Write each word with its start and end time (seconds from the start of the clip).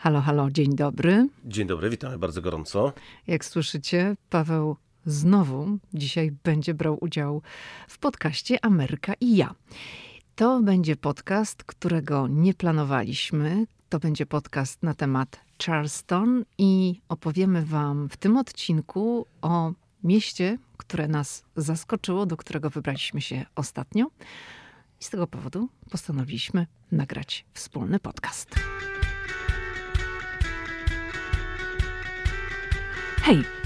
Halo, 0.00 0.20
halo, 0.20 0.50
dzień 0.50 0.76
dobry. 0.76 1.28
Dzień 1.44 1.66
dobry, 1.66 1.90
witamy 1.90 2.18
bardzo 2.18 2.42
gorąco. 2.42 2.92
Jak 3.26 3.44
słyszycie, 3.44 4.16
Paweł 4.30 4.76
znowu 5.06 5.78
dzisiaj 5.94 6.32
będzie 6.44 6.74
brał 6.74 6.98
udział 7.00 7.42
w 7.88 7.98
podcaście 7.98 8.64
Ameryka 8.64 9.14
i 9.20 9.36
ja. 9.36 9.54
To 10.36 10.60
będzie 10.60 10.96
podcast, 10.96 11.64
którego 11.64 12.28
nie 12.28 12.54
planowaliśmy. 12.54 13.66
To 13.88 13.98
będzie 13.98 14.26
podcast 14.26 14.82
na 14.82 14.94
temat 14.94 15.40
Charleston 15.66 16.44
i 16.58 17.00
opowiemy 17.08 17.64
Wam 17.64 18.08
w 18.08 18.16
tym 18.16 18.36
odcinku 18.36 19.26
o 19.42 19.72
mieście, 20.04 20.58
które 20.76 21.08
nas 21.08 21.44
zaskoczyło, 21.56 22.26
do 22.26 22.36
którego 22.36 22.70
wybraliśmy 22.70 23.20
się 23.20 23.46
ostatnio. 23.54 24.06
I 25.00 25.04
z 25.04 25.10
tego 25.10 25.26
powodu 25.26 25.68
postanowiliśmy 25.90 26.66
nagrać 26.92 27.44
wspólny 27.54 28.00
podcast. 28.00 28.54
Hey, 33.28 33.44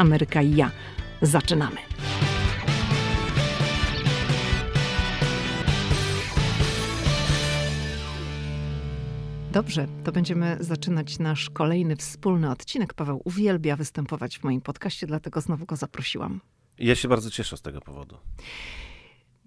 Ameryka 0.00 0.42
i 0.42 0.56
ja. 0.56 0.70
Zaczynamy. 1.22 1.76
Dobrze, 9.52 9.86
to 10.04 10.12
będziemy 10.12 10.56
zaczynać 10.60 11.18
nasz 11.18 11.50
kolejny 11.50 11.96
wspólny 11.96 12.50
odcinek. 12.50 12.94
Paweł 12.94 13.20
uwielbia 13.24 13.76
występować 13.76 14.38
w 14.38 14.44
moim 14.44 14.60
podcaście, 14.60 15.06
dlatego 15.06 15.40
znowu 15.40 15.66
go 15.66 15.76
zaprosiłam. 15.76 16.40
Ja 16.78 16.94
się 16.94 17.08
bardzo 17.08 17.30
cieszę 17.30 17.56
z 17.56 17.62
tego 17.62 17.80
powodu. 17.80 18.16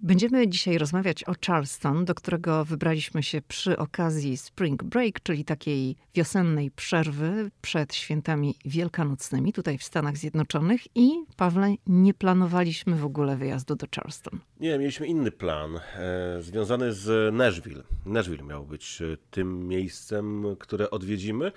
Będziemy 0.04 0.48
dzisiaj 0.48 0.78
rozmawiać 0.78 1.24
o 1.24 1.32
Charleston, 1.46 2.04
do 2.04 2.14
którego 2.14 2.64
wybraliśmy 2.64 3.22
się 3.22 3.42
przy 3.48 3.76
okazji 3.76 4.36
Spring 4.36 4.84
Break, 4.84 5.20
czyli 5.22 5.44
takiej 5.44 5.96
wiosennej 6.14 6.70
przerwy 6.70 7.50
przed 7.60 7.94
świętami 7.94 8.54
wielkanocnymi 8.64 9.52
tutaj 9.52 9.78
w 9.78 9.84
Stanach 9.84 10.16
Zjednoczonych. 10.16 10.80
I 10.94 11.10
Pawle, 11.36 11.74
nie 11.86 12.14
planowaliśmy 12.14 12.96
w 12.96 13.04
ogóle 13.04 13.36
wyjazdu 13.36 13.76
do 13.76 13.86
Charleston. 13.96 14.40
Nie, 14.60 14.78
mieliśmy 14.78 15.06
inny 15.06 15.30
plan, 15.30 15.76
e, 15.76 16.42
związany 16.42 16.92
z 16.92 17.34
Nashville. 17.34 17.82
Nashville 18.06 18.44
miał 18.44 18.66
być 18.66 19.02
e, 19.02 19.16
tym 19.30 19.68
miejscem, 19.68 20.44
które 20.58 20.90
odwiedzimy. 20.90 21.52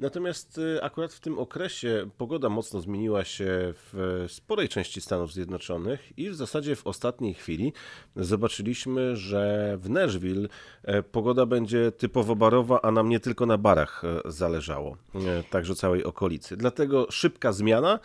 Natomiast 0.00 0.58
y, 0.58 0.82
akurat 0.82 1.12
w 1.12 1.20
tym 1.20 1.38
okresie 1.38 2.10
pogoda 2.18 2.48
mocno 2.48 2.80
zmieniła 2.80 3.24
się 3.24 3.46
w 3.74 4.24
sporej 4.28 4.68
części 4.68 5.00
Stanów 5.00 5.32
Zjednoczonych 5.32 6.18
i 6.18 6.30
w 6.30 6.34
zasadzie 6.34 6.76
w 6.76 6.86
ostatniej 6.86 7.34
chwili 7.34 7.72
zobaczyliśmy, 8.16 9.16
że 9.16 9.74
w 9.80 9.90
Nashville 9.90 10.48
e, 10.82 11.02
pogoda 11.02 11.46
będzie 11.46 11.92
typowo 11.92 12.36
barowa, 12.36 12.80
a 12.82 12.90
nam 12.90 13.08
nie 13.08 13.20
tylko 13.20 13.46
na 13.46 13.58
barach 13.58 14.02
e, 14.04 14.30
zależało, 14.32 14.96
e, 15.14 15.42
także 15.50 15.74
całej 15.74 16.04
okolicy. 16.04 16.56
Dlatego 16.56 17.06
szybka 17.10 17.52
zmiana 17.52 17.98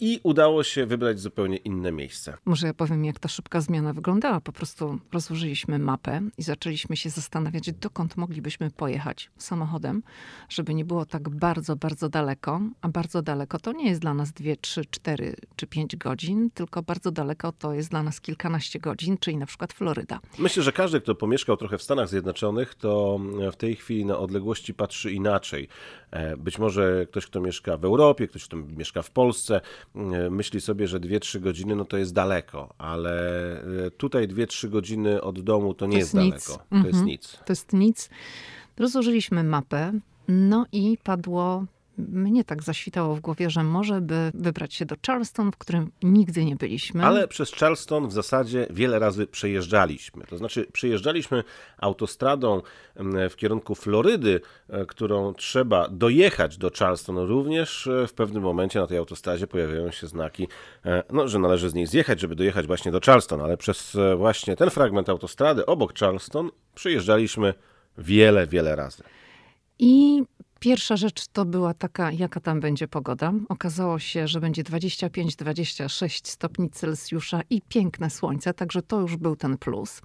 i 0.00 0.20
udało 0.22 0.64
się 0.64 0.86
wybrać 0.86 1.20
zupełnie 1.20 1.56
inne 1.56 1.92
miejsce. 1.92 2.36
Może 2.44 2.66
ja 2.66 2.74
powiem, 2.74 3.04
jak 3.04 3.18
ta 3.18 3.28
szybka 3.28 3.60
zmiana 3.60 3.92
wyglądała. 3.92 4.40
Po 4.40 4.52
prostu 4.52 4.98
rozłożyliśmy 5.12 5.78
mapę 5.78 6.20
i 6.38 6.42
zaczęliśmy 6.42 6.96
się 6.96 7.10
zastanawiać, 7.10 7.72
dokąd 7.72 8.16
moglibyśmy 8.16 8.70
pojechać 8.70 9.30
samochodem, 9.36 10.02
żeby 10.48 10.74
nie 10.74 10.84
było 10.84 11.06
tak 11.06 11.28
bardzo, 11.28 11.76
bardzo 11.76 12.08
daleko. 12.08 12.60
A 12.80 12.88
bardzo 12.88 13.22
daleko 13.22 13.58
to 13.58 13.72
nie 13.72 13.88
jest 13.88 14.00
dla 14.00 14.14
nas 14.14 14.32
2, 14.32 14.52
3, 14.60 14.84
4 14.90 15.36
czy 15.56 15.66
5 15.66 15.96
godzin, 15.96 16.50
tylko 16.50 16.82
bardzo 16.82 17.10
daleko 17.10 17.52
to 17.52 17.74
jest 17.74 17.90
dla 17.90 18.02
nas 18.02 18.20
kilkanaście 18.20 18.78
godzin, 18.78 19.18
czyli 19.18 19.36
na 19.36 19.46
przykład 19.46 19.72
Floryda. 19.72 20.20
Myślę, 20.38 20.62
że 20.62 20.72
każdy, 20.72 21.00
kto 21.00 21.14
pomieszkał 21.14 21.56
trochę 21.56 21.78
w 21.78 21.82
Stanach 21.82 22.08
Zjednoczonych, 22.08 22.74
to 22.74 23.20
w 23.52 23.56
tej 23.56 23.76
chwili 23.76 24.04
na 24.04 24.18
odległości 24.18 24.74
patrzy 24.74 25.12
inaczej. 25.12 25.68
E, 26.10 26.36
być 26.36 26.58
może 26.58 27.06
ktoś, 27.06 27.26
kto 27.26 27.40
mieszka 27.40 27.76
w 27.76 27.84
Europie, 27.84 28.28
ktoś, 28.28 28.44
kto 28.44 28.56
mieszka 28.56 29.02
w 29.02 29.10
Polsce, 29.10 29.60
myśli 30.30 30.60
sobie, 30.60 30.88
że 30.88 31.00
2-3 31.00 31.40
godziny 31.40 31.76
no 31.76 31.84
to 31.84 31.96
jest 31.96 32.14
daleko, 32.14 32.74
ale 32.78 33.12
e, 33.86 33.90
tutaj 33.90 34.28
2-3 34.28 34.68
godziny 34.68 35.22
od 35.22 35.40
domu 35.40 35.74
to 35.74 35.86
nie 35.86 35.92
to 35.92 35.98
jest, 35.98 36.14
jest 36.14 36.30
daleko. 36.30 36.64
To 36.70 36.76
mhm. 36.76 36.94
jest 36.94 37.04
nic. 37.04 37.38
To 37.46 37.52
jest 37.52 37.72
nic. 37.72 38.10
Rozłożyliśmy 38.76 39.44
mapę, 39.44 39.92
no 40.28 40.66
i 40.72 40.98
padło 41.02 41.64
mnie 42.08 42.44
tak 42.44 42.62
zaświtało 42.62 43.14
w 43.14 43.20
głowie, 43.20 43.50
że 43.50 43.64
może 43.64 44.00
by 44.00 44.30
wybrać 44.34 44.74
się 44.74 44.86
do 44.86 44.96
Charleston, 45.06 45.52
w 45.52 45.56
którym 45.56 45.90
nigdy 46.02 46.44
nie 46.44 46.56
byliśmy. 46.56 47.06
Ale 47.06 47.28
przez 47.28 47.52
Charleston 47.52 48.08
w 48.08 48.12
zasadzie 48.12 48.66
wiele 48.70 48.98
razy 48.98 49.26
przejeżdżaliśmy. 49.26 50.24
To 50.24 50.38
znaczy, 50.38 50.66
przejeżdżaliśmy 50.72 51.44
autostradą 51.78 52.62
w 53.30 53.36
kierunku 53.36 53.74
Florydy, 53.74 54.40
e, 54.68 54.86
którą 54.86 55.34
trzeba 55.34 55.88
dojechać 55.88 56.58
do 56.58 56.70
Charleston. 56.78 57.18
Również 57.18 57.86
e, 57.86 58.06
w 58.06 58.12
pewnym 58.12 58.42
momencie 58.42 58.80
na 58.80 58.86
tej 58.86 58.98
autostradzie 58.98 59.46
pojawiają 59.46 59.90
się 59.90 60.06
znaki, 60.06 60.48
e, 60.84 61.02
no, 61.12 61.28
że 61.28 61.38
należy 61.38 61.70
z 61.70 61.74
niej 61.74 61.86
zjechać, 61.86 62.20
żeby 62.20 62.34
dojechać 62.34 62.66
właśnie 62.66 62.92
do 62.92 63.00
Charleston, 63.06 63.40
ale 63.40 63.56
przez 63.56 63.96
właśnie 64.16 64.56
ten 64.56 64.70
fragment 64.70 65.08
autostrady 65.08 65.66
obok 65.66 65.98
Charleston 65.98 66.50
przejeżdżaliśmy 66.74 67.54
wiele, 67.98 68.46
wiele 68.46 68.76
razy. 68.76 69.02
I 69.78 70.22
Pierwsza 70.60 70.96
rzecz 70.96 71.26
to 71.26 71.44
była 71.44 71.74
taka, 71.74 72.12
jaka 72.12 72.40
tam 72.40 72.60
będzie 72.60 72.88
pogoda. 72.88 73.32
Okazało 73.48 73.98
się, 73.98 74.28
że 74.28 74.40
będzie 74.40 74.62
25-26 74.64 76.28
stopni 76.28 76.70
Celsjusza 76.70 77.40
i 77.50 77.62
piękne 77.62 78.10
słońce, 78.10 78.54
także 78.54 78.82
to 78.82 79.00
już 79.00 79.16
był 79.16 79.36
ten 79.36 79.58
plus. 79.58 80.00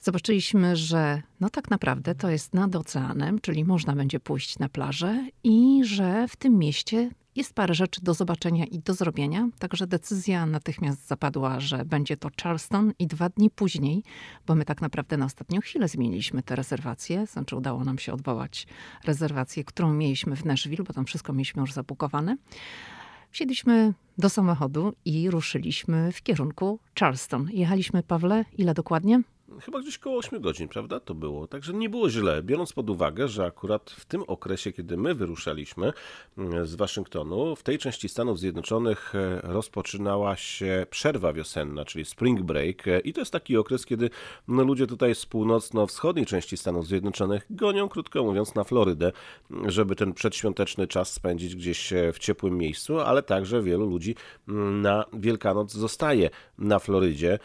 Zobaczyliśmy, 0.00 0.76
że 0.76 1.22
no 1.40 1.50
tak 1.50 1.70
naprawdę 1.70 2.14
to 2.14 2.30
jest 2.30 2.54
nad 2.54 2.76
oceanem, 2.76 3.40
czyli 3.40 3.64
można 3.64 3.96
będzie 3.96 4.20
pójść 4.20 4.58
na 4.58 4.68
plażę 4.68 5.26
i 5.44 5.80
że 5.84 6.28
w 6.28 6.36
tym 6.36 6.58
mieście 6.58 7.10
jest 7.36 7.54
parę 7.54 7.74
rzeczy 7.74 8.00
do 8.02 8.14
zobaczenia 8.14 8.64
i 8.64 8.78
do 8.78 8.94
zrobienia, 8.94 9.48
także 9.58 9.86
decyzja 9.86 10.46
natychmiast 10.46 11.06
zapadła, 11.06 11.60
że 11.60 11.84
będzie 11.84 12.16
to 12.16 12.28
Charleston 12.42 12.92
i 12.98 13.06
dwa 13.06 13.28
dni 13.28 13.50
później, 13.50 14.02
bo 14.46 14.54
my 14.54 14.64
tak 14.64 14.80
naprawdę 14.80 15.16
na 15.16 15.24
ostatnią 15.24 15.60
chwilę 15.60 15.88
zmieniliśmy 15.88 16.42
te 16.42 16.56
rezerwacje, 16.56 17.26
znaczy 17.26 17.56
udało 17.56 17.84
nam 17.84 17.98
się 17.98 18.12
odwołać 18.12 18.66
rezerwację, 19.04 19.64
którą 19.64 19.94
mieliśmy 19.94 20.36
w 20.36 20.44
Nashville, 20.44 20.84
bo 20.84 20.92
tam 20.92 21.04
wszystko 21.04 21.32
mieliśmy 21.32 21.60
już 21.60 21.72
zabukowane. 21.72 22.36
Wsiedliśmy 23.30 23.94
do 24.18 24.28
samochodu 24.28 24.92
i 25.04 25.30
ruszyliśmy 25.30 26.12
w 26.12 26.22
kierunku 26.22 26.78
Charleston. 27.00 27.48
Jechaliśmy, 27.52 28.02
Pawle, 28.02 28.44
ile 28.58 28.74
dokładnie? 28.74 29.22
Chyba 29.58 29.80
gdzieś 29.80 29.98
koło 29.98 30.18
8 30.18 30.40
godzin, 30.40 30.68
prawda? 30.68 31.00
To 31.00 31.14
było. 31.14 31.46
Także 31.46 31.72
nie 31.72 31.88
było 31.88 32.10
źle, 32.10 32.42
biorąc 32.42 32.72
pod 32.72 32.90
uwagę, 32.90 33.28
że 33.28 33.44
akurat 33.44 33.90
w 33.90 34.04
tym 34.04 34.22
okresie, 34.26 34.72
kiedy 34.72 34.96
my 34.96 35.14
wyruszaliśmy 35.14 35.92
mm, 36.38 36.66
z 36.66 36.74
Waszyngtonu, 36.74 37.56
w 37.56 37.62
tej 37.62 37.78
części 37.78 38.08
Stanów 38.08 38.38
Zjednoczonych 38.38 39.14
e, 39.14 39.40
rozpoczynała 39.42 40.36
się 40.36 40.86
przerwa 40.90 41.32
wiosenna, 41.32 41.84
czyli 41.84 42.04
spring 42.04 42.42
break. 42.42 42.88
E, 42.88 43.00
I 43.00 43.12
to 43.12 43.20
jest 43.20 43.32
taki 43.32 43.56
okres, 43.56 43.86
kiedy 43.86 44.10
no, 44.48 44.64
ludzie 44.64 44.86
tutaj 44.86 45.14
z 45.14 45.26
północno-wschodniej 45.26 46.26
części 46.26 46.56
Stanów 46.56 46.86
Zjednoczonych 46.86 47.46
gonią, 47.50 47.88
krótko 47.88 48.24
mówiąc, 48.24 48.54
na 48.54 48.64
Florydę, 48.64 49.12
żeby 49.66 49.96
ten 49.96 50.12
przedświąteczny 50.12 50.86
czas 50.86 51.12
spędzić 51.12 51.56
gdzieś 51.56 51.92
e, 51.92 52.12
w 52.12 52.18
ciepłym 52.18 52.58
miejscu, 52.58 53.00
ale 53.00 53.22
także 53.22 53.62
wielu 53.62 53.86
ludzi 53.86 54.14
mm, 54.48 54.82
na 54.82 55.04
Wielkanoc 55.12 55.72
zostaje 55.72 56.30
na 56.58 56.78
Florydzie. 56.78 57.38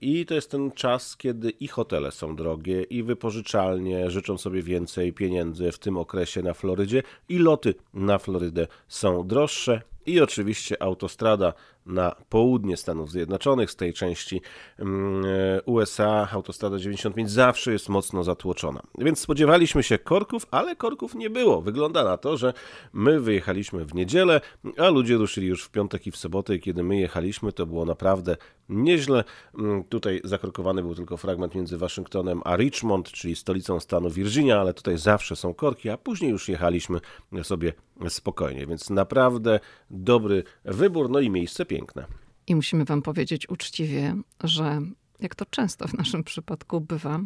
I 0.00 0.26
to 0.26 0.34
jest 0.34 0.50
ten 0.50 0.72
czas, 0.72 1.16
kiedy 1.16 1.37
kiedy 1.38 1.50
i 1.50 1.68
hotele 1.68 2.12
są 2.12 2.36
drogie, 2.36 2.82
i 2.82 3.02
wypożyczalnie 3.02 4.10
życzą 4.10 4.38
sobie 4.38 4.62
więcej 4.62 5.12
pieniędzy 5.12 5.72
w 5.72 5.78
tym 5.78 5.96
okresie 5.96 6.42
na 6.42 6.54
Florydzie, 6.54 7.02
i 7.28 7.38
loty 7.38 7.74
na 7.94 8.18
Florydę 8.18 8.66
są 8.88 9.26
droższe, 9.26 9.82
i 10.08 10.20
oczywiście 10.20 10.82
autostrada 10.82 11.52
na 11.86 12.16
południe 12.28 12.76
Stanów 12.76 13.10
Zjednoczonych, 13.10 13.70
z 13.70 13.76
tej 13.76 13.94
części 13.94 14.40
mm, 14.78 15.24
USA, 15.66 16.28
autostrada 16.32 16.78
95 16.78 17.30
zawsze 17.30 17.72
jest 17.72 17.88
mocno 17.88 18.24
zatłoczona. 18.24 18.82
Więc 18.98 19.20
spodziewaliśmy 19.20 19.82
się 19.82 19.98
korków, 19.98 20.46
ale 20.50 20.76
korków 20.76 21.14
nie 21.14 21.30
było. 21.30 21.62
Wygląda 21.62 22.04
na 22.04 22.16
to, 22.16 22.36
że 22.36 22.52
my 22.92 23.20
wyjechaliśmy 23.20 23.84
w 23.84 23.94
niedzielę, 23.94 24.40
a 24.78 24.88
ludzie 24.88 25.16
ruszyli 25.16 25.46
już 25.46 25.64
w 25.64 25.70
piątek 25.70 26.06
i 26.06 26.10
w 26.10 26.16
sobotę 26.16 26.54
i 26.54 26.60
kiedy 26.60 26.82
my 26.82 26.96
jechaliśmy, 26.96 27.52
to 27.52 27.66
było 27.66 27.84
naprawdę 27.84 28.36
nieźle. 28.68 29.24
Mm, 29.58 29.84
tutaj 29.84 30.20
zakrokowany 30.24 30.82
był 30.82 30.94
tylko 30.94 31.16
fragment 31.16 31.54
między 31.54 31.78
Waszyngtonem 31.78 32.40
a 32.44 32.56
Richmond, 32.56 33.12
czyli 33.12 33.36
stolicą 33.36 33.80
stanu 33.80 34.10
Virginia, 34.10 34.60
ale 34.60 34.74
tutaj 34.74 34.98
zawsze 34.98 35.36
są 35.36 35.54
korki, 35.54 35.90
a 35.90 35.96
później 35.96 36.30
już 36.30 36.48
jechaliśmy 36.48 37.00
sobie 37.42 37.72
spokojnie, 38.08 38.66
więc 38.66 38.90
naprawdę 38.90 39.60
dobry 39.90 40.44
wybór, 40.64 41.10
no 41.10 41.20
i 41.20 41.30
miejsce 41.30 41.66
piękne. 41.66 42.06
I 42.46 42.54
musimy 42.54 42.84
Wam 42.84 43.02
powiedzieć 43.02 43.48
uczciwie, 43.48 44.14
że 44.44 44.80
jak 45.20 45.34
to 45.34 45.46
często 45.46 45.88
w 45.88 45.94
naszym 45.94 46.24
przypadku 46.24 46.80
bywa, 46.80 47.20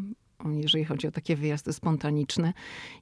jeżeli 0.50 0.84
chodzi 0.84 1.06
o 1.06 1.10
takie 1.10 1.36
wyjazdy 1.36 1.72
spontaniczne, 1.72 2.52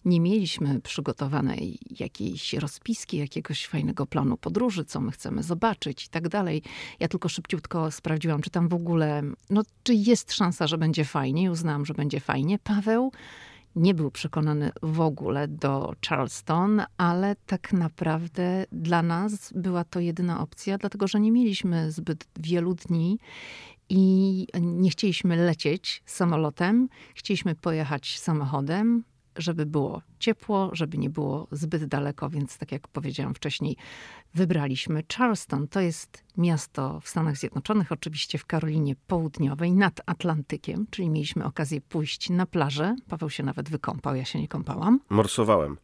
nie 0.04 0.20
mieliśmy 0.20 0.80
przygotowanej 0.80 1.78
jakiejś 2.00 2.52
rozpiski, 2.52 3.16
jakiegoś 3.16 3.66
fajnego 3.66 4.06
planu 4.06 4.36
podróży, 4.36 4.84
co 4.84 5.00
my 5.00 5.12
chcemy 5.12 5.42
zobaczyć 5.42 6.04
i 6.04 6.08
tak 6.08 6.28
dalej. 6.28 6.62
Ja 7.00 7.08
tylko 7.08 7.28
szybciutko 7.28 7.90
sprawdziłam, 7.90 8.42
czy 8.42 8.50
tam 8.50 8.68
w 8.68 8.74
ogóle, 8.74 9.22
no, 9.50 9.62
czy 9.82 9.94
jest 9.94 10.32
szansa, 10.32 10.66
że 10.66 10.78
będzie 10.78 11.04
fajnie. 11.04 11.50
Uznałam, 11.50 11.86
że 11.86 11.94
będzie 11.94 12.20
fajnie. 12.20 12.58
Paweł 12.58 13.12
nie 13.76 13.94
był 13.94 14.10
przekonany 14.10 14.70
w 14.82 15.00
ogóle 15.00 15.48
do 15.48 15.92
Charleston, 16.08 16.82
ale 16.96 17.36
tak 17.46 17.72
naprawdę 17.72 18.64
dla 18.72 19.02
nas 19.02 19.52
była 19.56 19.84
to 19.84 20.00
jedyna 20.00 20.40
opcja, 20.40 20.78
dlatego 20.78 21.08
że 21.08 21.20
nie 21.20 21.32
mieliśmy 21.32 21.92
zbyt 21.92 22.28
wielu 22.36 22.74
dni 22.74 23.18
i 23.88 24.46
nie 24.60 24.90
chcieliśmy 24.90 25.36
lecieć 25.36 26.02
samolotem, 26.06 26.88
chcieliśmy 27.14 27.54
pojechać 27.54 28.18
samochodem, 28.18 29.04
żeby 29.36 29.66
było 29.66 30.02
ciepło, 30.18 30.70
żeby 30.72 30.98
nie 30.98 31.10
było 31.10 31.48
zbyt 31.52 31.84
daleko, 31.84 32.30
więc 32.30 32.58
tak 32.58 32.72
jak 32.72 32.88
powiedziałam 32.88 33.34
wcześniej, 33.34 33.76
wybraliśmy 34.34 35.02
Charleston. 35.16 35.68
To 35.68 35.80
jest 35.80 36.24
miasto 36.36 37.00
w 37.00 37.08
Stanach 37.08 37.36
Zjednoczonych, 37.36 37.92
oczywiście 37.92 38.38
w 38.38 38.46
Karolinie 38.46 38.96
Południowej, 39.06 39.72
nad 39.72 40.00
Atlantykiem, 40.06 40.86
czyli 40.90 41.10
mieliśmy 41.10 41.44
okazję 41.44 41.80
pójść 41.80 42.30
na 42.30 42.46
plażę. 42.46 42.96
Paweł 43.08 43.30
się 43.30 43.42
nawet 43.42 43.70
wykąpał, 43.70 44.14
ja 44.16 44.24
się 44.24 44.40
nie 44.40 44.48
kąpałam. 44.48 45.00
Morsowałem. 45.10 45.76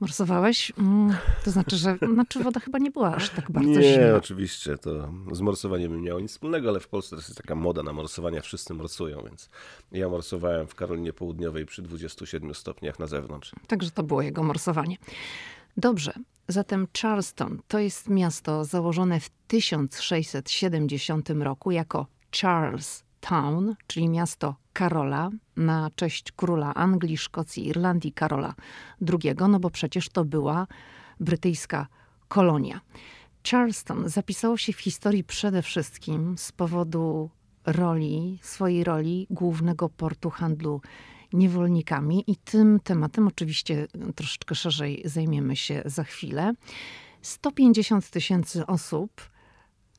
Morsowałeś? 0.00 0.72
Mm, 0.78 1.16
to 1.44 1.50
znaczy, 1.50 1.76
że 1.76 1.98
znaczy 2.12 2.44
woda 2.44 2.60
chyba 2.60 2.78
nie 2.78 2.90
była 2.90 3.14
aż 3.14 3.30
tak 3.30 3.50
bardzo 3.50 3.70
nie, 3.70 3.82
zimna. 3.82 4.06
Nie, 4.06 4.14
oczywiście. 4.14 4.78
To 4.78 5.12
z 5.32 5.40
morsowaniem 5.40 5.96
nie 5.96 6.02
miało 6.02 6.20
nic 6.20 6.30
wspólnego, 6.30 6.68
ale 6.68 6.80
w 6.80 6.88
Polsce 6.88 7.16
też 7.16 7.28
jest 7.28 7.38
taka 7.38 7.54
moda 7.54 7.82
na 7.82 7.92
morsowania. 7.92 8.40
Wszyscy 8.40 8.74
morsują, 8.74 9.22
więc 9.24 9.48
ja 9.92 10.08
morsowałem 10.08 10.66
w 10.66 10.74
Karolinie 10.74 11.12
Południowej 11.12 11.66
przy 11.66 11.82
27 11.82 12.54
stopniach 12.54 12.98
na 12.98 13.06
zewnątrz. 13.06 13.52
Także 13.66 13.90
to 13.90 14.02
było 14.02 14.22
jego 14.22 14.42
morsowanie. 14.42 14.96
Dobrze, 15.76 16.12
zatem 16.48 16.86
Charleston 17.02 17.58
to 17.68 17.78
jest 17.78 18.08
miasto 18.08 18.64
założone 18.64 19.20
w 19.20 19.30
1670 19.48 21.30
roku 21.30 21.70
jako 21.70 22.06
Charles 22.40 23.03
Town, 23.28 23.74
czyli 23.86 24.08
miasto 24.08 24.56
Karola, 24.72 25.30
na 25.56 25.90
cześć 25.96 26.32
króla 26.32 26.74
Anglii, 26.74 27.16
Szkocji, 27.16 27.66
Irlandii 27.68 28.12
Karola 28.12 28.54
II, 29.00 29.34
no 29.48 29.60
bo 29.60 29.70
przecież 29.70 30.08
to 30.08 30.24
była 30.24 30.66
brytyjska 31.20 31.86
kolonia. 32.28 32.80
Charleston 33.50 34.08
zapisało 34.08 34.56
się 34.56 34.72
w 34.72 34.80
historii 34.80 35.24
przede 35.24 35.62
wszystkim 35.62 36.38
z 36.38 36.52
powodu 36.52 37.30
roli, 37.66 38.38
swojej 38.42 38.84
roli 38.84 39.26
głównego 39.30 39.88
portu 39.88 40.30
handlu 40.30 40.80
niewolnikami 41.32 42.24
i 42.26 42.36
tym 42.36 42.80
tematem 42.80 43.28
oczywiście 43.28 43.86
troszeczkę 44.14 44.54
szerzej 44.54 45.02
zajmiemy 45.04 45.56
się 45.56 45.82
za 45.84 46.04
chwilę. 46.04 46.52
150 47.22 48.10
tysięcy 48.10 48.66
osób 48.66 49.30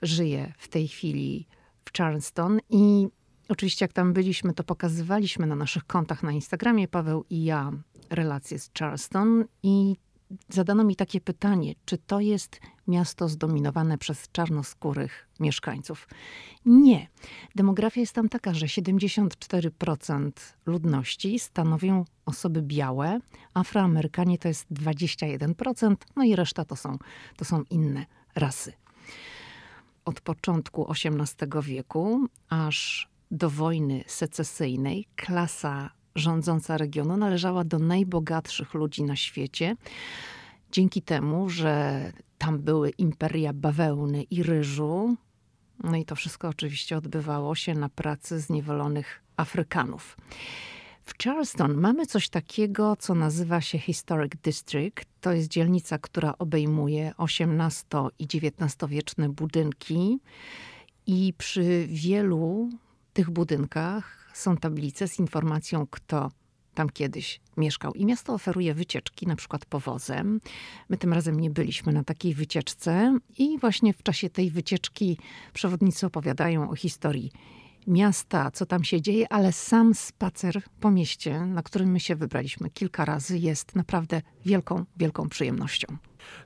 żyje 0.01 0.53
w 0.57 0.67
tej 0.67 0.87
chwili 0.87 1.47
w 1.85 1.97
Charleston 1.97 2.59
i 2.69 3.07
oczywiście 3.49 3.85
jak 3.85 3.93
tam 3.93 4.13
byliśmy, 4.13 4.53
to 4.53 4.63
pokazywaliśmy 4.63 5.47
na 5.47 5.55
naszych 5.55 5.83
kontach 5.83 6.23
na 6.23 6.31
Instagramie, 6.31 6.87
Paweł 6.87 7.25
i 7.29 7.43
ja, 7.43 7.71
relacje 8.09 8.59
z 8.59 8.71
Charleston 8.79 9.45
i 9.63 9.95
zadano 10.49 10.83
mi 10.83 10.95
takie 10.95 11.21
pytanie, 11.21 11.75
czy 11.85 11.97
to 11.97 12.19
jest 12.19 12.59
miasto 12.87 13.29
zdominowane 13.29 13.97
przez 13.97 14.31
czarnoskórych 14.31 15.27
mieszkańców? 15.39 16.07
Nie. 16.65 17.07
Demografia 17.55 18.01
jest 18.01 18.13
tam 18.13 18.29
taka, 18.29 18.53
że 18.53 18.65
74% 18.65 20.31
ludności 20.65 21.39
stanowią 21.39 22.05
osoby 22.25 22.61
białe, 22.61 23.19
Afroamerykanie 23.53 24.37
to 24.37 24.47
jest 24.47 24.71
21%, 24.71 25.95
no 26.15 26.23
i 26.23 26.35
reszta 26.35 26.65
to 26.65 26.75
są, 26.75 26.97
to 27.37 27.45
są 27.45 27.63
inne 27.69 28.05
rasy 28.35 28.73
od 30.05 30.21
początku 30.21 30.91
XVIII 30.91 31.61
wieku 31.61 32.27
aż 32.49 33.09
do 33.31 33.49
wojny 33.49 34.03
secesyjnej 34.07 35.05
klasa 35.15 35.89
rządząca 36.15 36.77
regionu 36.77 37.17
należała 37.17 37.63
do 37.63 37.79
najbogatszych 37.79 38.73
ludzi 38.73 39.03
na 39.03 39.15
świecie. 39.15 39.75
Dzięki 40.71 41.01
temu, 41.01 41.49
że 41.49 42.01
tam 42.37 42.59
były 42.59 42.89
imperia 42.89 43.53
bawełny 43.53 44.23
i 44.23 44.43
ryżu, 44.43 45.15
no 45.83 45.95
i 45.95 46.05
to 46.05 46.15
wszystko 46.15 46.47
oczywiście 46.47 46.97
odbywało 46.97 47.55
się 47.55 47.73
na 47.73 47.89
pracy 47.89 48.39
zniewolonych 48.39 49.23
Afrykanów. 49.37 50.17
W 51.05 51.23
Charleston 51.23 51.73
mamy 51.73 52.05
coś 52.05 52.29
takiego, 52.29 52.95
co 52.95 53.15
nazywa 53.15 53.61
się 53.61 53.79
Historic 53.79 54.33
District. 54.43 55.05
To 55.21 55.31
jest 55.31 55.49
dzielnica, 55.49 55.97
która 55.97 56.33
obejmuje 56.39 57.13
XVIII 57.17 58.09
i 58.19 58.23
XIX-wieczne 58.23 59.29
budynki 59.29 60.19
i 61.07 61.33
przy 61.37 61.87
wielu 61.87 62.69
tych 63.13 63.29
budynkach 63.29 64.31
są 64.33 64.57
tablice 64.57 65.07
z 65.07 65.19
informacją, 65.19 65.87
kto 65.91 66.31
tam 66.73 66.89
kiedyś 66.89 67.39
mieszkał. 67.57 67.93
I 67.93 68.05
miasto 68.05 68.33
oferuje 68.33 68.73
wycieczki, 68.73 69.27
na 69.27 69.35
przykład 69.35 69.65
powozem. 69.65 70.41
My 70.89 70.97
tym 70.97 71.13
razem 71.13 71.39
nie 71.39 71.49
byliśmy 71.49 71.93
na 71.93 72.03
takiej 72.03 72.33
wycieczce 72.33 73.19
i 73.37 73.59
właśnie 73.59 73.93
w 73.93 74.03
czasie 74.03 74.29
tej 74.29 74.51
wycieczki 74.51 75.17
przewodnicy 75.53 76.05
opowiadają 76.05 76.69
o 76.69 76.75
historii 76.75 77.31
miasta, 77.87 78.51
co 78.51 78.65
tam 78.65 78.83
się 78.83 79.01
dzieje, 79.01 79.33
ale 79.33 79.51
sam 79.51 79.93
spacer 79.93 80.61
po 80.79 80.91
mieście, 80.91 81.39
na 81.39 81.63
którym 81.63 81.91
my 81.91 81.99
się 81.99 82.15
wybraliśmy 82.15 82.69
kilka 82.69 83.05
razy, 83.05 83.37
jest 83.37 83.75
naprawdę 83.75 84.21
wielką, 84.45 84.85
wielką 84.97 85.29
przyjemnością. 85.29 85.97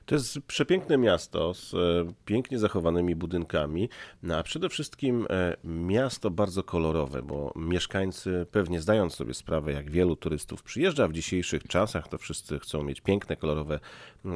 To 0.06 0.14
jest 0.14 0.40
przepiękne 0.46 0.98
miasto 0.98 1.54
z 1.54 1.74
e, 1.74 1.76
pięknie 2.24 2.58
zachowanymi 2.58 3.16
budynkami, 3.16 3.88
no 4.22 4.36
a 4.36 4.42
przede 4.42 4.68
wszystkim 4.68 5.26
e, 5.30 5.56
miasto 5.64 6.30
bardzo 6.30 6.62
kolorowe, 6.62 7.22
bo 7.22 7.52
mieszkańcy, 7.56 8.46
pewnie 8.50 8.80
zdając 8.80 9.14
sobie 9.14 9.34
sprawę, 9.34 9.72
jak 9.72 9.90
wielu 9.90 10.16
turystów 10.16 10.62
przyjeżdża 10.62 11.08
w 11.08 11.12
dzisiejszych 11.12 11.62
czasach, 11.62 12.08
to 12.08 12.18
wszyscy 12.18 12.58
chcą 12.58 12.82
mieć 12.82 13.00
piękne, 13.00 13.36
kolorowe 13.36 13.80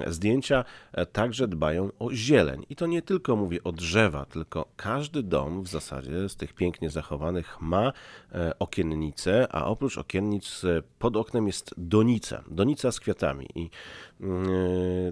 zdjęcia, 0.06 0.64
e, 0.92 1.06
także 1.06 1.48
dbają 1.48 1.90
o 1.98 2.12
zieleń. 2.12 2.66
I 2.70 2.76
to 2.76 2.86
nie 2.86 3.02
tylko 3.02 3.36
mówię 3.36 3.64
o 3.64 3.72
drzewa, 3.72 4.24
tylko 4.24 4.66
każdy 4.76 5.22
dom 5.22 5.62
w 5.62 5.68
zasadzie 5.68 6.28
z 6.28 6.36
tych 6.36 6.52
pięknie 6.52 6.90
zachowanych 6.90 7.56
ma 7.60 7.92
okiennice, 8.58 9.46
a 9.50 9.66
oprócz 9.66 9.98
okiennic 9.98 10.62
pod 10.98 11.16
oknem 11.16 11.46
jest 11.46 11.74
donica, 11.76 12.44
donica 12.48 12.92
z 12.92 13.00
kwiatami. 13.00 13.48
I 13.54 13.70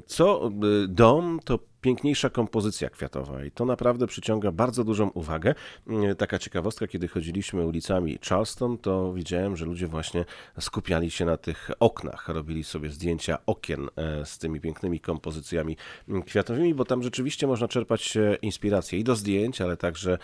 co 0.06 0.50
dom 0.88 1.38
to 1.44 1.58
piękniejsza 1.82 2.30
kompozycja 2.30 2.90
kwiatowa 2.90 3.44
i 3.44 3.50
to 3.50 3.64
naprawdę 3.64 4.06
przyciąga 4.06 4.52
bardzo 4.52 4.84
dużą 4.84 5.08
uwagę. 5.08 5.54
Mm, 5.86 6.16
taka 6.16 6.38
ciekawostka, 6.38 6.86
kiedy 6.86 7.08
chodziliśmy 7.08 7.66
ulicami 7.66 8.18
Charleston, 8.28 8.78
to 8.78 9.12
widziałem, 9.12 9.56
że 9.56 9.64
ludzie 9.64 9.86
właśnie 9.86 10.24
skupiali 10.60 11.10
się 11.10 11.24
na 11.24 11.36
tych 11.36 11.70
oknach, 11.80 12.28
robili 12.28 12.64
sobie 12.64 12.90
zdjęcia 12.90 13.38
okien 13.46 13.88
e, 13.96 14.26
z 14.26 14.38
tymi 14.38 14.60
pięknymi 14.60 15.00
kompozycjami 15.00 15.76
mm, 16.08 16.22
kwiatowymi, 16.22 16.74
bo 16.74 16.84
tam 16.84 17.02
rzeczywiście 17.02 17.46
można 17.46 17.68
czerpać 17.68 18.16
e, 18.16 18.36
inspirację 18.42 18.98
i 18.98 19.04
do 19.04 19.16
zdjęć, 19.16 19.60
ale 19.60 19.76
także 19.76 20.18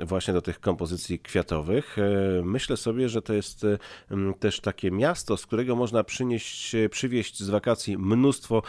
właśnie 0.00 0.34
do 0.34 0.42
tych 0.42 0.60
kompozycji 0.60 1.18
kwiatowych. 1.18 1.96
E, 1.98 2.02
myślę 2.44 2.76
sobie, 2.76 3.08
że 3.08 3.22
to 3.22 3.34
jest 3.34 3.66
też 4.38 4.60
takie 4.60 4.90
miasto, 4.90 5.36
z 5.36 5.46
którego 5.46 5.76
można 5.76 6.04
przynieść, 6.04 6.76
przywieźć 6.90 7.42
z 7.42 7.50
wakacji 7.50 7.98
mnóstwo 7.98 8.62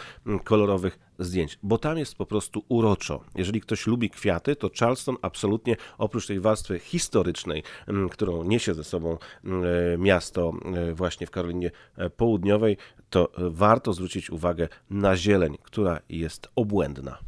kolorowych 0.44 1.05
zdjęć, 1.18 1.58
bo 1.62 1.78
tam 1.78 1.98
jest 1.98 2.14
po 2.14 2.26
prostu 2.26 2.64
uroczo. 2.68 3.24
Jeżeli 3.34 3.60
ktoś 3.60 3.86
lubi 3.86 4.10
kwiaty, 4.10 4.56
to 4.56 4.70
Charleston 4.80 5.16
absolutnie 5.22 5.76
oprócz 5.98 6.26
tej 6.26 6.40
warstwy 6.40 6.78
historycznej, 6.78 7.62
mm, 7.86 8.08
którą 8.08 8.44
niesie 8.44 8.74
ze 8.74 8.84
sobą 8.84 9.18
mm, 9.44 9.64
e, 9.64 9.98
miasto 9.98 10.52
e, 10.74 10.94
właśnie 10.94 11.26
w 11.26 11.30
Karolinie 11.30 11.70
e, 11.96 12.10
Południowej, 12.10 12.76
to 13.10 13.32
warto 13.36 13.92
zwrócić 13.92 14.30
uwagę 14.30 14.68
na 14.90 15.16
zieleń, 15.16 15.56
która 15.62 16.00
jest 16.08 16.48
obłędna. 16.56 17.18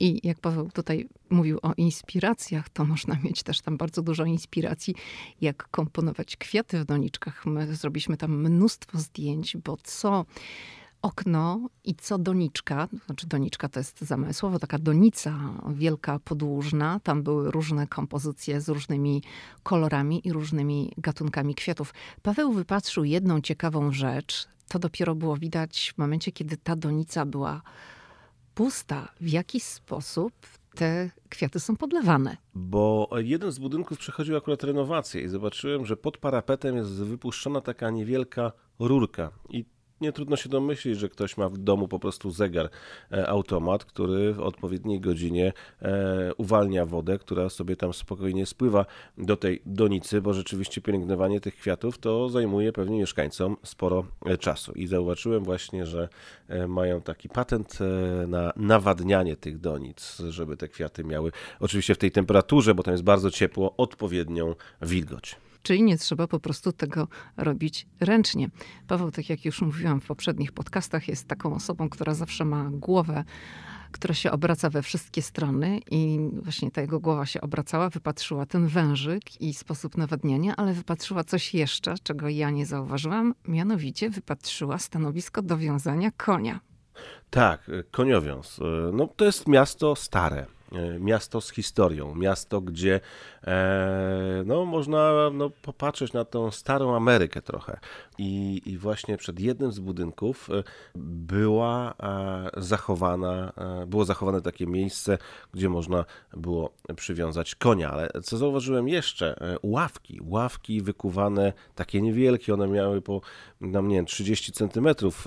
I 0.00 0.20
jak 0.26 0.40
Paweł 0.40 0.70
tutaj 0.70 1.08
mówił 1.30 1.58
o 1.62 1.72
inspiracjach, 1.76 2.68
to 2.68 2.84
można 2.84 3.16
mieć 3.24 3.42
też 3.42 3.60
tam 3.60 3.76
bardzo 3.76 4.02
dużo 4.02 4.24
inspiracji, 4.24 4.94
jak 5.40 5.68
komponować 5.70 6.36
kwiaty 6.36 6.78
w 6.78 6.84
doniczkach. 6.84 7.46
My 7.46 7.74
zrobiliśmy 7.74 8.16
tam 8.16 8.40
mnóstwo 8.40 8.98
zdjęć, 8.98 9.56
bo 9.56 9.76
co 9.82 10.24
okno 11.02 11.68
i 11.84 11.94
co 11.94 12.18
doniczka, 12.18 12.88
znaczy 13.06 13.26
doniczka 13.26 13.68
to 13.68 13.80
jest 13.80 14.00
zamysłowo, 14.00 14.58
taka 14.58 14.78
donica 14.78 15.38
wielka, 15.68 16.18
podłużna. 16.18 17.00
Tam 17.00 17.22
były 17.22 17.50
różne 17.50 17.86
kompozycje 17.86 18.60
z 18.60 18.68
różnymi 18.68 19.22
kolorami 19.62 20.28
i 20.28 20.32
różnymi 20.32 20.92
gatunkami 20.98 21.54
kwiatów. 21.54 21.94
Paweł 22.22 22.52
wypatrzył 22.52 23.04
jedną 23.04 23.40
ciekawą 23.40 23.92
rzecz. 23.92 24.48
To 24.68 24.78
dopiero 24.78 25.14
było 25.14 25.36
widać 25.36 25.92
w 25.94 25.98
momencie, 25.98 26.32
kiedy 26.32 26.56
ta 26.56 26.76
donica 26.76 27.26
była 27.26 27.62
pusta. 28.54 29.08
W 29.20 29.28
jaki 29.28 29.60
sposób 29.60 30.32
te 30.74 31.10
kwiaty 31.28 31.60
są 31.60 31.76
podlewane? 31.76 32.36
Bo 32.54 33.10
jeden 33.16 33.52
z 33.52 33.58
budynków 33.58 33.98
przechodził 33.98 34.36
akurat 34.36 34.64
renowację 34.64 35.22
i 35.22 35.28
zobaczyłem, 35.28 35.86
że 35.86 35.96
pod 35.96 36.18
parapetem 36.18 36.76
jest 36.76 36.90
wypuszczona 36.90 37.60
taka 37.60 37.90
niewielka 37.90 38.52
rurka. 38.78 39.30
I 39.48 39.64
nie 40.00 40.12
trudno 40.12 40.36
się 40.36 40.48
domyślić, 40.48 40.98
że 40.98 41.08
ktoś 41.08 41.36
ma 41.36 41.48
w 41.48 41.58
domu 41.58 41.88
po 41.88 41.98
prostu 41.98 42.30
zegar 42.30 42.70
e, 43.12 43.28
automat, 43.28 43.84
który 43.84 44.32
w 44.32 44.40
odpowiedniej 44.40 45.00
godzinie 45.00 45.52
e, 45.82 46.34
uwalnia 46.34 46.86
wodę, 46.86 47.18
która 47.18 47.48
sobie 47.48 47.76
tam 47.76 47.92
spokojnie 47.92 48.46
spływa 48.46 48.86
do 49.18 49.36
tej 49.36 49.62
donicy, 49.66 50.20
bo 50.20 50.34
rzeczywiście 50.34 50.80
pielęgnowanie 50.80 51.40
tych 51.40 51.56
kwiatów 51.56 51.98
to 51.98 52.28
zajmuje 52.28 52.72
pewnie 52.72 52.98
mieszkańcom 52.98 53.56
sporo 53.62 54.04
e, 54.26 54.38
czasu. 54.38 54.72
I 54.72 54.86
zauważyłem 54.86 55.44
właśnie, 55.44 55.86
że 55.86 56.08
mają 56.68 57.00
taki 57.00 57.28
patent 57.28 57.78
na 58.28 58.52
nawadnianie 58.56 59.36
tych 59.36 59.58
donic, 59.58 60.22
żeby 60.28 60.56
te 60.56 60.68
kwiaty 60.68 61.04
miały 61.04 61.32
oczywiście 61.60 61.94
w 61.94 61.98
tej 61.98 62.10
temperaturze, 62.10 62.74
bo 62.74 62.82
tam 62.82 62.92
jest 62.92 63.04
bardzo 63.04 63.30
ciepło, 63.30 63.74
odpowiednią 63.76 64.54
wilgoć. 64.82 65.36
Czyli 65.62 65.82
nie 65.82 65.98
trzeba 65.98 66.26
po 66.26 66.40
prostu 66.40 66.72
tego 66.72 67.08
robić 67.36 67.86
ręcznie. 68.00 68.50
Paweł, 68.86 69.10
tak 69.10 69.30
jak 69.30 69.44
już 69.44 69.62
mówiłam 69.62 70.00
w 70.00 70.06
poprzednich 70.06 70.52
podcastach, 70.52 71.08
jest 71.08 71.28
taką 71.28 71.54
osobą, 71.54 71.88
która 71.88 72.14
zawsze 72.14 72.44
ma 72.44 72.70
głowę 72.72 73.24
która 73.92 74.14
się 74.14 74.30
obraca 74.30 74.70
we 74.70 74.82
wszystkie 74.82 75.22
strony 75.22 75.80
i 75.90 76.18
właśnie 76.32 76.70
ta 76.70 76.80
jego 76.80 77.00
głowa 77.00 77.26
się 77.26 77.40
obracała, 77.40 77.90
wypatrzyła 77.90 78.46
ten 78.46 78.66
wężyk 78.66 79.40
i 79.40 79.54
sposób 79.54 79.96
nawadniania, 79.96 80.56
ale 80.56 80.72
wypatrzyła 80.72 81.24
coś 81.24 81.54
jeszcze, 81.54 81.94
czego 82.02 82.28
ja 82.28 82.50
nie 82.50 82.66
zauważyłam, 82.66 83.34
mianowicie 83.48 84.10
wypatrzyła 84.10 84.78
stanowisko 84.78 85.42
do 85.42 85.58
wiązania 85.58 86.10
konia. 86.10 86.60
Tak, 87.30 87.70
koniowiąz. 87.90 88.60
No 88.92 89.06
to 89.06 89.24
jest 89.24 89.48
miasto 89.48 89.96
stare 89.96 90.46
E, 90.46 90.57
miasto 91.00 91.40
z 91.40 91.50
historią, 91.50 92.14
miasto, 92.14 92.60
gdzie 92.60 93.00
e, 93.46 94.42
no, 94.46 94.64
można 94.64 95.30
no, 95.32 95.50
popatrzeć 95.50 96.12
na 96.12 96.24
tą 96.24 96.50
starą 96.50 96.96
Amerykę 96.96 97.42
trochę. 97.42 97.78
I, 98.18 98.62
I 98.66 98.78
właśnie 98.78 99.16
przed 99.16 99.40
jednym 99.40 99.72
z 99.72 99.78
budynków 99.78 100.50
e, 100.50 100.62
była 100.94 101.94
zachowana, 102.56 103.52
było 103.86 104.04
zachowane 104.04 104.42
takie 104.42 104.66
miejsce, 104.66 105.18
gdzie 105.54 105.68
można 105.68 106.04
było 106.32 106.72
przywiązać 106.96 107.54
konia. 107.54 107.90
Ale 107.90 108.08
co 108.22 108.36
zauważyłem 108.36 108.88
jeszcze? 108.88 109.58
Ławki, 109.62 110.20
ławki 110.22 110.82
wykuwane, 110.82 111.52
takie 111.74 112.00
niewielkie, 112.00 112.54
one 112.54 112.68
miały 112.68 113.02
po 113.02 113.20
no, 113.60 113.82
nie 113.82 113.96
wiem, 113.96 114.06
30 114.06 114.52
centymetrów 114.52 115.26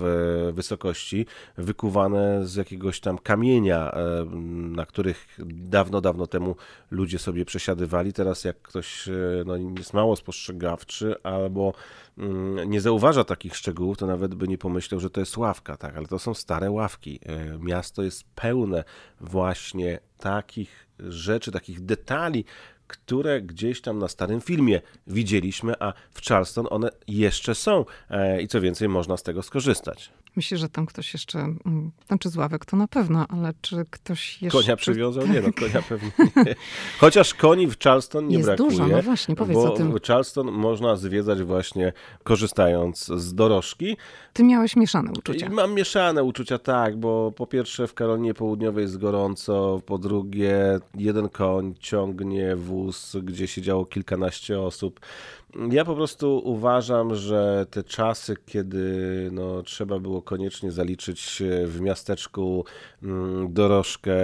wysokości, 0.52 1.26
wykuwane 1.58 2.46
z 2.46 2.54
jakiegoś 2.54 3.00
tam 3.00 3.18
kamienia, 3.18 3.94
na 4.70 4.86
których 4.86 5.31
dawno, 5.46 6.00
dawno 6.00 6.26
temu 6.26 6.56
ludzie 6.90 7.18
sobie 7.18 7.44
przesiadywali. 7.44 8.12
Teraz 8.12 8.44
jak 8.44 8.62
ktoś 8.62 9.08
e, 9.08 9.12
no, 9.46 9.56
jest 9.56 9.94
mało 9.94 10.16
spostrzegawczy 10.16 11.14
albo 11.22 11.72
mm, 12.18 12.70
nie 12.70 12.80
zauważa 12.80 13.24
takich 13.24 13.56
szczegółów, 13.56 13.98
to 13.98 14.06
nawet 14.06 14.34
by 14.34 14.48
nie 14.48 14.58
pomyślał, 14.58 15.00
że 15.00 15.10
to 15.10 15.20
jest 15.20 15.36
ławka, 15.36 15.76
tak, 15.76 15.96
ale 15.96 16.06
to 16.06 16.18
są 16.18 16.34
stare 16.34 16.70
ławki. 16.70 17.20
E, 17.22 17.58
miasto 17.58 18.02
jest 18.02 18.24
pełne 18.34 18.84
właśnie 19.20 20.00
takich 20.18 20.88
rzeczy, 20.98 21.52
takich 21.52 21.84
detali, 21.84 22.44
które 22.86 23.42
gdzieś 23.42 23.80
tam 23.80 23.98
na 23.98 24.08
starym 24.08 24.40
filmie 24.40 24.80
widzieliśmy, 25.06 25.74
a 25.80 25.92
w 26.10 26.26
Charleston 26.28 26.66
one 26.70 26.90
jeszcze 27.08 27.54
są 27.54 27.84
e, 28.10 28.42
i 28.42 28.48
co 28.48 28.60
więcej, 28.60 28.88
można 28.88 29.16
z 29.16 29.22
tego 29.22 29.42
skorzystać. 29.42 30.12
Myślę, 30.36 30.58
że 30.58 30.68
tam 30.68 30.86
ktoś 30.86 31.12
jeszcze, 31.12 31.38
mm, 31.38 31.90
znaczy 32.06 32.28
z 32.28 32.36
ławek 32.36 32.64
to 32.64 32.76
na 32.76 32.88
pewno, 32.88 33.26
ale 33.28 33.52
czy 33.60 33.84
ktoś 33.90 34.42
jeszcze... 34.42 34.58
Konia 34.58 34.76
przywiązał? 34.76 35.26
Nie 35.26 35.40
no, 35.40 35.52
konia 35.52 35.82
pewnie 35.88 36.10
nie. 36.36 36.54
Chociaż 37.00 37.34
koni 37.34 37.66
w 37.66 37.78
Charleston 37.78 38.28
nie 38.28 38.36
Jest 38.36 38.48
brakuje. 38.48 38.70
dużo, 38.70 38.86
no 38.86 39.02
właśnie, 39.02 39.36
powiedz 39.36 39.54
bo 39.54 39.72
o 39.72 39.76
tym. 39.76 39.92
w 39.98 40.06
Charleston 40.06 40.52
można 40.52 40.96
zwiedzać 40.96 41.42
właśnie 41.42 41.92
korzystając 42.24 43.06
z 43.06 43.34
dorożki. 43.34 43.96
Ty 44.32 44.44
miałeś 44.44 44.76
mieszane 44.76 45.10
uczucia. 45.18 45.46
I 45.46 45.50
mam 45.50 45.74
mieszane 45.74 46.24
uczucia, 46.24 46.58
tak, 46.58 46.96
bo 46.96 47.32
po 47.36 47.46
pierwsze 47.46 47.86
w 47.86 47.94
Karolinie 47.94 48.34
Południowej 48.34 48.82
jest 48.82 48.98
gorąco, 48.98 49.80
po 49.86 49.98
drugie 49.98 50.78
jeden 50.94 51.28
koń 51.28 51.74
ciągnie 51.80 52.56
wóz, 52.56 53.16
gdzie 53.22 53.46
siedziało 53.46 53.86
kilkanaście 53.86 54.60
osób. 54.60 55.00
Ja 55.70 55.84
po 55.84 55.94
prostu 55.94 56.42
uważam, 56.44 57.14
że 57.14 57.66
te 57.70 57.84
czasy, 57.84 58.36
kiedy 58.46 59.28
no, 59.32 59.62
trzeba 59.62 59.98
było 59.98 60.22
koniecznie 60.22 60.72
zaliczyć 60.72 61.42
w 61.66 61.80
miasteczku 61.80 62.64
mm, 63.02 63.52
dorożkę, 63.52 64.14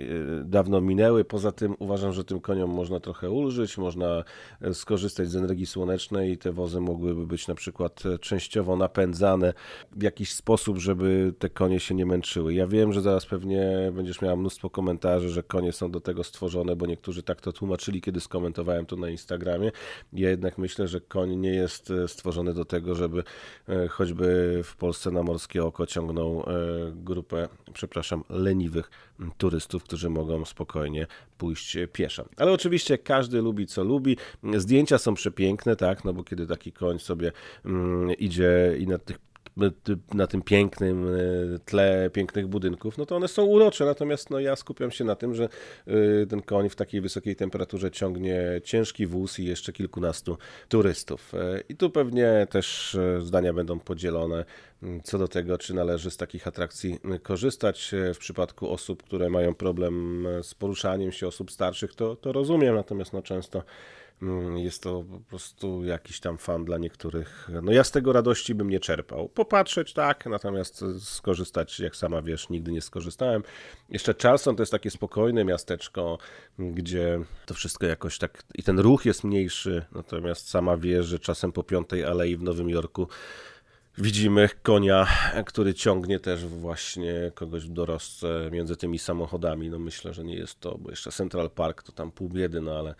y, 0.00 0.44
dawno 0.44 0.80
minęły. 0.80 1.24
Poza 1.24 1.52
tym 1.52 1.74
uważam, 1.78 2.12
że 2.12 2.24
tym 2.24 2.40
koniom 2.40 2.70
można 2.70 3.00
trochę 3.00 3.30
ulżyć, 3.30 3.78
można 3.78 4.24
e, 4.60 4.74
skorzystać 4.74 5.30
z 5.30 5.36
energii 5.36 5.66
słonecznej 5.66 6.32
i 6.32 6.38
te 6.38 6.52
wozy 6.52 6.80
mogłyby 6.80 7.26
być 7.26 7.48
na 7.48 7.54
przykład 7.54 8.02
częściowo 8.20 8.76
napędzane 8.76 9.54
w 9.92 10.02
jakiś 10.02 10.32
sposób, 10.32 10.78
żeby 10.78 11.34
te 11.38 11.48
konie 11.48 11.80
się 11.80 11.94
nie 11.94 12.06
męczyły. 12.06 12.54
Ja 12.54 12.66
wiem, 12.66 12.92
że 12.92 13.00
zaraz 13.00 13.26
pewnie 13.26 13.92
będziesz 13.94 14.22
miała 14.22 14.36
mnóstwo 14.36 14.70
komentarzy, 14.70 15.28
że 15.28 15.42
konie 15.42 15.72
są 15.72 15.90
do 15.90 16.00
tego 16.00 16.24
stworzone, 16.24 16.76
bo 16.76 16.86
niektórzy 16.86 17.22
tak 17.22 17.40
to 17.40 17.52
tłumaczyli, 17.52 18.00
kiedy 18.00 18.20
skomentowałem 18.20 18.86
to 18.86 18.96
na 18.96 19.10
Instagramie. 19.10 19.72
Ja 20.12 20.30
jednak 20.30 20.58
myślę, 20.58 20.77
myślę, 20.78 20.88
że 20.88 21.00
koń 21.00 21.36
nie 21.36 21.54
jest 21.54 21.90
e, 21.90 22.08
stworzony 22.08 22.54
do 22.54 22.64
tego, 22.64 22.94
żeby 22.94 23.22
e, 23.68 23.88
choćby 23.88 24.60
w 24.64 24.76
Polsce 24.76 25.10
na 25.10 25.22
morskie 25.22 25.64
oko 25.64 25.86
ciągnął 25.86 26.40
e, 26.40 26.44
grupę, 26.92 27.48
przepraszam, 27.72 28.24
leniwych 28.28 28.90
turystów, 29.38 29.84
którzy 29.84 30.10
mogą 30.10 30.44
spokojnie 30.44 31.06
pójść 31.38 31.76
pieszo. 31.92 32.24
Ale 32.36 32.52
oczywiście 32.52 32.98
każdy 32.98 33.42
lubi 33.42 33.66
co 33.66 33.84
lubi. 33.84 34.16
Zdjęcia 34.56 34.98
są 34.98 35.14
przepiękne, 35.14 35.76
tak, 35.76 36.04
no 36.04 36.12
bo 36.12 36.24
kiedy 36.24 36.46
taki 36.46 36.72
koń 36.72 36.98
sobie 36.98 37.32
mm, 37.64 38.12
idzie 38.12 38.76
i 38.78 38.86
na 38.86 38.98
tych 38.98 39.18
na 40.14 40.26
tym 40.26 40.42
pięknym 40.42 41.08
e, 41.08 41.58
tle 41.58 42.10
pięknych 42.12 42.46
budynków, 42.46 42.98
no 42.98 43.06
to 43.06 43.16
one 43.16 43.28
są 43.28 43.44
urocze, 43.44 43.84
natomiast 43.84 44.30
no 44.30 44.40
ja 44.40 44.56
skupiam 44.56 44.90
się 44.90 45.04
na 45.04 45.16
tym, 45.16 45.34
że 45.34 45.48
e, 45.86 46.26
ten 46.26 46.42
koń 46.42 46.68
w 46.68 46.76
takiej 46.76 47.00
wysokiej 47.00 47.36
temperaturze 47.36 47.90
ciągnie 47.90 48.60
ciężki 48.64 49.06
wóz 49.06 49.38
i 49.38 49.44
jeszcze 49.44 49.72
kilkunastu 49.72 50.38
turystów. 50.68 51.34
E, 51.34 51.60
I 51.68 51.76
tu 51.76 51.90
pewnie 51.90 52.46
też 52.50 52.96
zdania 53.20 53.52
będą 53.52 53.80
podzielone 53.80 54.44
co 55.04 55.18
do 55.18 55.28
tego, 55.28 55.58
czy 55.58 55.74
należy 55.74 56.10
z 56.10 56.16
takich 56.16 56.46
atrakcji 56.46 56.98
korzystać. 57.22 57.94
W 58.14 58.18
przypadku 58.18 58.70
osób, 58.70 59.02
które 59.02 59.30
mają 59.30 59.54
problem 59.54 60.26
z 60.42 60.54
poruszaniem 60.54 61.12
się, 61.12 61.26
osób 61.26 61.50
starszych, 61.50 61.94
to, 61.94 62.16
to 62.16 62.32
rozumiem, 62.32 62.74
natomiast 62.74 63.12
no 63.12 63.22
często 63.22 63.62
jest 64.56 64.82
to 64.82 65.04
po 65.10 65.20
prostu 65.20 65.84
jakiś 65.84 66.20
tam 66.20 66.38
fan 66.38 66.64
dla 66.64 66.78
niektórych. 66.78 67.48
No 67.62 67.72
ja 67.72 67.84
z 67.84 67.90
tego 67.90 68.12
radości 68.12 68.54
bym 68.54 68.70
nie 68.70 68.80
czerpał. 68.80 69.28
Popatrzeć 69.28 69.92
tak, 69.92 70.26
natomiast 70.26 70.84
skorzystać, 71.00 71.80
jak 71.80 71.96
sama 71.96 72.22
wiesz, 72.22 72.48
nigdy 72.48 72.72
nie 72.72 72.80
skorzystałem. 72.80 73.42
Jeszcze 73.88 74.14
Charleston 74.22 74.56
to 74.56 74.62
jest 74.62 74.72
takie 74.72 74.90
spokojne 74.90 75.44
miasteczko, 75.44 76.18
gdzie 76.58 77.20
to 77.46 77.54
wszystko 77.54 77.86
jakoś 77.86 78.18
tak 78.18 78.42
i 78.54 78.62
ten 78.62 78.78
ruch 78.78 79.06
jest 79.06 79.24
mniejszy, 79.24 79.84
natomiast 79.92 80.48
sama 80.48 80.76
wiesz, 80.76 81.06
że 81.06 81.18
czasem 81.18 81.52
po 81.52 81.62
piątej 81.62 82.04
alei 82.04 82.36
w 82.36 82.42
Nowym 82.42 82.68
Jorku 82.70 83.08
Widzimy 84.00 84.48
konia, 84.62 85.06
który 85.46 85.74
ciągnie 85.74 86.20
też 86.20 86.46
właśnie 86.46 87.32
kogoś 87.34 87.64
w 87.64 87.72
dorosce 87.72 88.48
między 88.52 88.76
tymi 88.76 88.98
samochodami. 88.98 89.70
No 89.70 89.78
myślę, 89.78 90.14
że 90.14 90.24
nie 90.24 90.34
jest 90.34 90.60
to, 90.60 90.78
bo 90.78 90.90
jeszcze 90.90 91.12
Central 91.12 91.50
Park 91.50 91.82
to 91.82 91.92
tam 91.92 92.10
pół 92.10 92.28
biedy, 92.28 92.60
no 92.60 92.78
ale, 92.78 92.94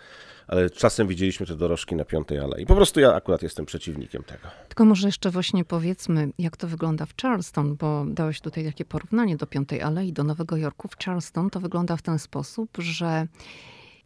ale 0.46 0.70
czasem 0.70 1.08
widzieliśmy 1.08 1.46
te 1.46 1.56
dorożki 1.56 1.96
na 1.96 2.04
Piątej 2.04 2.38
Alei. 2.38 2.66
Po 2.66 2.74
prostu 2.74 3.00
ja 3.00 3.14
akurat 3.14 3.42
jestem 3.42 3.66
przeciwnikiem 3.66 4.22
tego. 4.22 4.48
Tylko 4.68 4.84
może 4.84 5.08
jeszcze 5.08 5.30
właśnie 5.30 5.64
powiedzmy, 5.64 6.28
jak 6.38 6.56
to 6.56 6.66
wygląda 6.66 7.06
w 7.06 7.16
Charleston, 7.22 7.76
bo 7.76 8.04
dałeś 8.08 8.40
tutaj 8.40 8.64
takie 8.64 8.84
porównanie 8.84 9.36
do 9.36 9.46
Piątej 9.46 9.82
Alei, 9.82 10.12
do 10.12 10.24
Nowego 10.24 10.56
Jorku. 10.56 10.88
W 10.88 11.04
Charleston 11.04 11.50
to 11.50 11.60
wygląda 11.60 11.96
w 11.96 12.02
ten 12.02 12.18
sposób, 12.18 12.70
że 12.78 13.26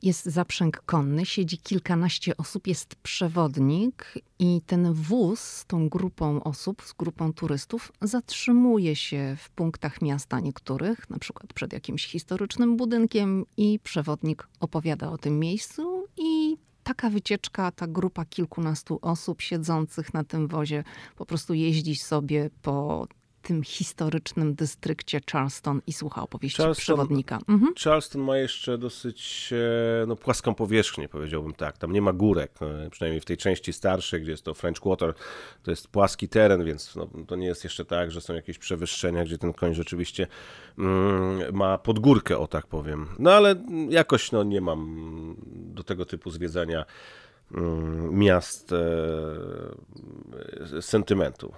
jest 0.02 0.24
zaprzęg 0.24 0.82
konny, 0.86 1.26
siedzi 1.26 1.58
kilkanaście 1.58 2.36
osób, 2.36 2.66
jest 2.66 2.94
przewodnik 2.94 4.14
i 4.38 4.60
ten 4.66 4.92
wóz 4.92 5.40
z 5.40 5.66
tą 5.66 5.88
grupą 5.88 6.42
osób, 6.42 6.82
z 6.82 6.92
grupą 6.92 7.32
turystów 7.32 7.92
zatrzymuje 8.00 8.96
się 8.96 9.36
w 9.38 9.50
punktach 9.50 10.02
miasta 10.02 10.40
niektórych, 10.40 11.10
na 11.10 11.18
przykład 11.18 11.52
przed 11.52 11.72
jakimś 11.72 12.06
historycznym 12.06 12.76
budynkiem 12.76 13.46
i 13.56 13.78
przewodnik 13.82 14.48
opowiada 14.60 15.10
o 15.10 15.18
tym 15.18 15.38
miejscu 15.38 16.06
i 16.16 16.56
taka 16.82 17.10
wycieczka, 17.10 17.72
ta 17.72 17.86
grupa 17.86 18.24
kilkunastu 18.24 18.98
osób 19.02 19.42
siedzących 19.42 20.14
na 20.14 20.24
tym 20.24 20.48
wozie 20.48 20.84
po 21.16 21.26
prostu 21.26 21.54
jeździ 21.54 21.96
sobie 21.96 22.50
po 22.62 23.06
tym 23.42 23.62
historycznym 23.62 24.54
dystrykcie 24.54 25.20
Charleston 25.32 25.80
i 25.86 25.92
słucha 25.92 26.22
opowieści 26.22 26.62
Charleston- 26.62 26.80
przewodnika. 26.80 27.38
Mhm. 27.48 27.74
Charleston 27.84 28.22
ma 28.22 28.36
jeszcze 28.36 28.78
dosyć 28.78 29.50
e, 30.02 30.06
no, 30.06 30.16
płaską 30.16 30.54
powierzchnię, 30.54 31.08
powiedziałbym 31.08 31.54
tak. 31.54 31.78
Tam 31.78 31.92
nie 31.92 32.02
ma 32.02 32.12
górek, 32.12 32.52
e, 32.62 32.90
przynajmniej 32.90 33.20
w 33.20 33.24
tej 33.24 33.36
części 33.36 33.72
starszej, 33.72 34.22
gdzie 34.22 34.30
jest 34.30 34.44
to 34.44 34.54
French 34.54 34.80
Quarter, 34.80 35.14
to 35.62 35.70
jest 35.70 35.88
płaski 35.88 36.28
teren, 36.28 36.64
więc 36.64 36.96
no, 36.96 37.08
to 37.26 37.36
nie 37.36 37.46
jest 37.46 37.64
jeszcze 37.64 37.84
tak, 37.84 38.10
że 38.10 38.20
są 38.20 38.34
jakieś 38.34 38.58
przewyższenia, 38.58 39.24
gdzie 39.24 39.38
ten 39.38 39.52
koń 39.52 39.74
rzeczywiście 39.74 40.26
mm, 40.78 41.56
ma 41.56 41.78
podgórkę, 41.78 42.38
o 42.38 42.46
tak 42.46 42.66
powiem. 42.66 43.08
No 43.18 43.32
ale 43.32 43.54
jakoś 43.88 44.32
no, 44.32 44.42
nie 44.42 44.60
mam 44.60 45.36
do 45.52 45.82
tego 45.82 46.04
typu 46.04 46.30
zwiedzania 46.30 46.84
mm, 47.54 48.18
miast 48.18 48.72
e, 48.72 50.82
sentymentu. 50.82 51.52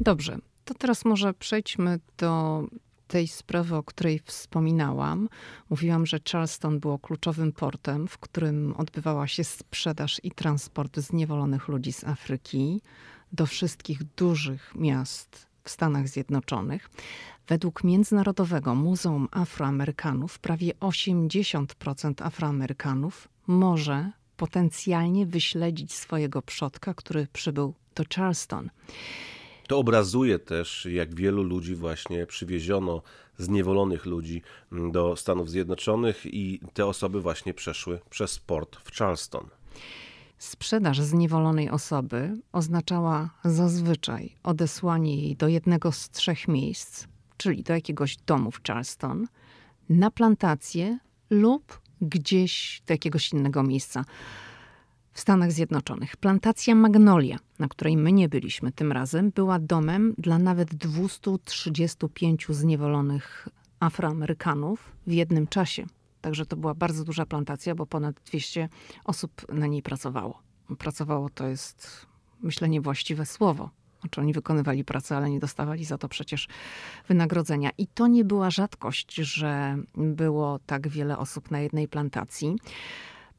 Dobrze, 0.00 0.38
to 0.70 0.74
teraz 0.74 1.04
może 1.04 1.34
przejdźmy 1.34 2.00
do 2.18 2.64
tej 3.08 3.28
sprawy, 3.28 3.76
o 3.76 3.82
której 3.82 4.20
wspominałam. 4.24 5.28
Mówiłam, 5.70 6.06
że 6.06 6.18
Charleston 6.32 6.80
było 6.80 6.98
kluczowym 6.98 7.52
portem, 7.52 8.08
w 8.08 8.18
którym 8.18 8.74
odbywała 8.76 9.26
się 9.26 9.44
sprzedaż 9.44 10.20
i 10.22 10.30
transport 10.30 10.98
zniewolonych 10.98 11.68
ludzi 11.68 11.92
z 11.92 12.04
Afryki 12.04 12.80
do 13.32 13.46
wszystkich 13.46 14.04
dużych 14.04 14.72
miast 14.74 15.46
w 15.64 15.70
Stanach 15.70 16.08
Zjednoczonych. 16.08 16.90
Według 17.48 17.84
Międzynarodowego 17.84 18.74
Muzeum 18.74 19.28
Afroamerykanów 19.30 20.38
prawie 20.38 20.72
80% 20.74 22.26
Afroamerykanów 22.26 23.28
może 23.46 24.12
potencjalnie 24.36 25.26
wyśledzić 25.26 25.92
swojego 25.92 26.42
przodka, 26.42 26.94
który 26.94 27.26
przybył 27.32 27.74
do 27.94 28.04
Charleston. 28.14 28.70
To 29.70 29.78
obrazuje 29.78 30.38
też, 30.38 30.86
jak 30.90 31.14
wielu 31.14 31.42
ludzi 31.42 31.74
właśnie 31.74 32.26
przywieziono, 32.26 33.02
zniewolonych 33.38 34.06
ludzi 34.06 34.42
mm, 34.72 34.92
do 34.92 35.16
Stanów 35.16 35.50
Zjednoczonych 35.50 36.26
i 36.26 36.60
te 36.74 36.86
osoby 36.86 37.20
właśnie 37.20 37.54
przeszły 37.54 38.00
przez 38.10 38.38
port 38.38 38.76
w 38.76 38.96
Charleston. 38.96 39.46
Sprzedaż 40.38 41.00
zniewolonej 41.00 41.70
osoby 41.70 42.36
oznaczała 42.52 43.30
zazwyczaj 43.44 44.36
odesłanie 44.42 45.22
jej 45.22 45.36
do 45.36 45.48
jednego 45.48 45.92
z 45.92 46.10
trzech 46.10 46.48
miejsc, 46.48 47.06
czyli 47.36 47.62
do 47.62 47.72
jakiegoś 47.72 48.16
domu 48.16 48.50
w 48.50 48.62
Charleston, 48.62 49.26
na 49.88 50.10
plantację 50.10 50.98
lub 51.30 51.80
gdzieś 52.00 52.82
do 52.86 52.94
jakiegoś 52.94 53.32
innego 53.32 53.62
miejsca 53.62 54.04
w 55.20 55.22
Stanach 55.22 55.52
Zjednoczonych. 55.52 56.16
Plantacja 56.16 56.74
Magnolia, 56.74 57.38
na 57.58 57.68
której 57.68 57.96
my 57.96 58.12
nie 58.12 58.28
byliśmy 58.28 58.72
tym 58.72 58.92
razem, 58.92 59.30
była 59.30 59.58
domem 59.58 60.14
dla 60.18 60.38
nawet 60.38 60.74
235 60.74 62.46
zniewolonych 62.48 63.48
Afroamerykanów 63.80 64.92
w 65.06 65.12
jednym 65.12 65.46
czasie. 65.46 65.86
Także 66.20 66.46
to 66.46 66.56
była 66.56 66.74
bardzo 66.74 67.04
duża 67.04 67.26
plantacja, 67.26 67.74
bo 67.74 67.86
ponad 67.86 68.16
200 68.26 68.68
osób 69.04 69.52
na 69.52 69.66
niej 69.66 69.82
pracowało. 69.82 70.42
Pracowało 70.78 71.30
to 71.30 71.46
jest, 71.46 72.06
myślę, 72.42 72.68
niewłaściwe 72.68 73.26
słowo. 73.26 73.70
Znaczy 74.00 74.20
oni 74.20 74.32
wykonywali 74.32 74.84
pracę, 74.84 75.16
ale 75.16 75.30
nie 75.30 75.40
dostawali 75.40 75.84
za 75.84 75.98
to 75.98 76.08
przecież 76.08 76.48
wynagrodzenia. 77.08 77.70
I 77.78 77.86
to 77.86 78.06
nie 78.06 78.24
była 78.24 78.50
rzadkość, 78.50 79.14
że 79.14 79.76
było 79.94 80.58
tak 80.66 80.88
wiele 80.88 81.18
osób 81.18 81.50
na 81.50 81.60
jednej 81.60 81.88
plantacji. 81.88 82.56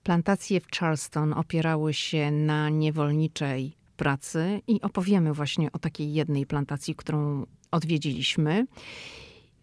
Plantacje 0.04 0.62
w 0.62 0.68
Charleston 0.68 1.34
opierały 1.34 1.94
się 1.94 2.32
na 2.32 2.70
niewolniczej 2.70 3.76
pracy 3.98 4.62
i 4.68 4.82
opowiemy 4.82 5.34
właśnie 5.34 5.72
o 5.72 5.80
takiej 5.80 6.14
jednej 6.14 6.46
plantacji, 6.46 6.96
którą 6.96 7.46
odwiedziliśmy. 7.72 8.68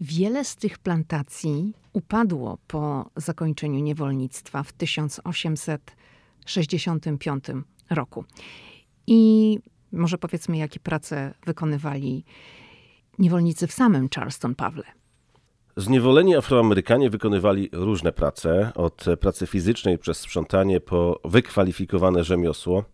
Wiele 0.00 0.44
z 0.44 0.56
tych 0.56 0.78
plantacji 0.78 1.72
upadło 1.92 2.58
po 2.66 3.10
zakończeniu 3.16 3.80
niewolnictwa 3.80 4.62
w 4.62 4.72
1865 4.72 7.44
roku. 7.90 8.24
I 9.06 9.58
może 9.92 10.18
powiedzmy, 10.18 10.56
jakie 10.56 10.80
prace 10.80 11.34
wykonywali 11.46 12.24
niewolnicy 13.18 13.66
w 13.66 13.72
samym 13.72 14.08
Charleston, 14.14 14.54
Pawle. 14.54 14.84
Zniewoleni 15.82 16.36
Afroamerykanie 16.36 17.10
wykonywali 17.10 17.68
różne 17.72 18.12
prace, 18.12 18.72
od 18.74 19.04
pracy 19.20 19.46
fizycznej 19.46 19.98
przez 19.98 20.18
sprzątanie 20.18 20.80
po 20.80 21.20
wykwalifikowane 21.24 22.24
rzemiosło. 22.24 22.84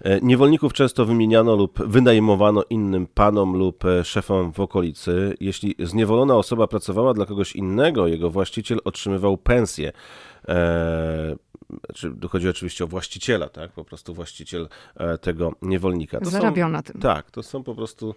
E, 0.00 0.20
Niewolników 0.20 0.72
często 0.72 1.04
wymieniano 1.04 1.56
lub 1.56 1.86
wynajmowano 1.86 2.62
innym 2.70 3.06
panom 3.14 3.56
lub 3.56 3.84
e, 3.84 4.04
szefom 4.04 4.52
w 4.52 4.60
okolicy. 4.60 5.34
Jeśli 5.40 5.74
zniewolona 5.78 6.36
osoba 6.36 6.66
pracowała 6.66 7.14
dla 7.14 7.26
kogoś 7.26 7.56
innego, 7.56 8.06
jego 8.06 8.30
właściciel 8.30 8.78
otrzymywał 8.84 9.36
pensję. 9.36 9.92
E, 10.48 11.36
czy 11.94 12.12
chodzi 12.30 12.48
oczywiście 12.48 12.84
o 12.84 12.86
właściciela, 12.86 13.48
tak? 13.48 13.72
Po 13.72 13.84
prostu 13.84 14.14
właściciel 14.14 14.68
e, 14.96 15.18
tego 15.18 15.52
niewolnika. 15.62 16.18
To 16.18 16.24
są- 16.24 16.30
Zarabiał 16.30 16.68
na 16.68 16.82
tym. 16.82 17.00
tak, 17.00 17.30
to 17.30 17.42
są 17.42 17.62
po 17.62 17.74
prostu 17.74 18.14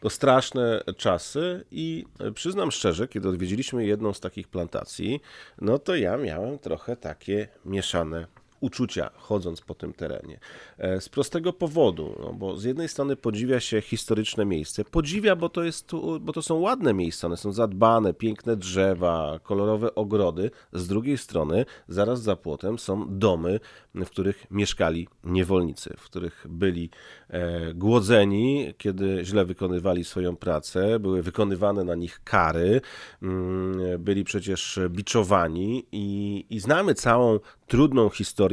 to 0.00 0.10
straszne 0.10 0.82
czasy 0.96 1.64
i 1.70 2.04
przyznam 2.34 2.70
szczerze, 2.70 3.08
kiedy 3.08 3.28
odwiedziliśmy 3.28 3.84
jedną 3.86 4.12
z 4.12 4.20
takich 4.20 4.48
plantacji, 4.48 5.20
no 5.60 5.78
to 5.78 5.96
ja 5.96 6.16
miałem 6.16 6.58
trochę 6.58 6.96
takie 6.96 7.48
mieszane 7.64 8.26
uczucia 8.60 9.10
chodząc 9.16 9.60
po 9.60 9.74
tym 9.74 9.92
terenie. 9.92 10.40
E, 10.78 11.00
Z 11.00 11.08
prostego 11.08 11.52
powodu, 11.52 12.16
no 12.20 12.32
bo 12.32 12.56
z 12.56 12.64
jednej 12.64 12.88
strony 12.88 13.16
podziwia 13.16 13.60
się 13.60 13.80
historyczne 13.80 14.44
miejsce. 14.44 14.84
Podziwia, 14.84 15.36
bo 15.36 15.48
to, 15.48 15.62
jest, 15.62 15.90
bo 16.20 16.32
to 16.32 16.42
są 16.42 16.54
ładne 16.54 16.94
miejsca, 16.94 17.26
one 17.26 17.36
są 17.36 17.52
zadbane, 17.52 18.14
piękne 18.14 18.56
drzewa, 18.56 19.38
kolorowe 19.42 19.94
ogrody. 19.94 20.50
Z 20.72 20.88
drugiej 20.88 21.18
strony, 21.18 21.64
zaraz 21.88 22.22
za 22.22 22.36
płotem 22.36 22.78
są 22.78 23.18
domy, 23.18 23.60
w 23.94 24.06
których 24.06 24.46
mieszkali 24.50 25.08
niewolnicy, 25.24 25.94
w 25.98 26.04
których 26.04 26.46
byli 26.48 26.90
e, 27.28 27.74
głodzeni, 27.74 28.74
kiedy 28.78 29.24
źle 29.24 29.44
wykonywali 29.44 30.04
swoją 30.04 30.36
pracę, 30.36 30.98
były 30.98 31.22
wykonywane 31.22 31.84
na 31.84 31.94
nich 31.94 32.20
kary, 32.24 32.80
mm, 33.22 34.02
byli 34.02 34.24
przecież 34.24 34.80
biczowani 34.88 35.86
i, 35.92 36.46
i 36.50 36.60
znamy 36.60 36.94
całą 36.94 37.38
trudną 37.66 38.08
historię 38.08 38.49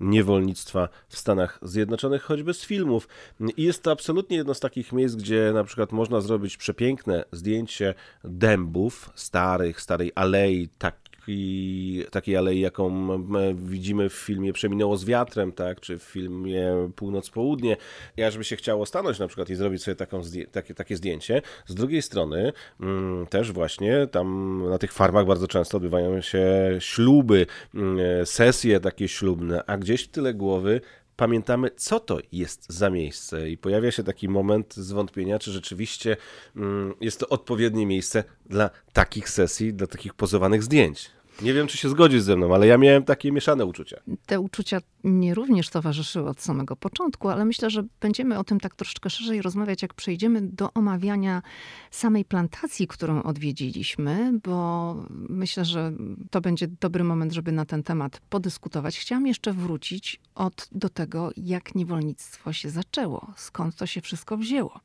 niewolnictwa 0.00 0.88
w 1.08 1.16
Stanach 1.16 1.58
Zjednoczonych, 1.62 2.22
choćby 2.22 2.54
z 2.54 2.64
filmów. 2.64 3.08
I 3.56 3.62
jest 3.62 3.82
to 3.82 3.90
absolutnie 3.90 4.36
jedno 4.36 4.54
z 4.54 4.60
takich 4.60 4.92
miejsc, 4.92 5.14
gdzie 5.14 5.50
na 5.54 5.64
przykład 5.64 5.92
można 5.92 6.20
zrobić 6.20 6.56
przepiękne 6.56 7.24
zdjęcie 7.32 7.94
dębów 8.24 9.10
starych, 9.14 9.80
starej 9.80 10.12
alei, 10.14 10.68
tak 10.78 11.05
i 11.28 12.04
takiej 12.10 12.36
alei, 12.36 12.60
jaką 12.60 13.08
widzimy 13.54 14.08
w 14.08 14.12
filmie 14.12 14.52
Przeminęło 14.52 14.96
z 14.96 15.04
wiatrem, 15.04 15.52
tak, 15.52 15.80
czy 15.80 15.98
w 15.98 16.02
filmie 16.02 16.90
Północ-Południe. 16.96 17.76
Ja, 18.16 18.30
żeby 18.30 18.44
się 18.44 18.56
chciało 18.56 18.86
stanąć 18.86 19.18
na 19.18 19.26
przykład 19.26 19.50
i 19.50 19.54
zrobić 19.54 19.82
sobie 19.82 19.94
taką, 19.94 20.20
takie, 20.52 20.74
takie 20.74 20.96
zdjęcie. 20.96 21.42
Z 21.66 21.74
drugiej 21.74 22.02
strony 22.02 22.52
mm, 22.80 23.26
też 23.26 23.52
właśnie 23.52 24.06
tam 24.06 24.62
na 24.70 24.78
tych 24.78 24.92
farmach 24.92 25.26
bardzo 25.26 25.48
często 25.48 25.76
odbywają 25.76 26.20
się 26.20 26.46
śluby, 26.78 27.46
mm, 27.74 28.26
sesje 28.26 28.80
takie 28.80 29.08
ślubne, 29.08 29.64
a 29.66 29.78
gdzieś 29.78 30.02
w 30.02 30.08
tyle 30.08 30.34
głowy 30.34 30.80
pamiętamy, 31.16 31.70
co 31.76 32.00
to 32.00 32.18
jest 32.32 32.72
za 32.72 32.90
miejsce, 32.90 33.50
i 33.50 33.58
pojawia 33.58 33.90
się 33.90 34.04
taki 34.04 34.28
moment 34.28 34.74
zwątpienia, 34.74 35.38
czy 35.38 35.52
rzeczywiście 35.52 36.16
mm, 36.56 36.94
jest 37.00 37.20
to 37.20 37.28
odpowiednie 37.28 37.86
miejsce 37.86 38.24
dla 38.46 38.70
takich 38.92 39.28
sesji, 39.28 39.74
dla 39.74 39.86
takich 39.86 40.14
pozowanych 40.14 40.62
zdjęć. 40.62 41.10
Nie 41.42 41.54
wiem, 41.54 41.66
czy 41.66 41.78
się 41.78 41.88
zgodzisz 41.88 42.22
ze 42.22 42.36
mną, 42.36 42.54
ale 42.54 42.66
ja 42.66 42.78
miałem 42.78 43.04
takie 43.04 43.32
mieszane 43.32 43.64
uczucia. 43.64 44.00
Te 44.26 44.40
uczucia 44.40 44.78
mnie 45.02 45.34
również 45.34 45.68
towarzyszyły 45.70 46.28
od 46.28 46.40
samego 46.40 46.76
początku, 46.76 47.28
ale 47.28 47.44
myślę, 47.44 47.70
że 47.70 47.84
będziemy 48.00 48.38
o 48.38 48.44
tym 48.44 48.60
tak 48.60 48.74
troszeczkę 48.74 49.10
szerzej 49.10 49.42
rozmawiać, 49.42 49.82
jak 49.82 49.94
przejdziemy 49.94 50.42
do 50.42 50.72
omawiania 50.72 51.42
samej 51.90 52.24
plantacji, 52.24 52.86
którą 52.86 53.22
odwiedziliśmy, 53.22 54.32
bo 54.44 54.94
myślę, 55.10 55.64
że 55.64 55.92
to 56.30 56.40
będzie 56.40 56.68
dobry 56.68 57.04
moment, 57.04 57.32
żeby 57.32 57.52
na 57.52 57.64
ten 57.64 57.82
temat 57.82 58.20
podyskutować. 58.30 58.98
Chciałam 58.98 59.26
jeszcze 59.26 59.52
wrócić 59.52 60.20
od, 60.34 60.68
do 60.72 60.88
tego, 60.88 61.30
jak 61.36 61.74
niewolnictwo 61.74 62.52
się 62.52 62.70
zaczęło, 62.70 63.32
skąd 63.36 63.76
to 63.76 63.86
się 63.86 64.00
wszystko 64.00 64.36
wzięło. 64.36 64.80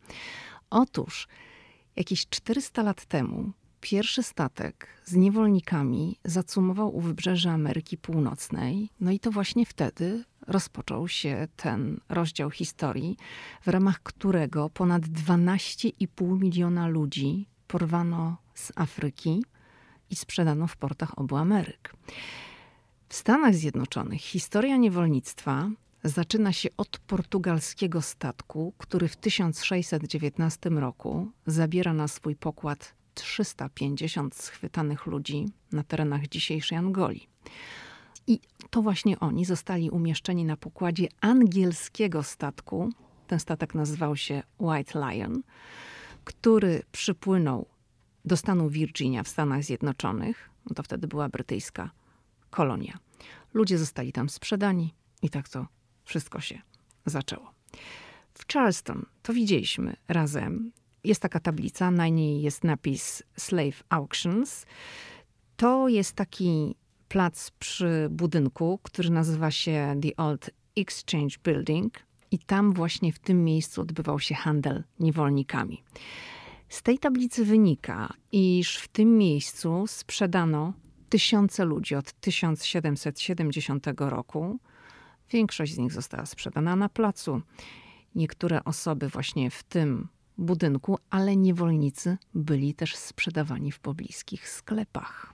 Otóż 0.69 1.27
jakieś 1.95 2.29
400 2.29 2.83
lat 2.83 3.05
temu 3.05 3.51
pierwszy 3.81 4.23
statek 4.23 4.87
z 5.05 5.15
niewolnikami 5.15 6.19
zacumował 6.25 6.95
u 6.95 7.01
wybrzeża 7.01 7.51
Ameryki 7.51 7.97
Północnej. 7.97 8.89
No 8.99 9.11
i 9.11 9.19
to 9.19 9.31
właśnie 9.31 9.65
wtedy 9.65 10.23
rozpoczął 10.47 11.07
się 11.07 11.47
ten 11.55 11.99
rozdział 12.09 12.49
historii, 12.49 13.17
w 13.61 13.67
ramach 13.67 14.03
którego 14.03 14.69
ponad 14.69 15.03
12,5 15.03 16.39
miliona 16.39 16.87
ludzi 16.87 17.47
porwano 17.67 18.37
z 18.53 18.71
Afryki 18.75 19.43
i 20.09 20.15
sprzedano 20.15 20.67
w 20.67 20.77
portach 20.77 21.19
obu 21.19 21.35
Ameryk. 21.35 21.95
W 23.09 23.15
Stanach 23.15 23.55
Zjednoczonych 23.55 24.21
historia 24.21 24.77
niewolnictwa 24.77 25.69
zaczyna 26.03 26.53
się 26.53 26.69
od 26.77 26.97
portugalskiego 26.97 28.01
statku, 28.01 28.73
który 28.77 29.07
w 29.07 29.15
1619 29.15 30.69
roku 30.69 31.31
zabiera 31.45 31.93
na 31.93 32.07
swój 32.07 32.35
pokład 32.35 33.00
350 33.21 34.36
schwytanych 34.36 35.05
ludzi 35.05 35.45
na 35.71 35.84
terenach 35.84 36.27
dzisiejszej 36.27 36.77
Angolii. 36.77 37.27
I 38.27 38.39
to 38.69 38.81
właśnie 38.81 39.19
oni 39.19 39.45
zostali 39.45 39.89
umieszczeni 39.89 40.45
na 40.45 40.57
pokładzie 40.57 41.07
angielskiego 41.21 42.23
statku. 42.23 42.89
Ten 43.27 43.39
statek 43.39 43.75
nazywał 43.75 44.15
się 44.15 44.43
White 44.60 44.99
Lion, 44.99 45.43
który 46.23 46.84
przypłynął 46.91 47.65
do 48.25 48.38
stanu 48.38 48.69
Virginia 48.69 49.23
w 49.23 49.27
Stanach 49.27 49.63
Zjednoczonych. 49.63 50.49
No 50.69 50.75
to 50.75 50.84
wtedy 50.84 51.07
była 51.07 51.29
brytyjska 51.29 51.91
kolonia. 52.49 52.99
Ludzie 53.53 53.77
zostali 53.77 54.12
tam 54.12 54.29
sprzedani 54.29 54.93
i 55.21 55.29
tak 55.29 55.49
to 55.49 55.67
wszystko 56.03 56.39
się 56.41 56.62
zaczęło. 57.05 57.51
W 58.34 58.53
Charleston 58.53 59.05
to 59.21 59.34
widzieliśmy 59.34 59.95
razem. 60.07 60.71
Jest 61.03 61.21
taka 61.21 61.39
tablica, 61.39 61.91
na 61.91 62.07
niej 62.07 62.41
jest 62.41 62.63
napis 62.63 63.23
Slave 63.37 63.83
Auctions. 63.89 64.65
To 65.55 65.87
jest 65.87 66.13
taki 66.13 66.75
plac 67.07 67.51
przy 67.51 68.07
budynku, 68.11 68.79
który 68.83 69.09
nazywa 69.09 69.51
się 69.51 69.95
The 70.01 70.15
Old 70.17 70.49
Exchange 70.75 71.35
Building, 71.43 71.99
i 72.31 72.39
tam 72.39 72.73
właśnie 72.73 73.13
w 73.13 73.19
tym 73.19 73.43
miejscu 73.43 73.81
odbywał 73.81 74.19
się 74.19 74.35
handel 74.35 74.83
niewolnikami. 74.99 75.83
Z 76.69 76.81
tej 76.81 76.99
tablicy 76.99 77.45
wynika, 77.45 78.13
iż 78.31 78.77
w 78.77 78.87
tym 78.87 79.17
miejscu 79.17 79.83
sprzedano 79.87 80.73
tysiące 81.09 81.65
ludzi 81.65 81.95
od 81.95 82.11
1770 82.11 83.87
roku. 83.97 84.59
Większość 85.29 85.73
z 85.73 85.77
nich 85.77 85.91
została 85.91 86.25
sprzedana 86.25 86.75
na 86.75 86.89
placu. 86.89 87.41
Niektóre 88.15 88.63
osoby 88.63 89.09
właśnie 89.09 89.51
w 89.51 89.63
tym 89.63 90.07
budynku, 90.41 90.97
ale 91.10 91.36
niewolnicy 91.36 92.17
byli 92.34 92.73
też 92.73 92.95
sprzedawani 92.95 93.71
w 93.71 93.80
pobliskich 93.80 94.49
sklepach. 94.49 95.34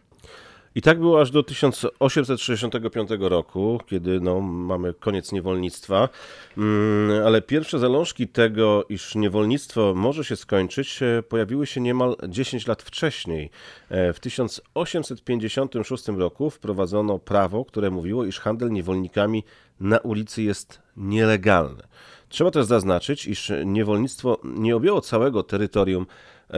I 0.78 0.82
tak 0.82 1.00
było 1.00 1.22
aż 1.22 1.32
do 1.32 1.44
1865 1.44 3.10
roku, 3.20 3.80
kiedy 3.88 4.20
no, 4.20 4.42
mamy 4.42 4.94
koniec 4.94 5.32
niewolnictwa. 5.32 6.10
Mm, 6.58 7.26
ale 7.26 7.42
pierwsze 7.42 7.80
zalążki 7.80 8.28
tego, 8.28 8.86
iż 8.90 9.16
niewolnictwo 9.16 9.94
może 9.96 10.24
się 10.24 10.36
skończyć, 10.36 11.04
e, 11.04 11.24
pojawiły 11.24 11.68
się 11.68 11.82
niemal 11.82 12.16
10 12.28 12.68
lat 12.68 12.84
wcześniej. 12.84 13.50
E, 13.90 14.14
w 14.14 14.20
1856 14.20 16.08
roku 16.08 16.50
wprowadzono 16.50 17.20
prawo, 17.20 17.66
które 17.66 17.90
mówiło, 17.90 18.26
iż 18.26 18.40
handel 18.40 18.72
niewolnikami 18.72 19.44
na 19.80 19.98
ulicy 19.98 20.42
jest 20.42 20.82
nielegalny. 20.98 21.84
Trzeba 22.30 22.52
też 22.52 22.66
zaznaczyć, 22.66 23.28
iż 23.28 23.52
niewolnictwo 23.66 24.40
nie 24.44 24.76
objęło 24.76 25.02
całego 25.02 25.44
terytorium 25.44 26.06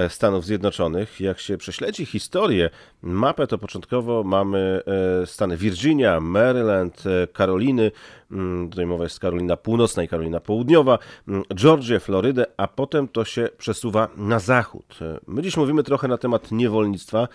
Stanów 0.10 0.46
Zjednoczonych. 0.46 1.20
Jak 1.20 1.40
się 1.40 1.58
prześledzi 1.58 2.06
historię, 2.06 2.70
mapę 3.02 3.48
to 3.48 3.58
początkowo 3.58 4.24
mamy 4.24 4.82
e, 5.22 5.28
Stany 5.28 5.58
Virginia, 5.58 6.20
Maryland, 6.20 7.04
e, 7.06 7.28
Karoliny, 7.28 7.92
mm, 8.32 8.70
tutaj 8.70 8.86
mowa 8.86 9.04
jest 9.04 9.20
Karolina 9.20 9.58
Północna 9.58 10.04
i 10.04 10.08
Karolina 10.08 10.40
Południowa, 10.40 11.00
mm, 11.28 11.44
Georgię, 11.56 12.00
Florydę, 12.00 12.46
a 12.58 12.68
potem 12.68 13.08
to 13.08 13.26
się 13.26 13.50
przesuwa 13.58 14.10
na 14.18 14.40
zachód. 14.40 15.00
My 15.28 15.42
dziś 15.42 15.58
mówimy 15.58 15.84
trochę 15.84 16.08
na 16.08 16.18
temat 16.18 16.52
niewolnictwa, 16.52 17.28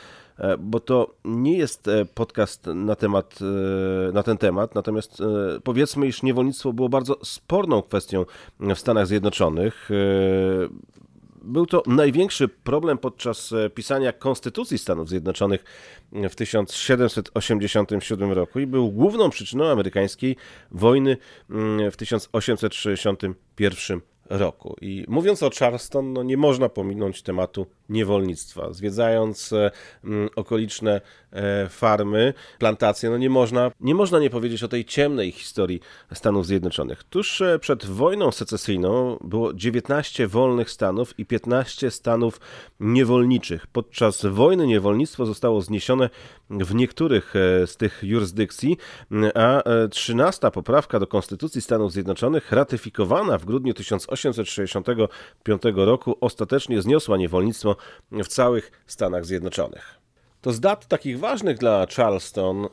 bo 0.58 0.80
to 0.80 1.14
nie 1.24 1.58
jest 1.58 1.90
podcast 2.14 2.66
na, 2.66 2.96
temat, 2.96 3.38
na 4.12 4.22
ten 4.22 4.38
temat, 4.38 4.74
natomiast 4.74 5.22
powiedzmy, 5.64 6.06
iż 6.06 6.22
niewolnictwo 6.22 6.72
było 6.72 6.88
bardzo 6.88 7.18
sporną 7.22 7.82
kwestią 7.82 8.24
w 8.60 8.78
Stanach 8.78 9.06
Zjednoczonych 9.06 9.90
był 11.44 11.66
to 11.66 11.82
największy 11.86 12.48
problem 12.48 12.98
podczas 12.98 13.52
e, 13.52 13.70
pisania 13.70 14.12
Konstytucji 14.12 14.78
Stanów 14.78 15.08
Zjednoczonych 15.08 15.64
w 16.12 16.34
1787 16.34 18.32
roku 18.32 18.60
i 18.60 18.66
był 18.66 18.92
główną 18.92 19.30
przyczyną 19.30 19.64
amerykańskiej 19.64 20.36
wojny 20.70 21.16
mm, 21.50 21.90
w 21.90 21.96
1861 21.96 24.00
roku. 24.30 24.76
I 24.80 25.04
mówiąc 25.08 25.42
o 25.42 25.50
Charleston, 25.58 26.12
no 26.12 26.22
nie 26.22 26.36
można 26.36 26.68
pominąć 26.68 27.22
tematu 27.22 27.66
niewolnictwa. 27.88 28.72
Zwiedzając 28.72 29.52
e, 29.52 29.70
okoliczne 30.36 31.00
e, 31.32 31.68
farmy, 31.68 32.34
plantacje, 32.58 33.10
no 33.10 33.18
nie 33.18 33.30
można, 33.30 33.70
nie 33.80 33.94
można 33.94 34.18
nie 34.18 34.30
powiedzieć 34.30 34.62
o 34.62 34.68
tej 34.68 34.84
ciemnej 34.84 35.32
historii 35.32 35.80
Stanów 36.12 36.46
Zjednoczonych. 36.46 37.04
Tuż 37.04 37.40
e, 37.40 37.58
przed 37.58 37.86
wojną 37.86 38.32
secesyjną 38.32 39.18
było 39.24 39.54
19 39.54 40.26
wolnych 40.26 40.70
stanów 40.70 41.18
i 41.18 41.26
15 41.26 41.90
stanów 41.90 42.40
niewolniczych. 42.80 43.66
Podczas 43.66 44.26
wojny 44.26 44.66
niewolnictwo 44.66 45.26
zostało 45.26 45.60
zniesione 45.60 46.10
w 46.50 46.74
niektórych 46.74 47.34
z 47.66 47.76
tych 47.76 48.00
jurysdykcji, 48.02 48.76
a 49.34 49.62
13 49.90 50.50
poprawka 50.50 51.00
do 51.00 51.06
Konstytucji 51.06 51.60
Stanów 51.60 51.92
Zjednoczonych, 51.92 52.52
ratyfikowana 52.52 53.38
w 53.38 53.44
grudniu 53.44 53.74
1865 53.74 55.62
roku, 55.74 56.16
ostatecznie 56.20 56.82
zniosła 56.82 57.16
niewolnictwo 57.16 57.73
w 58.12 58.28
całych 58.28 58.82
Stanach 58.86 59.24
Zjednoczonych. 59.24 60.04
To 60.44 60.52
z 60.52 60.60
dat 60.60 60.86
takich 60.86 61.18
ważnych 61.18 61.58
dla 61.58 61.86
Charleston 61.96 62.64
e, 62.64 62.68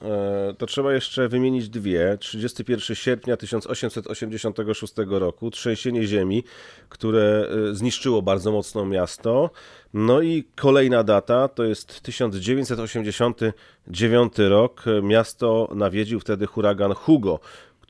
to 0.57 0.65
trzeba 0.65 0.93
jeszcze 0.93 1.27
wymienić 1.27 1.69
dwie. 1.69 2.17
31 2.19 2.95
sierpnia 2.95 3.37
1886 3.37 4.93
roku, 5.07 5.51
trzęsienie 5.51 6.07
ziemi, 6.07 6.43
które 6.89 7.49
e, 7.71 7.75
zniszczyło 7.75 8.21
bardzo 8.21 8.51
mocno 8.51 8.85
miasto. 8.85 9.49
No 9.93 10.21
i 10.21 10.43
kolejna 10.55 11.03
data 11.03 11.47
to 11.47 11.63
jest 11.63 12.01
1989 12.01 14.33
rok. 14.37 14.83
Miasto 15.03 15.69
nawiedził 15.75 16.19
wtedy 16.19 16.47
huragan 16.47 16.93
Hugo 16.93 17.39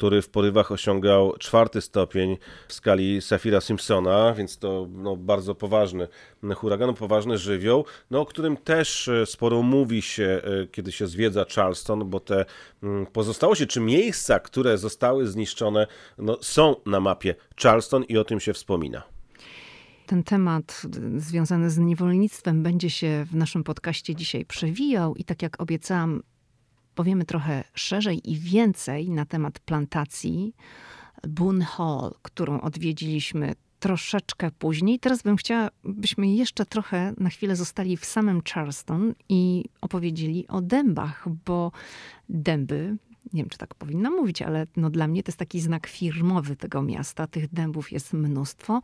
który 0.01 0.21
w 0.21 0.29
porywach 0.29 0.71
osiągał 0.71 1.33
czwarty 1.39 1.81
stopień 1.81 2.37
w 2.67 2.73
skali 2.73 3.21
Safira 3.21 3.61
Simpsona, 3.61 4.33
więc 4.33 4.57
to 4.57 4.87
no, 4.91 5.15
bardzo 5.15 5.55
poważny 5.55 6.07
huragan, 6.55 6.93
poważny 6.93 7.37
żywioł, 7.37 7.85
no, 8.11 8.21
o 8.21 8.25
którym 8.25 8.57
też 8.57 9.07
e, 9.07 9.25
sporo 9.25 9.61
mówi 9.61 10.01
się, 10.01 10.41
e, 10.63 10.67
kiedy 10.67 10.91
się 10.91 11.07
zwiedza 11.07 11.45
Charleston, 11.55 12.09
bo 12.09 12.19
te 12.19 12.45
mm, 12.83 13.05
pozostałości 13.05 13.67
czy 13.67 13.79
miejsca, 13.79 14.39
które 14.39 14.77
zostały 14.77 15.27
zniszczone, 15.27 15.87
no, 16.17 16.37
są 16.41 16.75
na 16.85 16.99
mapie 16.99 17.35
Charleston 17.63 18.03
i 18.03 18.17
o 18.17 18.23
tym 18.23 18.39
się 18.39 18.53
wspomina. 18.53 19.03
Ten 20.05 20.23
temat 20.23 20.81
związany 21.17 21.69
z 21.69 21.77
niewolnictwem 21.77 22.63
będzie 22.63 22.89
się 22.89 23.25
w 23.31 23.35
naszym 23.35 23.63
podcaście 23.63 24.15
dzisiaj 24.15 24.45
przewijał 24.45 25.15
i 25.15 25.23
tak 25.23 25.41
jak 25.41 25.61
obiecałam, 25.61 26.23
powiemy 26.95 27.25
trochę 27.25 27.63
szerzej 27.73 28.31
i 28.31 28.37
więcej 28.37 29.09
na 29.09 29.25
temat 29.25 29.59
plantacji 29.59 30.55
Boone 31.27 31.65
Hall, 31.65 32.13
którą 32.21 32.61
odwiedziliśmy 32.61 33.55
troszeczkę 33.79 34.51
później. 34.51 34.99
Teraz 34.99 35.21
bym 35.21 35.37
chciała, 35.37 35.69
byśmy 35.83 36.27
jeszcze 36.27 36.65
trochę 36.65 37.13
na 37.17 37.29
chwilę 37.29 37.55
zostali 37.55 37.97
w 37.97 38.05
samym 38.05 38.41
Charleston 38.53 39.13
i 39.29 39.65
opowiedzieli 39.81 40.47
o 40.47 40.61
dębach, 40.61 41.27
bo 41.45 41.71
dęby, 42.29 42.97
nie 43.33 43.43
wiem 43.43 43.49
czy 43.49 43.57
tak 43.57 43.75
powinna 43.75 44.09
mówić, 44.09 44.41
ale 44.41 44.67
no 44.75 44.89
dla 44.89 45.07
mnie 45.07 45.23
to 45.23 45.29
jest 45.29 45.39
taki 45.39 45.61
znak 45.61 45.87
firmowy 45.87 46.55
tego 46.55 46.81
miasta. 46.81 47.27
Tych 47.27 47.53
dębów 47.53 47.91
jest 47.91 48.13
mnóstwo. 48.13 48.81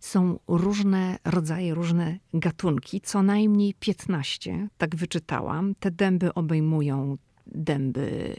Są 0.00 0.38
różne 0.48 1.18
rodzaje, 1.24 1.74
różne 1.74 2.18
gatunki, 2.34 3.00
co 3.00 3.22
najmniej 3.22 3.74
15, 3.80 4.68
tak 4.78 4.96
wyczytałam. 4.96 5.74
Te 5.74 5.90
dęby 5.90 6.34
obejmują 6.34 7.18
dęby 7.46 8.36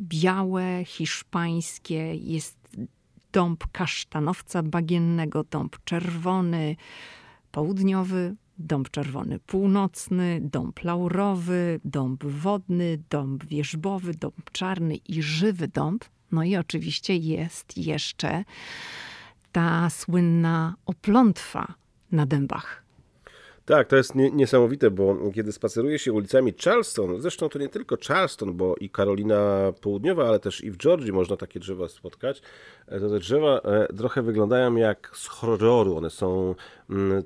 białe, 0.00 0.84
hiszpańskie, 0.84 2.14
jest 2.14 2.58
dąb 3.32 3.64
kasztanowca 3.72 4.62
bagiennego, 4.62 5.44
dąb 5.44 5.76
czerwony, 5.84 6.76
południowy, 7.52 8.36
dąb 8.58 8.90
czerwony 8.90 9.38
północny, 9.38 10.40
dąb 10.42 10.84
laurowy, 10.84 11.80
dąb 11.84 12.24
wodny, 12.24 13.02
dąb 13.10 13.44
wierzbowy, 13.44 14.14
dąb 14.14 14.50
czarny 14.52 14.96
i 14.96 15.22
żywy 15.22 15.68
dąb. 15.68 16.04
No 16.32 16.44
i 16.44 16.56
oczywiście 16.56 17.16
jest 17.16 17.78
jeszcze 17.78 18.44
ta 19.54 19.90
słynna 19.90 20.74
oplątwa 20.86 21.74
na 22.12 22.26
dębach. 22.26 22.84
Tak, 23.64 23.88
to 23.88 23.96
jest 23.96 24.14
nie, 24.14 24.30
niesamowite, 24.30 24.90
bo 24.90 25.16
kiedy 25.34 25.52
spaceruje 25.52 25.98
się 25.98 26.12
ulicami 26.12 26.54
Charleston, 26.64 27.20
zresztą 27.20 27.48
to 27.48 27.58
nie 27.58 27.68
tylko 27.68 27.96
Charleston, 28.08 28.56
bo 28.56 28.74
i 28.76 28.90
Karolina 28.90 29.72
Południowa, 29.80 30.28
ale 30.28 30.38
też 30.38 30.64
i 30.64 30.70
w 30.70 30.76
Georgii 30.76 31.12
można 31.12 31.36
takie 31.36 31.60
drzewa 31.60 31.88
spotkać, 31.88 32.42
e, 32.86 33.00
to 33.00 33.08
te 33.08 33.18
drzewa 33.18 33.58
e, 33.58 33.86
trochę 33.96 34.22
wyglądają 34.22 34.76
jak 34.76 35.10
z 35.14 35.26
horroru. 35.26 35.96
One 35.96 36.10
są 36.10 36.54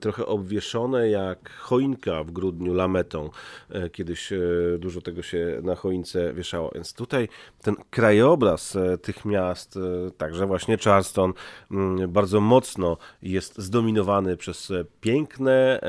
trochę 0.01 0.27
obwieszone 0.27 1.09
jak 1.09 1.51
choinka 1.51 2.25
w 2.25 2.31
grudniu 2.31 2.75
lametą. 2.75 3.31
E, 3.71 3.91
kiedyś 3.91 4.33
dużo 4.79 5.01
tego 5.01 5.23
się 5.23 5.61
na 5.63 5.75
choince 5.75 6.33
wieszało. 6.35 6.71
Więc 6.75 6.93
tutaj 6.93 7.29
ten 7.63 7.75
krajobraz 7.91 8.77
tych 9.03 9.25
miast, 9.25 9.79
także 10.17 10.47
właśnie 10.47 10.79
Charleston, 10.79 11.33
mm, 11.71 12.13
bardzo 12.13 12.41
mocno 12.41 12.97
jest 13.23 13.59
zdominowany 13.59 14.37
przez 14.37 14.73
piękne, 15.01 15.81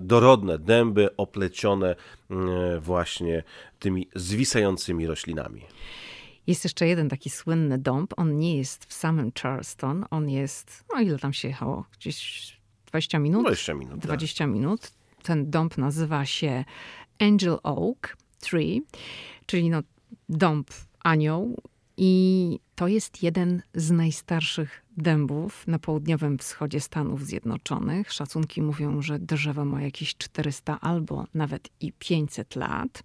dorodne 0.00 0.58
dęby 0.58 1.16
oplecione 1.16 1.96
mm, 2.30 2.80
właśnie 2.80 3.42
tymi 3.78 4.08
zwisającymi 4.14 5.06
roślinami. 5.06 5.62
Jest 6.46 6.64
jeszcze 6.64 6.86
jeden 6.86 7.08
taki 7.08 7.30
słynny 7.30 7.78
dąb. 7.78 8.14
On 8.16 8.38
nie 8.38 8.58
jest 8.58 8.84
w 8.84 8.92
samym 8.92 9.32
Charleston. 9.42 10.04
On 10.10 10.30
jest, 10.30 10.84
no 10.94 11.00
ile 11.00 11.18
tam 11.18 11.32
się 11.32 11.48
jechało? 11.48 11.84
Gdzieś 11.98 12.61
20 12.92 13.18
minut? 13.18 13.42
20 13.42 13.74
minut. 13.74 13.98
20 13.98 14.44
tak. 14.44 14.54
minut. 14.54 14.90
Ten 15.22 15.50
dąb 15.50 15.78
nazywa 15.78 16.26
się 16.26 16.64
Angel 17.18 17.58
Oak 17.62 18.16
Tree, 18.40 18.82
czyli 19.46 19.70
no 19.70 19.82
dąb 20.28 20.70
anioł. 21.04 21.56
I 21.96 22.58
to 22.74 22.88
jest 22.88 23.22
jeden 23.22 23.62
z 23.74 23.90
najstarszych 23.90 24.84
dębów 24.96 25.66
na 25.66 25.78
południowym 25.78 26.38
wschodzie 26.38 26.80
Stanów 26.80 27.26
Zjednoczonych. 27.26 28.12
Szacunki 28.12 28.62
mówią, 28.62 29.02
że 29.02 29.18
drzewo 29.18 29.64
ma 29.64 29.82
jakieś 29.82 30.16
400 30.16 30.80
albo 30.80 31.26
nawet 31.34 31.68
i 31.80 31.92
500 31.92 32.56
lat. 32.56 33.02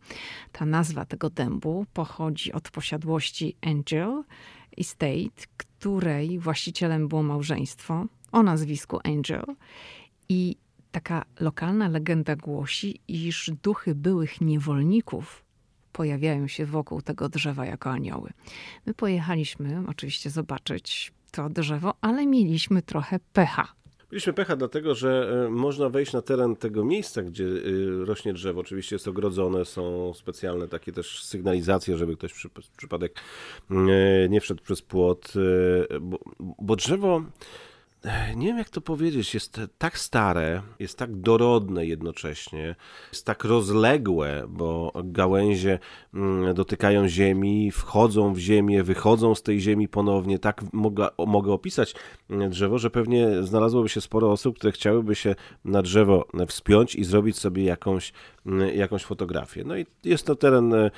Ta 0.51 0.65
nazwa 0.65 1.05
tego 1.05 1.29
dębu 1.29 1.85
pochodzi 1.93 2.53
od 2.53 2.71
posiadłości 2.71 3.55
Angel 3.61 4.23
Estate, 4.77 5.45
której 5.57 6.39
właścicielem 6.39 7.07
było 7.07 7.23
małżeństwo 7.23 8.05
o 8.31 8.43
nazwisku 8.43 8.99
Angel. 9.03 9.43
I 10.29 10.55
taka 10.91 11.25
lokalna 11.39 11.89
legenda 11.89 12.35
głosi, 12.35 13.01
iż 13.07 13.51
duchy 13.63 13.95
byłych 13.95 14.41
niewolników 14.41 15.43
pojawiają 15.93 16.47
się 16.47 16.65
wokół 16.65 17.01
tego 17.01 17.29
drzewa 17.29 17.65
jako 17.65 17.89
anioły. 17.89 18.29
My 18.85 18.93
pojechaliśmy 18.93 19.83
oczywiście 19.87 20.29
zobaczyć 20.29 21.11
to 21.31 21.49
drzewo, 21.49 21.93
ale 22.01 22.25
mieliśmy 22.25 22.81
trochę 22.81 23.19
pecha. 23.33 23.67
Mieliśmy 24.11 24.33
pecha 24.33 24.55
dlatego, 24.55 24.95
że 24.95 25.43
e, 25.45 25.49
można 25.49 25.89
wejść 25.89 26.13
na 26.13 26.21
teren 26.21 26.55
tego 26.55 26.85
miejsca, 26.85 27.23
gdzie 27.23 27.45
e, 27.45 28.05
rośnie 28.05 28.33
drzewo. 28.33 28.61
Oczywiście 28.61 28.95
jest 28.95 29.07
ogrodzone, 29.07 29.65
są 29.65 30.13
specjalne 30.13 30.67
takie 30.67 30.91
też 30.91 31.23
sygnalizacje, 31.23 31.97
żeby 31.97 32.15
ktoś 32.15 32.33
przy, 32.33 32.49
przypadek 32.77 33.19
e, 33.71 34.29
nie 34.29 34.41
wszedł 34.41 34.63
przez 34.63 34.81
płot, 34.81 35.33
bo, 36.01 36.19
bo 36.39 36.75
drzewo 36.75 37.21
nie 38.35 38.47
wiem 38.47 38.57
jak 38.57 38.69
to 38.69 38.81
powiedzieć, 38.81 39.33
jest 39.33 39.61
tak 39.77 39.99
stare, 39.99 40.61
jest 40.79 40.97
tak 40.97 41.15
dorodne 41.15 41.85
jednocześnie, 41.85 42.75
jest 43.11 43.25
tak 43.25 43.43
rozległe, 43.43 44.45
bo 44.49 44.91
gałęzie 45.03 45.79
mm, 46.13 46.53
dotykają 46.53 47.07
ziemi, 47.07 47.71
wchodzą 47.71 48.33
w 48.33 48.37
ziemię, 48.37 48.83
wychodzą 48.83 49.35
z 49.35 49.43
tej 49.43 49.59
ziemi 49.59 49.87
ponownie. 49.87 50.39
Tak 50.39 50.63
mogę, 50.73 51.07
mogę 51.27 51.51
opisać 51.51 51.95
mm, 52.29 52.49
drzewo, 52.49 52.77
że 52.77 52.89
pewnie 52.89 53.43
znalazłoby 53.43 53.89
się 53.89 54.01
sporo 54.01 54.31
osób, 54.31 54.57
które 54.57 54.71
chciałyby 54.71 55.15
się 55.15 55.35
na 55.65 55.81
drzewo 55.81 56.27
wspiąć 56.47 56.95
i 56.95 57.03
zrobić 57.03 57.37
sobie 57.37 57.63
jakąś 57.63 58.13
jakąś 58.75 59.03
fotografię. 59.03 59.63
No 59.65 59.77
i 59.77 59.85
jest 60.03 60.25
to 60.25 60.35
teren 60.35 60.73
e, 60.73 60.91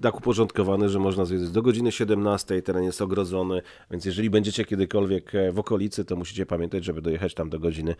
tak 0.00 0.18
uporządkowany, 0.18 0.88
że 0.88 0.98
można 0.98 1.24
zwiedzić 1.24 1.50
do 1.50 1.62
godziny 1.62 1.92
17, 1.92 2.62
teren 2.62 2.84
jest 2.84 3.02
ogrodzony, 3.02 3.62
więc 3.90 4.04
jeżeli 4.04 4.30
będziecie 4.30 4.64
kiedykolwiek 4.64 5.34
e, 5.34 5.52
w 5.52 5.58
okolicy, 5.58 6.04
to 6.04 6.16
musicie 6.16 6.46
pamiętać, 6.46 6.84
żeby 6.84 7.02
dojechać 7.02 7.34
tam 7.34 7.50
do 7.50 7.58
godziny 7.58 7.96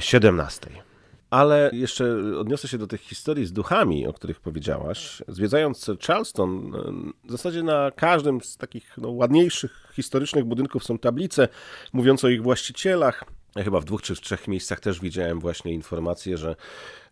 17. 0.00 0.70
Mm, 0.70 0.82
Ale 1.30 1.70
jeszcze 1.72 2.16
odniosę 2.38 2.68
się 2.68 2.78
do 2.78 2.86
tych 2.86 3.00
historii 3.00 3.46
z 3.46 3.52
duchami, 3.52 4.06
o 4.06 4.12
których 4.12 4.40
powiedziałaś. 4.40 5.22
Zwiedzając 5.28 5.90
Charleston, 6.06 6.74
e, 6.74 7.28
w 7.28 7.30
zasadzie 7.30 7.62
na 7.62 7.90
każdym 7.90 8.40
z 8.40 8.56
takich 8.56 8.94
no, 8.98 9.10
ładniejszych 9.10 9.92
historycznych 9.92 10.44
budynków 10.44 10.84
są 10.84 10.98
tablice 10.98 11.48
mówiące 11.92 12.26
o 12.26 12.30
ich 12.30 12.42
właścicielach. 12.42 13.24
Ja 13.56 13.64
chyba 13.64 13.80
w 13.80 13.84
dwóch 13.84 14.02
czy 14.02 14.16
trzech 14.16 14.48
miejscach 14.48 14.80
też 14.80 15.00
widziałem 15.00 15.40
właśnie 15.40 15.72
informację, 15.72 16.38
że 16.38 16.56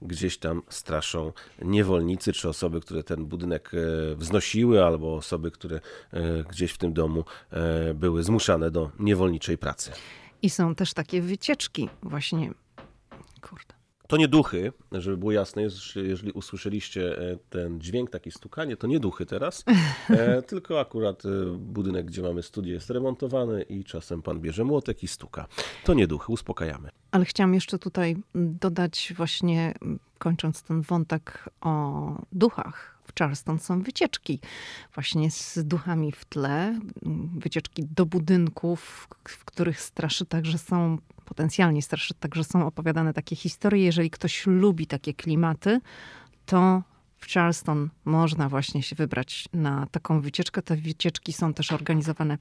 gdzieś 0.03 0.39
tam 0.39 0.63
straszą 0.69 1.33
niewolnicy, 1.63 2.33
czy 2.33 2.49
osoby, 2.49 2.81
które 2.81 3.03
ten 3.03 3.27
budynek 3.27 3.71
e, 3.75 4.17
wznosiły, 4.17 4.85
albo 4.85 5.17
osoby, 5.17 5.51
które 5.51 5.81
e, 6.13 6.45
gdzieś 6.45 6.73
w 6.73 6.79
tym 6.79 6.93
domu 6.93 7.25
e, 7.51 7.95
były 7.95 8.23
zmuszane 8.23 8.71
do 8.71 8.91
niewolniczej 8.99 9.59
pracy. 9.59 9.93
I 10.43 10.51
są 10.51 10.75
też 10.75 10.95
takie 10.95 11.23
wycieczki 11.23 11.89
właśnie. 12.03 12.51
Kurde. 13.41 13.80
To 14.11 14.17
nie 14.17 14.29
duchy, 14.29 14.73
żeby 14.93 15.17
było 15.17 15.33
jasne, 15.33 15.63
jeżeli 15.97 16.33
usłyszeliście 16.33 17.19
e, 17.19 17.37
ten 17.51 17.81
dźwięk, 17.81 18.11
takie 18.11 18.31
stukanie, 18.31 18.77
to 18.77 18.87
nie 18.87 19.01
duchy 19.01 19.27
teraz, 19.27 19.65
e, 20.11 20.43
tylko 20.53 20.81
akurat 20.81 21.23
e, 21.25 21.29
budynek, 21.59 22.07
gdzie 22.07 22.23
mamy 22.23 22.43
studio 22.43 22.73
jest 22.73 22.91
remontowany 22.91 23.63
i 23.63 23.85
czasem 23.85 24.23
pan 24.23 24.41
bierze 24.41 24.65
młotek 24.65 25.03
i 25.03 25.09
stuka. 25.09 25.47
To 25.85 25.95
nie 25.95 26.07
duchy, 26.07 26.33
uspokajamy. 26.33 26.89
Ale 27.11 27.25
chciałam 27.25 27.55
jeszcze 27.55 27.79
tutaj 27.79 28.17
dodać 28.35 29.13
właśnie, 29.17 29.75
kończąc 30.19 30.63
ten 30.63 30.83
wątek 30.83 31.49
o 31.61 32.25
duchach, 32.33 32.90
w 33.11 33.19
Charleston 33.19 33.59
są 33.59 33.83
wycieczki 33.83 34.41
właśnie 34.95 35.31
z 35.31 35.59
duchami 35.65 36.13
w 36.13 36.25
tle, 36.25 36.81
wycieczki 37.37 37.85
do 37.97 38.07
budynków, 38.07 39.09
w 39.29 39.45
których 39.45 39.81
straszy 39.81 40.27
także 40.27 40.59
są 40.59 40.99
potencjalnie 41.25 41.83
starsze, 41.83 42.15
także 42.15 42.45
są 42.45 42.67
opowiadane 42.67 43.13
takie 43.13 43.37
historie. 43.37 43.85
Jeżeli 43.85 44.11
ktoś 44.11 44.47
lubi 44.47 44.87
takie 44.87 45.15
klimaty, 45.15 45.81
to 46.47 46.83
w 47.21 47.33
Charleston 47.33 47.91
można 48.05 48.49
właśnie 48.49 48.83
się 48.83 48.97
wybrać 48.97 49.49
na 49.53 49.87
taką 49.87 50.21
wycieczkę. 50.21 50.63
Te 50.63 50.77
wycieczki 50.77 51.33
są 51.33 51.55
też 51.55 51.73
organizowane 51.73 52.39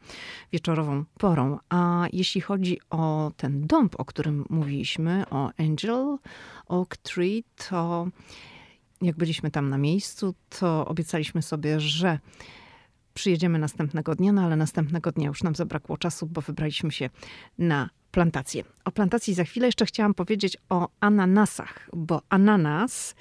wieczorową 0.52 1.06
porą. 1.18 1.58
A 1.70 2.08
jeśli 2.14 2.42
chodzi 2.42 2.80
o 2.90 3.32
ten 3.38 3.68
dąb, 3.68 3.96
o 4.00 4.06
którym 4.06 4.46
mówiliśmy, 4.50 5.24
o 5.30 5.52
Angel 5.58 6.18
Oak 6.68 6.98
Tree, 6.98 7.44
to 7.70 8.08
jak 9.02 9.16
byliśmy 9.16 9.52
tam 9.52 9.70
na 9.70 9.78
miejscu, 9.78 10.36
to 10.60 10.86
obiecaliśmy 10.86 11.42
sobie, 11.42 11.80
że 11.80 12.20
przyjedziemy 13.14 13.60
następnego 13.60 14.16
dnia, 14.16 14.32
no 14.32 14.42
ale 14.42 14.56
następnego 14.56 15.12
dnia 15.12 15.28
już 15.28 15.44
nam 15.44 15.56
zabrakło 15.56 15.98
czasu, 15.98 16.26
bo 16.28 16.42
wybraliśmy 16.42 16.92
się 16.92 17.10
na 17.58 17.90
plantację. 18.12 18.64
O 18.86 18.92
plantacji 18.92 19.34
za 19.34 19.44
chwilę 19.44 19.66
jeszcze 19.66 19.86
chciałam 19.86 20.14
powiedzieć 20.14 20.58
o 20.70 20.90
ananasach, 21.00 21.90
bo 21.94 22.22
ananas 22.30 23.16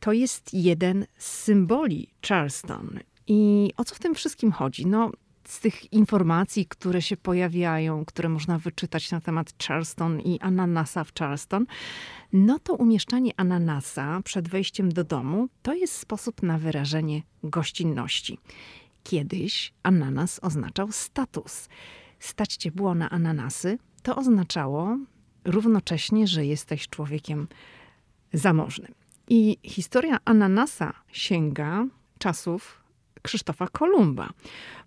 to 0.00 0.12
jest 0.12 0.54
jeden 0.54 1.06
z 1.18 1.26
symboli 1.26 2.10
Charleston. 2.28 3.00
I 3.26 3.72
o 3.76 3.84
co 3.84 3.94
w 3.94 3.98
tym 3.98 4.14
wszystkim 4.14 4.52
chodzi? 4.52 4.86
No, 4.86 5.10
z 5.44 5.60
tych 5.60 5.92
informacji, 5.92 6.66
które 6.66 7.02
się 7.02 7.16
pojawiają, 7.16 8.04
które 8.04 8.28
można 8.28 8.58
wyczytać 8.58 9.10
na 9.10 9.20
temat 9.20 9.52
Charleston 9.66 10.20
i 10.20 10.40
ananasa 10.40 11.04
w 11.04 11.14
Charleston, 11.18 11.66
no 12.32 12.58
to 12.58 12.74
umieszczanie 12.74 13.30
ananasa 13.36 14.20
przed 14.24 14.48
wejściem 14.48 14.92
do 14.92 15.04
domu 15.04 15.48
to 15.62 15.74
jest 15.74 15.98
sposób 15.98 16.42
na 16.42 16.58
wyrażenie 16.58 17.22
gościnności. 17.42 18.38
Kiedyś 19.02 19.72
ananas 19.82 20.40
oznaczał 20.42 20.92
status. 20.92 21.68
Stać 22.18 22.56
cię 22.56 22.70
było 22.70 22.94
na 22.94 23.10
ananasy, 23.10 23.78
to 24.02 24.16
oznaczało 24.16 24.98
równocześnie, 25.44 26.26
że 26.26 26.46
jesteś 26.46 26.88
człowiekiem 26.88 27.48
zamożnym. 28.32 28.94
I 29.28 29.58
historia 29.62 30.18
ananasa 30.24 30.94
sięga 31.12 31.86
czasów 32.18 32.83
Krzysztofa 33.24 33.68
Kolumba, 33.68 34.30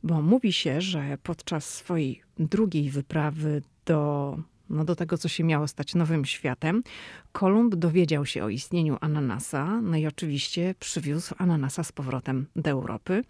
bo 0.04 0.22
mówi 0.22 0.54
się, 0.54 0.82
że 0.82 1.18
podczas 1.24 1.70
swojej 1.70 2.22
drugiej 2.40 2.90
wyprawy 2.90 3.62
do, 3.86 4.38
no 4.70 4.86
do 4.86 4.96
tego, 4.96 5.18
co 5.18 5.28
się 5.28 5.44
miało 5.44 5.68
stać 5.68 5.96
nowym 5.96 6.26
światem, 6.26 6.84
Kolumb 7.32 7.76
dowiedział 7.76 8.26
się 8.26 8.44
o 8.44 8.50
istnieniu 8.50 8.98
ananasa, 9.02 9.82
no 9.82 9.98
i 9.98 10.08
oczywiście 10.08 10.76
przywiózł 10.80 11.36
ananasa 11.38 11.84
z 11.84 11.92
powrotem 11.92 12.48
do 12.56 12.70
Europy. 12.70 13.24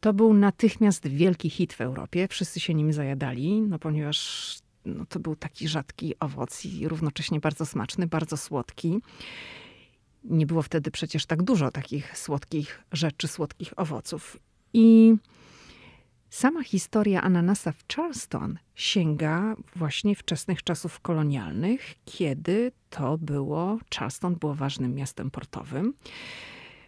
To 0.00 0.12
był 0.12 0.34
natychmiast 0.34 1.08
wielki 1.08 1.50
hit 1.50 1.72
w 1.72 1.80
Europie. 1.80 2.28
Wszyscy 2.28 2.60
się 2.60 2.74
nim 2.74 2.92
zajadali, 2.92 3.60
no 3.60 3.78
ponieważ 3.78 4.58
no 4.84 5.06
to 5.06 5.20
był 5.20 5.36
taki 5.36 5.68
rzadki 5.68 6.14
owoc 6.20 6.64
i 6.64 6.88
równocześnie 6.88 7.40
bardzo 7.40 7.66
smaczny, 7.66 8.06
bardzo 8.06 8.36
słodki. 8.36 9.00
Nie 10.24 10.46
było 10.46 10.62
wtedy 10.62 10.90
przecież 10.90 11.26
tak 11.26 11.42
dużo 11.42 11.70
takich 11.70 12.18
słodkich 12.18 12.84
rzeczy, 12.92 13.28
słodkich 13.28 13.72
owoców. 13.76 14.36
I 14.72 15.14
Sama 16.34 16.62
historia 16.62 17.22
ananasa 17.22 17.72
w 17.72 17.84
Charleston 17.94 18.58
sięga 18.74 19.56
właśnie 19.76 20.14
wczesnych 20.14 20.62
czasów 20.62 21.00
kolonialnych, 21.00 21.94
kiedy 22.04 22.72
to 22.90 23.18
było, 23.18 23.78
Charleston 23.94 24.34
było 24.34 24.54
ważnym 24.54 24.94
miastem 24.94 25.30
portowym, 25.30 25.94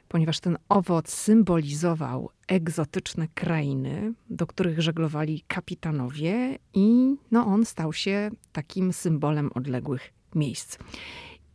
ponieważ 0.09 0.41
ten 0.41 0.59
owoc 0.69 1.11
symbolizował 1.11 2.31
egzotyczne 2.49 3.29
krainy, 3.29 4.13
do 4.31 4.47
których 4.47 4.83
żeglowali 4.83 5.45
kapitanowie 5.49 6.59
i 6.75 7.17
no, 7.31 7.47
on 7.47 7.65
stał 7.65 7.93
się 7.93 8.31
takim 8.53 8.93
symbolem 8.93 9.51
odległych 9.55 10.13
miejsc. 10.35 10.79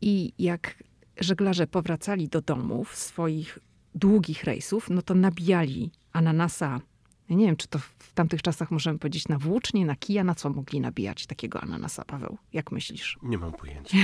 I 0.02 0.34
jak 0.40 0.84
żeglarze 1.24 1.68
powracali 1.68 2.28
do 2.28 2.42
domów 2.42 2.96
swoich 2.96 3.60
długich 3.96 4.44
rejsów, 4.44 4.90
no 4.90 5.02
to 5.02 5.16
nabijali 5.16 5.92
ananasa 6.14 6.82
ja 7.32 7.38
nie 7.38 7.46
wiem, 7.46 7.56
czy 7.56 7.68
to 7.68 7.80
w 7.80 8.14
tamtych 8.14 8.42
czasach 8.42 8.72
możemy 8.72 9.00
powiedzieć 9.00 9.28
na 9.28 9.38
włócznie, 9.38 9.86
na 9.86 9.96
kija, 9.96 10.24
na 10.24 10.36
co 10.36 10.50
mogli 10.50 10.80
nabijać 10.80 11.26
takiego 11.28 11.62
ananasa, 11.62 12.06
Paweł? 12.06 12.38
Jak 12.54 12.72
myślisz? 12.72 13.18
Nie 13.24 13.38
mam 13.38 13.52
pojęcia. 13.52 13.98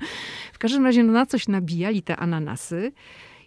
w 0.52 0.58
każdym 0.58 0.84
razie 0.84 1.04
no, 1.04 1.12
na 1.12 1.26
coś 1.26 1.48
nabijali 1.48 2.02
te 2.02 2.16
ananasy 2.16 2.92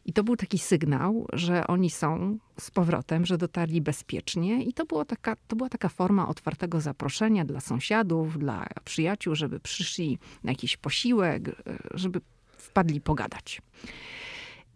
i 0.05 0.13
to 0.13 0.23
był 0.23 0.35
taki 0.35 0.59
sygnał, 0.59 1.27
że 1.33 1.67
oni 1.67 1.89
są 1.89 2.37
z 2.59 2.71
powrotem, 2.71 3.25
że 3.25 3.37
dotarli 3.37 3.81
bezpiecznie 3.81 4.63
i 4.63 4.73
to, 4.73 4.85
było 4.85 5.05
taka, 5.05 5.35
to 5.47 5.55
była 5.55 5.69
taka 5.69 5.89
forma 5.89 6.27
otwartego 6.27 6.81
zaproszenia 6.81 7.45
dla 7.45 7.59
sąsiadów, 7.59 8.37
dla 8.37 8.67
przyjaciół, 8.85 9.35
żeby 9.35 9.59
przyszli 9.59 10.19
na 10.43 10.51
jakiś 10.51 10.77
posiłek, 10.77 11.63
żeby 11.93 12.21
wpadli 12.61 13.01
pogadać. 13.01 13.61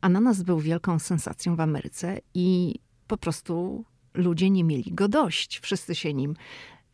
Ananas 0.02 0.44
był 0.44 0.60
wielką 0.60 1.00
sensacją 1.00 1.56
w 1.56 1.60
Ameryce 1.60 2.20
i 2.34 2.76
po 3.08 3.18
prostu 3.18 3.86
ludzie 4.14 4.50
nie 4.50 4.64
mieli 4.64 4.94
go 4.94 5.08
dość. 5.08 5.60
Wszyscy 5.60 5.96
się 5.96 6.14
nim 6.14 6.36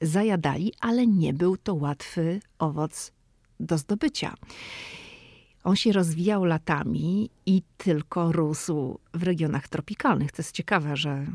zajadali, 0.02 0.74
ale 0.80 1.08
nie 1.08 1.34
był 1.34 1.58
to 1.58 1.74
łatwy 1.74 2.40
owoc 2.60 3.12
do 3.60 3.78
zdobycia. 3.78 4.34
On 5.64 5.76
się 5.76 5.92
rozwijał 5.92 6.46
latami 6.46 7.30
i 7.46 7.62
tylko 7.78 8.32
rósł 8.32 9.00
w 9.14 9.24
regionach 9.24 9.68
tropikalnych. 9.68 10.32
To 10.32 10.42
jest 10.42 10.56
ciekawe, 10.56 10.98
że 10.98 11.26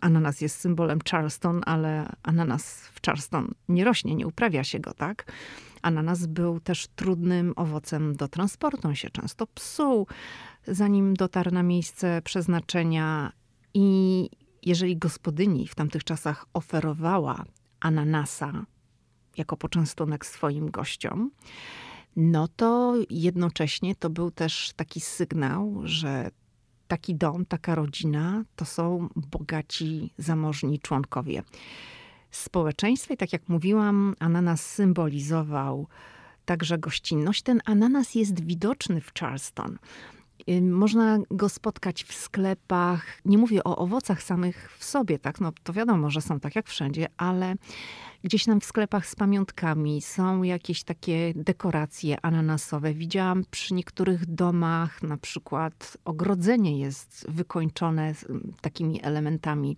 ananas 0.00 0.40
jest 0.40 0.60
symbolem 0.60 0.98
Charleston, 1.10 1.60
ale 1.66 2.12
ananas 2.22 2.90
w 2.94 3.00
Charleston 3.06 3.54
nie 3.68 3.84
rośnie, 3.84 4.14
nie 4.14 4.26
uprawia 4.26 4.64
się 4.64 4.80
go, 4.80 4.94
tak? 4.94 5.32
Ananas 5.82 6.26
był 6.26 6.60
też 6.60 6.86
trudnym 6.86 7.52
owocem 7.56 8.16
do 8.16 8.28
transportu. 8.28 8.88
On 8.88 8.94
się 8.94 9.10
często 9.10 9.46
psuł, 9.46 10.06
zanim 10.66 11.14
dotarł 11.14 11.50
na 11.50 11.62
miejsce 11.62 12.22
przeznaczenia 12.24 13.32
i 13.74 14.28
jeżeli 14.62 14.96
gospodyni 14.96 15.68
w 15.68 15.74
tamtych 15.74 16.04
czasach 16.04 16.46
oferowała 16.52 17.44
ananasa 17.80 18.66
jako 19.36 19.56
poczęstunek 19.56 20.26
swoim 20.26 20.70
gościom, 20.70 21.30
no 22.16 22.48
to 22.48 22.94
jednocześnie 23.10 23.94
to 23.94 24.10
był 24.10 24.30
też 24.30 24.72
taki 24.76 25.00
sygnał, 25.00 25.80
że 25.84 26.30
taki 26.88 27.14
dom, 27.14 27.46
taka 27.46 27.74
rodzina 27.74 28.44
to 28.56 28.64
są 28.64 29.08
bogaci, 29.16 30.14
zamożni 30.18 30.78
członkowie 30.78 31.42
społeczeństwa. 32.36 33.14
I 33.14 33.16
tak 33.16 33.32
jak 33.32 33.48
mówiłam, 33.48 34.14
ananas 34.18 34.66
symbolizował 34.66 35.86
także 36.44 36.78
gościnność. 36.78 37.42
Ten 37.42 37.60
ananas 37.64 38.14
jest 38.14 38.44
widoczny 38.44 39.00
w 39.00 39.12
Charleston. 39.20 39.78
Można 40.62 41.18
go 41.30 41.48
spotkać 41.48 42.04
w 42.04 42.14
sklepach. 42.14 43.06
Nie 43.24 43.38
mówię 43.38 43.64
o 43.64 43.76
owocach 43.76 44.22
samych 44.22 44.76
w 44.78 44.84
sobie, 44.84 45.18
tak? 45.18 45.40
No 45.40 45.52
to 45.62 45.72
wiadomo, 45.72 46.10
że 46.10 46.20
są 46.20 46.40
tak 46.40 46.56
jak 46.56 46.68
wszędzie, 46.68 47.06
ale 47.16 47.54
gdzieś 48.24 48.44
tam 48.44 48.60
w 48.60 48.64
sklepach 48.64 49.06
z 49.06 49.14
pamiątkami 49.14 50.02
są 50.02 50.42
jakieś 50.42 50.84
takie 50.84 51.32
dekoracje 51.36 52.16
ananasowe. 52.22 52.94
Widziałam 52.94 53.44
przy 53.50 53.74
niektórych 53.74 54.26
domach, 54.26 55.02
na 55.02 55.16
przykład 55.16 55.96
ogrodzenie 56.04 56.78
jest 56.78 57.26
wykończone 57.28 58.14
takimi 58.60 59.00
elementami 59.02 59.76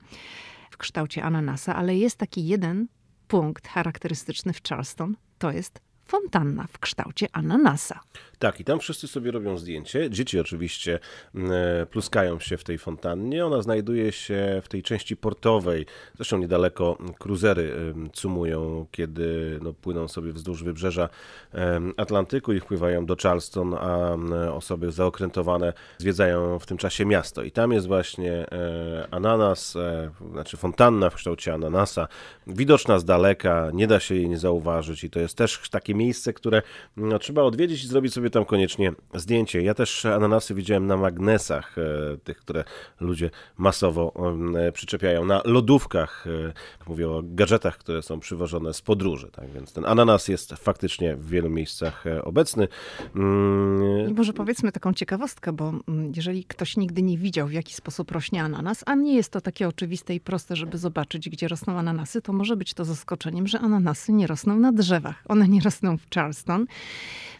w 0.74 0.76
kształcie 0.76 1.22
ananasa, 1.22 1.76
ale 1.76 1.96
jest 1.96 2.16
taki 2.16 2.46
jeden 2.46 2.88
punkt 3.28 3.68
charakterystyczny 3.68 4.52
w 4.52 4.62
Charleston, 4.68 5.16
to 5.38 5.50
jest 5.50 5.80
fontanna 6.06 6.66
w 6.72 6.78
kształcie 6.78 7.26
ananasa. 7.32 8.00
Tak, 8.38 8.60
i 8.60 8.64
tam 8.64 8.80
wszyscy 8.80 9.08
sobie 9.08 9.30
robią 9.30 9.58
zdjęcie. 9.58 10.10
Dzieci 10.10 10.40
oczywiście 10.40 10.98
mm, 11.34 11.52
e, 11.52 11.86
pluskają 11.86 12.40
się 12.40 12.56
w 12.56 12.64
tej 12.64 12.78
fontannie. 12.78 13.46
Ona 13.46 13.62
znajduje 13.62 14.12
się 14.12 14.60
w 14.64 14.68
tej 14.68 14.82
części 14.82 15.16
portowej. 15.16 15.86
Zresztą 16.16 16.38
niedaleko 16.38 16.98
kruzery 17.18 17.94
cumują, 18.12 18.86
kiedy 18.90 19.58
no, 19.62 19.72
płyną 19.72 20.08
sobie 20.08 20.32
wzdłuż 20.32 20.64
wybrzeża 20.64 21.08
Atlantyku 21.96 22.52
i 22.52 22.60
wpływają 22.60 23.06
do 23.06 23.16
Charleston, 23.22 23.74
a 23.74 24.16
osoby 24.52 24.92
zaokrętowane 24.92 25.72
zwiedzają 25.98 26.58
w 26.58 26.66
tym 26.66 26.78
czasie 26.78 27.06
miasto. 27.06 27.42
I 27.42 27.50
tam 27.50 27.72
jest 27.72 27.86
właśnie 27.86 28.32
e, 28.32 29.08
ananas, 29.10 29.76
e, 29.76 30.10
znaczy 30.32 30.56
fontanna 30.56 31.10
w 31.10 31.14
kształcie 31.14 31.54
ananasa, 31.54 32.08
widoczna 32.46 32.98
z 32.98 33.04
daleka, 33.04 33.70
nie 33.72 33.86
da 33.86 34.00
się 34.00 34.14
jej 34.14 34.28
nie 34.28 34.38
zauważyć 34.38 35.04
i 35.04 35.10
to 35.10 35.20
jest 35.20 35.36
też 35.36 35.58
takie 35.94 35.98
miejsce, 35.98 36.33
które 36.33 36.62
no, 36.96 37.18
trzeba 37.18 37.42
odwiedzić 37.42 37.85
i 37.85 37.87
zrobić 37.87 38.14
sobie 38.14 38.30
tam 38.30 38.44
koniecznie 38.44 38.92
zdjęcie. 39.14 39.62
Ja 39.62 39.74
też 39.74 40.07
ananasy 40.07 40.54
widziałem 40.54 40.87
na 40.87 40.96
magnesach, 40.96 41.76
e, 41.78 42.16
tych, 42.16 42.38
które 42.38 42.64
ludzie 43.00 43.30
masowo 43.59 44.12
e, 44.57 44.72
przyczepiają, 44.72 45.24
na 45.24 45.42
lodówkach, 45.44 46.26
e, 46.26 46.52
mówię 46.88 47.09
o 47.09 47.22
gadżetach, 47.24 47.78
które 47.78 48.02
są 48.02 48.20
przywożone 48.20 48.74
z 48.74 48.83
podróży. 48.83 49.30
Tak 49.33 49.50
więc 49.50 49.72
ten 49.72 49.85
ananas 49.87 50.28
jest 50.28 50.52
faktycznie 50.52 51.16
w 51.16 51.28
wielu 51.28 51.50
miejscach 51.50 52.04
obecny. 52.22 52.68
Mm, 53.16 54.11
I 54.11 54.14
może 54.14 54.33
powiedzmy 54.33 54.72
taką 54.72 54.92
ciekawostkę, 54.94 55.52
bo 55.52 55.68
mm, 55.68 56.12
jeżeli 56.16 56.44
ktoś 56.44 56.76
nigdy 56.76 57.02
nie 57.02 57.18
widział, 57.18 57.46
w 57.48 57.52
jaki 57.52 57.74
sposób 57.74 58.11
rośnie 58.11 58.42
ananas, 58.42 58.83
a 58.87 58.94
nie 58.94 59.14
jest 59.14 59.33
to 59.33 59.40
takie 59.40 59.68
oczywiste 59.68 60.14
i 60.14 60.20
proste, 60.20 60.57
żeby 60.57 60.78
zobaczyć, 60.78 61.30
gdzie 61.30 61.48
rosną 61.48 61.78
ananasy, 61.78 62.22
to 62.22 62.33
może 62.33 62.57
być 62.57 62.74
to 62.74 62.85
zaskoczeniem, 62.85 63.46
że 63.46 63.59
ananasy 63.59 64.12
nie 64.12 64.26
rosną 64.26 64.59
na 64.59 64.72
drzewach. 64.72 65.22
One 65.28 65.48
nie 65.48 65.61
rosną 65.61 65.84
w 65.92 66.14
Charleston. 66.14 66.66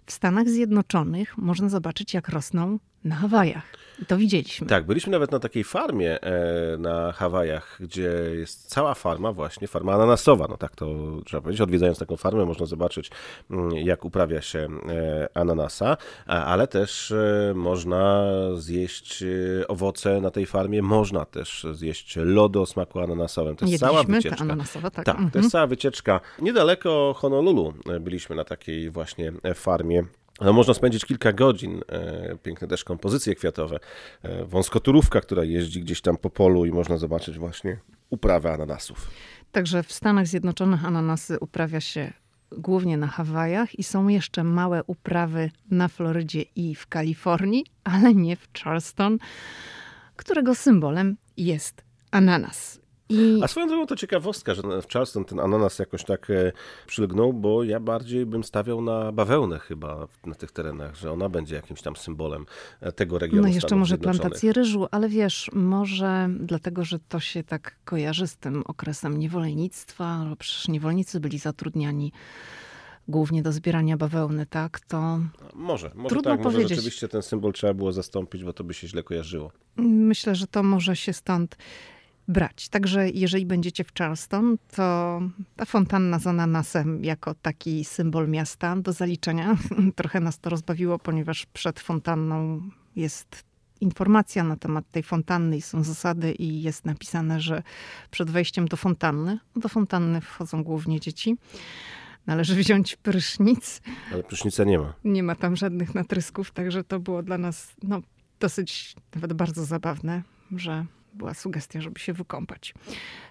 W 0.07 0.13
Stanach 0.13 0.49
Zjednoczonych 0.49 1.39
można 1.39 1.69
zobaczyć, 1.69 2.15
jak 2.15 2.29
rosną 2.29 2.79
na 3.05 3.14
Hawajach. 3.14 3.85
I 4.03 4.07
to 4.07 4.17
widzieliśmy. 4.17 4.67
Tak, 4.67 4.87
byliśmy 4.87 5.12
nawet 5.12 5.31
na 5.33 5.38
takiej 5.38 5.64
farmie 5.64 6.21
e, 6.21 6.77
na 6.79 7.12
Hawajach, 7.12 7.79
gdzie 7.81 8.11
jest 8.35 8.69
cała 8.69 8.95
farma, 8.95 9.33
właśnie 9.33 9.69
farma 9.69 9.95
ananasowa. 9.95 10.47
No 10.49 10.57
tak 10.57 10.77
to 10.77 10.87
trzeba 11.25 11.40
powiedzieć. 11.40 11.61
Odwiedzając 11.61 11.99
taką 11.99 12.17
farmę, 12.17 12.45
można 12.45 12.67
zobaczyć, 12.67 13.11
mm, 13.51 13.73
jak 13.73 14.05
uprawia 14.05 14.43
się 14.43 14.69
e, 14.88 15.29
ananasa, 15.35 15.97
ale 16.27 16.67
też 16.67 17.11
e, 17.11 17.53
można 17.55 18.27
zjeść 18.57 19.25
owoce 19.69 20.21
na 20.21 20.31
tej 20.31 20.47
farmie. 20.47 20.83
Można 20.83 21.25
też 21.25 21.67
zjeść 21.73 22.17
lody 22.17 22.61
o 22.61 22.67
smaku 22.67 23.01
ananasowym. 23.01 23.57
To 23.57 23.64
jest 23.64 23.73
Jedliśmy 23.73 23.88
cała 23.88 24.17
wycieczka. 24.17 24.45
ananasowa, 24.45 24.90
tak. 24.90 25.05
Tak, 25.05 25.17
to 25.17 25.23
jest 25.23 25.37
mhm. 25.37 25.51
cała 25.51 25.67
wycieczka. 25.67 26.21
Niedaleko 26.43 27.14
Honolulu 27.17 27.75
byliśmy 28.01 28.37
na 28.37 28.45
takiej 28.45 28.90
właśnie 28.90 29.33
farmie 29.55 30.05
no, 30.40 30.53
można 30.53 30.75
spędzić 30.75 31.05
kilka 31.05 31.33
godzin, 31.33 31.81
e, 31.88 32.37
piękne 32.42 32.68
też 32.68 32.85
kompozycje 32.85 33.35
kwiatowe, 33.35 33.79
e, 34.23 34.44
wąskoturówka, 34.44 35.20
która 35.20 35.44
jeździ 35.44 35.81
gdzieś 35.81 36.01
tam 36.01 36.16
po 36.16 36.31
polu 36.31 36.64
i 36.64 36.73
można 36.73 36.97
zobaczyć 36.97 37.38
właśnie 37.38 37.79
uprawę 38.11 38.53
ananasów. 38.53 39.11
Także 39.53 39.83
w 39.83 39.92
Stanach 39.92 40.27
Zjednoczonych 40.27 40.85
ananasy 40.85 41.38
uprawia 41.40 41.81
się 41.81 42.12
głównie 42.59 42.97
na 42.97 43.07
Hawajach 43.07 43.79
i 43.79 43.83
są 43.83 44.09
jeszcze 44.09 44.44
małe 44.44 44.85
uprawy 44.87 45.51
na 45.70 45.88
Florydzie 45.88 46.42
i 46.57 46.75
w 46.75 46.87
Kalifornii, 46.87 47.64
ale 47.85 48.14
nie 48.14 48.37
w 48.37 48.49
Charleston, 48.59 49.18
którego 50.16 50.55
symbolem 50.55 51.16
jest 51.37 51.85
ananas. 52.11 52.84
I... 53.09 53.40
A 53.43 53.49
swoją 53.49 53.67
drogą 53.67 53.87
to 53.87 53.97
ciekawostka, 53.97 54.55
że 54.55 54.62
w 54.62 54.88
Charleston 54.93 55.25
ten 55.25 55.40
ananas 55.40 55.79
jakoś 55.79 56.05
tak 56.05 56.31
e, 56.31 56.53
przylgnął, 56.87 57.33
bo 57.33 57.64
ja 57.64 57.81
bardziej 57.81 58.27
bym 58.27 58.45
stawiał 58.45 58.81
na 58.81 59.12
bawełnę 59.12 59.59
chyba 59.59 60.09
na 60.27 60.35
tych 60.35 60.53
terenach, 60.53 60.97
że 60.97 61.12
ona 61.12 61.29
będzie 61.29 61.55
jakimś 61.55 61.83
tam 61.83 61.97
symbolem 61.97 62.47
e, 62.81 62.93
tego 62.93 63.19
regionu. 63.19 63.43
No 63.43 63.49
jeszcze 63.49 63.77
może 63.77 63.99
plantacje 63.99 64.53
ryżu, 64.53 64.87
ale 64.90 65.09
wiesz, 65.09 65.51
może 65.53 66.29
dlatego, 66.40 66.85
że 66.85 66.99
to 66.99 67.21
się 67.21 67.43
tak 67.43 67.77
kojarzy 67.85 68.27
z 68.27 68.37
tym 68.37 68.62
okresem 68.67 69.19
niewolnictwa, 69.19 70.27
bo 70.31 70.37
przecież 70.37 70.69
niewolnicy 70.69 71.21
byli 71.21 71.38
zatrudniani 71.38 72.12
głównie 73.09 73.43
do 73.43 73.53
zbierania 73.53 73.97
bawełny, 73.97 74.47
tak? 74.47 74.81
To 74.81 75.21
może, 75.55 75.90
może 75.95 76.09
trudno 76.09 76.31
tak, 76.31 76.40
może 76.40 76.55
powiedzieć. 76.55 76.77
rzeczywiście 76.77 77.09
ten 77.09 77.23
symbol 77.23 77.53
trzeba 77.53 77.75
było 77.75 77.93
zastąpić, 77.93 78.45
bo 78.45 78.53
to 78.53 78.64
by 78.64 78.75
się 78.75 78.88
źle 78.88 79.03
kojarzyło. 79.03 79.53
Myślę, 79.77 80.35
że 80.35 80.47
to 80.47 80.62
może 80.62 80.97
się 80.97 81.12
stąd 81.12 81.57
brać. 82.29 82.69
Także 82.69 83.11
jeżeli 83.11 83.47
będziecie 83.47 83.85
w 83.85 83.95
Charleston, 83.99 84.57
to 84.77 85.21
ta 85.57 85.65
fontanna 85.65 86.19
z 86.19 86.27
ananasem 86.27 87.05
jako 87.05 87.35
taki 87.35 87.85
symbol 87.85 88.29
miasta 88.29 88.77
do 88.77 88.93
zaliczenia. 88.93 89.57
Trochę 89.97 90.21
nas 90.21 90.39
to 90.39 90.51
rozbawiło, 90.51 90.99
ponieważ 90.99 91.47
przed 91.47 91.81
fontanną 91.81 92.63
jest 92.97 93.45
informacja 93.81 94.45
na 94.45 94.57
temat 94.57 94.91
tej 94.91 95.03
fontanny 95.03 95.57
i 95.57 95.63
są 95.63 95.85
zasady 95.85 96.33
i 96.33 96.63
jest 96.63 96.85
napisane, 96.85 97.41
że 97.41 97.63
przed 98.11 98.31
wejściem 98.31 98.69
do 98.69 98.77
fontanny, 98.77 99.39
do 99.57 99.69
fontanny 99.69 100.21
wchodzą 100.21 100.63
głównie 100.65 101.01
dzieci, 101.01 101.37
należy 102.27 102.55
wziąć 102.55 102.96
prysznic. 102.96 103.81
Ale 104.13 104.23
prysznica 104.23 104.65
nie 104.65 104.79
ma. 104.79 104.94
Nie 105.05 105.23
ma 105.23 105.35
tam 105.35 105.57
żadnych 105.57 105.94
natrysków, 105.94 106.51
także 106.51 106.85
to 106.85 107.01
było 107.01 107.23
dla 107.23 107.38
nas 107.38 107.75
no, 107.83 108.01
dosyć 108.40 108.94
nawet 109.15 109.33
bardzo 109.33 109.65
zabawne, 109.65 110.23
że 110.57 110.87
była 111.15 111.35
sugestia, 111.35 111.81
żeby 111.81 112.00
się 112.00 112.12
wykąpać. 112.12 112.75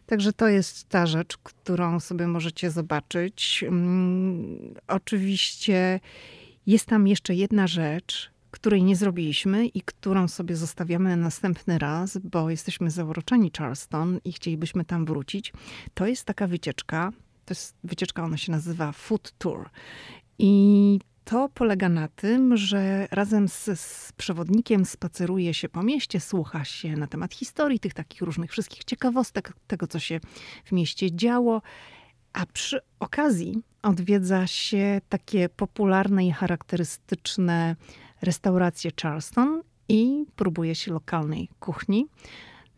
Także 0.05 0.33
to 0.33 0.47
jest 0.47 0.89
ta 0.89 1.05
rzecz, 1.05 1.37
którą 1.37 1.99
sobie 1.99 2.27
możecie 2.27 2.71
zobaczyć. 2.71 3.63
Mm, 3.67 4.73
oczywiście 4.87 5.99
jest 6.65 6.85
tam 6.85 7.07
jeszcze 7.07 7.35
jedna 7.35 7.67
rzecz, 7.67 8.31
której 8.51 8.83
nie 8.83 8.95
zrobiliśmy 8.95 9.67
i 9.67 9.81
którą 9.81 10.27
sobie 10.27 10.55
zostawiamy 10.55 11.09
na 11.09 11.15
następny 11.15 11.79
raz, 11.79 12.17
bo 12.17 12.49
jesteśmy 12.49 12.91
zauroczeni 12.91 13.51
Charleston 13.57 14.19
i 14.25 14.33
chcielibyśmy 14.33 14.85
tam 14.85 15.05
wrócić. 15.05 15.53
To 15.93 16.07
jest 16.07 16.25
taka 16.25 16.47
wycieczka, 16.47 17.11
to 17.45 17.51
jest 17.51 17.75
wycieczka, 17.83 18.23
ona 18.23 18.37
się 18.37 18.51
nazywa 18.51 18.91
Food 18.91 19.33
Tour. 19.37 19.69
I 20.39 20.99
to 21.25 21.49
polega 21.53 21.89
na 21.89 22.07
tym, 22.07 22.57
że 22.57 23.07
razem 23.11 23.47
z, 23.47 23.79
z, 23.79 24.11
przewodnikiem 24.11 24.85
spaceruje 24.85 25.53
się 25.53 25.69
po 25.69 25.83
mieście, 25.83 26.19
słucha 26.19 26.65
się 26.65 26.95
na 26.97 27.07
temat 27.07 27.33
historii, 27.33 27.79
tych 27.79 27.93
takich 27.93 28.21
różnych 28.21 28.51
wszystkich 28.51 28.83
ciekawostek, 28.83 29.53
tego, 29.67 29.87
co 29.87 29.99
się 29.99 30.19
w 30.65 30.71
mieście 30.71 31.15
działo. 31.15 31.61
A 32.33 32.45
przy 32.45 32.79
okazji 32.99 33.61
odwiedza 33.81 34.47
się 34.47 35.01
takie 35.09 35.49
popularne 35.49 36.27
i 36.27 36.31
charakterystyczne 36.31 37.75
restauracje 38.21 38.91
Charleston 39.01 39.61
i 39.89 40.25
próbuje 40.35 40.75
się 40.75 40.93
lokalnej 40.93 41.49
kuchni. 41.59 42.07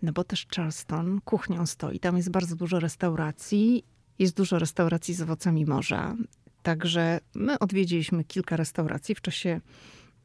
No 0.02 0.12
bo 0.12 0.24
też 0.24 0.48
Charleston 0.56 1.22
kuchnią 1.22 1.66
stoi. 1.66 2.00
Tam 2.00 2.18
jest 2.18 2.32
bardzo 2.32 2.56
dużo 2.56 2.80
restauracji. 2.80 3.84
Jest 4.20 4.38
dużo 4.38 4.60
restauracji 4.60 5.14
z 5.14 5.22
owocami 5.22 5.66
morza. 5.66 6.16
Także 6.66 7.20
my 7.36 7.60
odwiedziliśmy 7.60 8.24
kilka 8.24 8.56
restauracji 8.56 9.16
w 9.16 9.22
czasie 9.22 9.62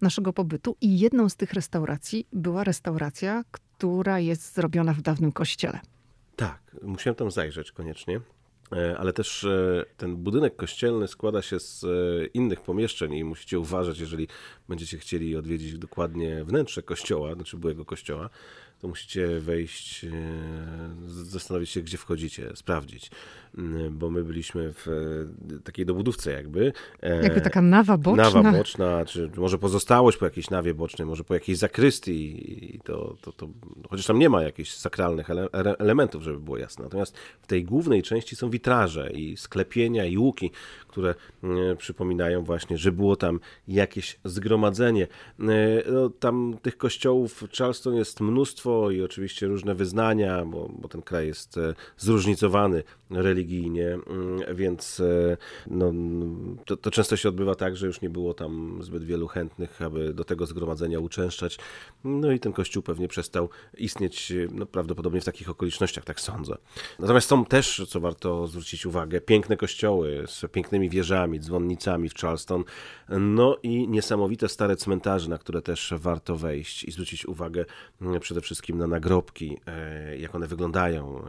naszego 0.00 0.32
pobytu 0.32 0.76
i 0.80 0.98
jedną 0.98 1.28
z 1.28 1.36
tych 1.36 1.52
restauracji 1.52 2.26
była 2.32 2.64
restauracja, 2.64 3.44
która 3.50 4.20
jest 4.20 4.54
zrobiona 4.54 4.92
w 4.92 5.02
dawnym 5.02 5.32
kościele. 5.32 5.80
Tak, 6.36 6.76
musiałem 6.82 7.14
tam 7.14 7.30
zajrzeć 7.30 7.72
koniecznie. 7.72 8.20
E, 8.72 8.98
ale 8.98 9.12
też 9.12 9.44
e, 9.44 9.84
ten 9.96 10.16
budynek 10.16 10.56
kościelny 10.56 11.08
składa 11.08 11.42
się 11.42 11.60
z 11.60 11.84
e, 11.84 11.88
innych 12.26 12.60
pomieszczeń 12.60 13.14
i 13.14 13.24
musicie 13.24 13.58
uważać, 13.60 13.98
jeżeli 13.98 14.28
będziecie 14.68 14.98
chcieli 14.98 15.36
odwiedzić 15.36 15.78
dokładnie 15.78 16.44
wnętrze 16.44 16.82
kościoła, 16.82 17.34
znaczy 17.34 17.56
byłego 17.56 17.84
kościoła, 17.84 18.30
to 18.80 18.88
musicie 18.88 19.40
wejść, 19.40 20.06
zastanowić 21.06 21.70
się, 21.70 21.82
gdzie 21.82 21.98
wchodzicie, 21.98 22.50
sprawdzić. 22.54 23.10
Mm, 23.58 23.98
bo 23.98 24.10
my 24.10 24.24
byliśmy 24.24 24.72
w 24.72 24.86
takiej 25.64 25.86
dobudówce 25.86 26.32
jakby. 26.32 26.72
Jakby 27.22 27.40
taka 27.40 27.62
nawa 27.62 27.96
boczna. 27.98 28.22
Nawa 28.22 28.52
boczna, 28.52 29.04
czy 29.04 29.30
może 29.36 29.58
pozostałość 29.58 30.18
po 30.18 30.24
jakiejś 30.24 30.50
nawie 30.50 30.74
bocznej, 30.74 31.08
może 31.08 31.24
po 31.24 31.34
jakiejś 31.34 31.58
zakrystii. 31.58 32.74
I 32.74 32.80
to, 32.80 33.16
to, 33.20 33.32
to, 33.32 33.48
chociaż 33.90 34.06
tam 34.06 34.18
nie 34.18 34.28
ma 34.28 34.42
jakichś 34.42 34.70
sakralnych 34.70 35.30
ele 35.30 35.48
elementów, 35.78 36.22
żeby 36.22 36.38
było 36.40 36.58
jasne. 36.58 36.84
Natomiast 36.84 37.16
w 37.42 37.46
tej 37.46 37.64
głównej 37.64 38.02
części 38.02 38.36
są 38.36 38.50
witraże 38.50 39.10
i 39.10 39.36
sklepienia 39.36 40.04
i 40.04 40.18
łuki, 40.18 40.50
które 40.88 41.14
mm, 41.42 41.76
przypominają 41.76 42.44
właśnie, 42.44 42.78
że 42.78 42.92
było 42.92 43.16
tam 43.16 43.40
jakieś 43.68 44.18
zgromadzenie. 44.24 45.06
No, 45.38 46.10
tam 46.10 46.56
tych 46.62 46.76
kościołów 46.76 47.42
w 47.42 47.56
Charleston 47.56 47.94
jest 47.94 48.20
mnóstwo 48.20 48.69
i 48.90 49.02
oczywiście 49.02 49.46
różne 49.46 49.74
wyznania, 49.74 50.44
bo, 50.44 50.70
bo 50.78 50.88
ten 50.88 51.02
kraj 51.02 51.26
jest 51.26 51.58
e, 51.58 51.74
zróżnicowany 51.96 52.82
religijnie, 53.10 53.88
mm, 53.88 54.56
więc 54.56 55.00
e, 55.00 55.36
no, 55.66 55.92
to, 56.64 56.76
to, 56.76 56.90
często 56.90 57.16
się 57.16 57.28
odbywa 57.28 57.54
tak, 57.54 57.76
że 57.76 57.86
już 57.86 58.00
nie 58.00 58.10
było 58.10 58.34
tam 58.34 58.78
zbyt 58.82 59.04
wielu 59.04 59.28
chętnych, 59.28 59.82
aby 59.82 60.14
do 60.14 60.24
tego 60.24 60.46
zgromadzenia 60.46 61.00
uczęszczać. 61.00 61.58
No 62.04 62.32
i 62.32 62.40
ten 62.40 62.52
kościół 62.52 62.82
pewnie 62.82 63.08
przestał 63.08 63.48
istnieć 63.78 64.32
no, 64.52 64.66
prawdopodobnie 64.66 65.20
w 65.20 65.24
takich 65.24 65.50
okolicznościach, 65.50 66.04
tak 66.04 66.20
sądzę. 66.20 66.56
Natomiast 66.98 67.28
są 67.28 67.44
też, 67.44 67.82
co 67.88 68.00
warto 68.00 68.46
zwrócić 68.46 68.86
uwagę, 68.86 69.20
piękne 69.20 69.56
kościoły 69.56 70.24
z 70.26 70.52
pięknymi 70.52 70.90
wieżami, 70.90 71.40
dzwonnicami 71.40 72.08
w 72.08 72.14
Charleston, 72.14 72.64
no 73.08 73.56
i 73.62 73.88
niesamowite 73.88 74.48
stare 74.48 74.76
cmentarze, 74.76 75.30
na 75.30 75.38
które 75.38 75.62
też 75.62 75.94
warto 75.96 76.36
wejść 76.36 76.84
i 76.84 76.92
zwrócić 76.92 77.26
uwagę 77.26 77.64
mm, 78.02 78.20
przede 78.20 78.40
wszystkim 78.40 78.59
na 78.68 78.86
nagrobki, 78.86 79.58
e, 79.66 80.16
jak 80.16 80.34
one 80.34 80.46
wyglądają. 80.46 81.22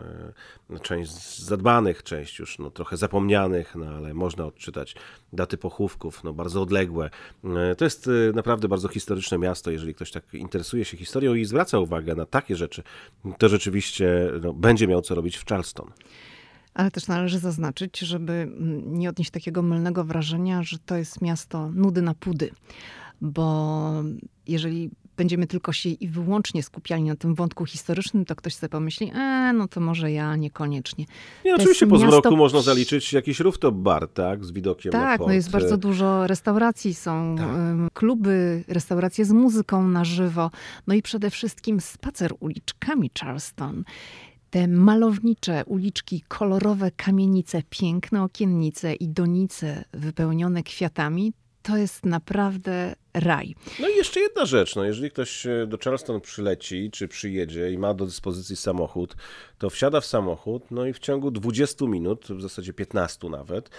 E, 0.70 0.80
część 0.80 1.40
zadbania 1.40 1.72
zaniedbanych, 1.72 2.04
część 2.04 2.40
już 2.40 2.60
no, 2.60 2.72
trochę 2.72 2.98
zapomnianych, 2.98 3.76
no, 3.76 3.86
ale 3.86 4.14
można 4.14 4.46
odczytać 4.46 4.96
daty 5.34 5.58
pochówków, 5.58 6.24
no, 6.24 6.34
bardzo 6.34 6.62
odległe. 6.62 7.10
E, 7.44 7.76
to 7.76 7.86
jest 7.86 8.10
naprawdę 8.34 8.68
bardzo 8.68 8.88
historyczne 8.88 9.38
miasto, 9.38 9.72
jeżeli 9.72 9.94
ktoś 9.94 10.12
tak 10.12 10.34
interesuje 10.34 10.86
się 10.86 10.98
historią 10.98 11.34
i 11.34 11.46
zwraca 11.46 11.80
uwagę 11.80 12.16
na 12.16 12.26
takie 12.26 12.56
rzeczy, 12.56 12.84
to 13.38 13.50
rzeczywiście 13.50 14.32
no, 14.42 14.54
będzie 14.54 14.88
miał 14.88 15.02
co 15.02 15.16
robić 15.16 15.38
w 15.38 15.46
Charleston. 15.46 15.92
Ale 16.74 16.92
też 16.92 17.08
należy 17.08 17.40
zaznaczyć, 17.40 18.00
żeby 18.00 18.34
mm, 18.34 19.00
nie 19.00 19.10
odnieść 19.10 19.32
takiego 19.32 19.62
mylnego 19.62 20.04
wrażenia, 20.04 20.64
że 20.64 20.78
to 20.86 20.96
jest 20.96 21.22
miasto 21.22 21.70
nudy 21.70 22.02
na 22.02 22.14
pudy. 22.14 22.52
Bo 23.22 23.92
jeżeli 24.48 24.90
będziemy 25.22 25.48
tylko 25.48 25.74
się 25.74 25.90
i 25.90 26.08
wyłącznie 26.08 26.64
skupiali 26.64 27.04
na 27.04 27.16
tym 27.16 27.36
wątku 27.36 27.66
historycznym, 27.66 28.26
to 28.26 28.36
ktoś 28.36 28.56
sobie 28.56 28.70
pomyśli, 28.70 29.12
e, 29.16 29.54
no 29.54 29.68
to 29.68 29.80
może 29.80 30.12
ja 30.12 30.36
niekoniecznie. 30.36 31.06
Nie, 31.46 31.56
oczywiście 31.56 31.88
po 31.88 31.96
miasto... 31.96 32.12
zmroku 32.12 32.38
można 32.38 32.62
zaliczyć 32.62 33.14
jakiś 33.14 33.40
rooftop 33.40 33.76
bar, 33.76 34.08
tak, 34.08 34.46
z 34.46 34.52
widokiem 34.52 34.92
tak, 34.92 35.02
na 35.02 35.18
port. 35.18 35.28
no 35.28 35.34
jest 35.34 35.52
bardzo 35.52 35.78
dużo 35.78 36.28
restauracji, 36.28 36.94
są 36.94 37.36
tak. 37.38 37.94
kluby, 37.94 38.64
restauracje 38.68 39.26
z 39.26 39.32
muzyką 39.32 39.88
na 39.88 40.06
żywo, 40.06 40.52
no 40.88 40.94
i 40.94 41.02
przede 41.02 41.30
wszystkim 41.30 41.82
spacer 41.82 42.32
uliczkami 42.40 43.12
Charleston 43.20 43.84
te 44.50 44.68
malownicze 44.68 45.66
uliczki, 45.66 46.24
kolorowe 46.28 46.92
kamienice, 46.92 47.62
piękne 47.70 48.24
okiennice 48.24 48.94
i 48.94 49.10
donice 49.10 49.84
wypełnione 49.94 50.64
kwiatami, 50.64 51.34
to 51.62 51.78
jest 51.78 52.06
naprawdę 52.06 52.96
raj. 53.14 53.56
No 53.80 53.90
i 53.90 53.96
jeszcze 53.96 54.20
jedna 54.20 54.46
rzecz, 54.46 54.76
no 54.76 54.84
jeżeli 54.84 55.12
ktoś 55.12 55.46
e, 55.46 55.68
do 55.68 55.78
Charleston 55.78 56.22
przyleci, 56.22 56.92
czy 56.92 57.08
przyjedzie 57.08 57.72
i 57.72 57.78
ma 57.78 57.94
do 57.94 58.06
dyspozycji 58.06 58.56
samochód, 58.56 59.16
to 59.58 59.70
wsiada 59.70 60.02
w 60.02 60.06
samochód, 60.06 60.64
no 60.72 60.86
i 60.86 60.94
w 60.94 61.00
ciągu 61.00 61.32
20 61.32 61.86
minut, 61.86 62.28
w 62.30 62.42
zasadzie 62.42 62.74
15 62.74 63.30
nawet, 63.30 63.70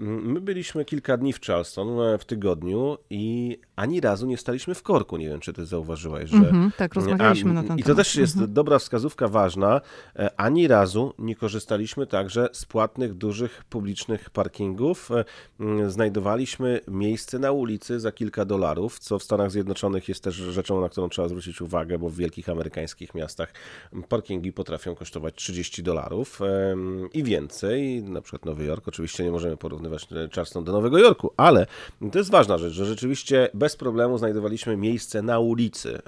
my 0.00 0.40
byliśmy 0.40 0.84
kilka 0.84 1.16
dni 1.16 1.32
w 1.32 1.40
Charleston 1.40 2.00
e, 2.00 2.18
w 2.18 2.24
tygodniu 2.24 2.98
i 3.10 3.58
ani 3.76 4.00
razu 4.00 4.26
nie 4.26 4.36
staliśmy 4.36 4.74
w 4.74 4.82
korku. 4.82 5.16
Nie 5.16 5.28
wiem, 5.28 5.40
czy 5.40 5.52
ty 5.52 5.66
zauważyłaś, 5.66 6.30
że... 6.30 6.36
Mm 6.36 6.52
-hmm, 6.52 6.76
tak, 6.76 6.94
rozmawialiśmy 6.94 7.50
a, 7.50 7.54
na 7.54 7.62
ten 7.62 7.78
I 7.78 7.82
to 7.82 7.94
też 7.94 8.16
jest 8.16 8.36
mm 8.36 8.48
-hmm. 8.48 8.52
dobra 8.52 8.78
wskazówka 8.78 9.28
ważna. 9.28 9.80
E, 10.16 10.40
ani 10.40 10.68
razu 10.68 11.14
nie 11.18 11.36
korzystaliśmy 11.36 12.06
także 12.06 12.48
z 12.52 12.64
płatnych, 12.64 13.14
dużych, 13.14 13.64
publicznych 13.64 14.30
parkingów. 14.30 15.08
Znajdowaliśmy 15.86 16.80
miejsce 16.88 17.38
na 17.38 17.52
ulicy 17.52 18.00
za 18.00 18.12
kilka 18.12 18.44
dolarów 18.44 18.77
dolarów, 18.78 18.98
co 18.98 19.18
w 19.18 19.22
Stanach 19.22 19.50
Zjednoczonych 19.50 20.08
jest 20.08 20.24
też 20.24 20.34
rzeczą, 20.34 20.80
na 20.80 20.88
którą 20.88 21.08
trzeba 21.08 21.28
zwrócić 21.28 21.60
uwagę, 21.60 21.98
bo 21.98 22.08
w 22.08 22.16
wielkich 22.16 22.48
amerykańskich 22.48 23.14
miastach 23.14 23.52
parkingi 24.08 24.52
potrafią 24.52 24.94
kosztować 24.94 25.34
30 25.34 25.82
dolarów 25.82 26.40
i 27.12 27.22
więcej. 27.22 28.02
Na 28.02 28.20
przykład 28.20 28.44
Nowy 28.44 28.64
Jork, 28.64 28.88
oczywiście 28.88 29.24
nie 29.24 29.30
możemy 29.30 29.56
porównywać 29.56 30.02
e, 30.12 30.28
Charleston 30.28 30.64
do 30.64 30.72
Nowego 30.72 30.98
Jorku, 30.98 31.30
ale 31.36 31.66
to 32.12 32.18
jest 32.18 32.30
ważna 32.30 32.58
rzecz, 32.58 32.72
że 32.72 32.86
rzeczywiście 32.86 33.48
bez 33.54 33.76
problemu 33.76 34.18
znajdowaliśmy 34.18 34.76
miejsce 34.76 35.22
na 35.22 35.38
ulicy, 35.38 35.98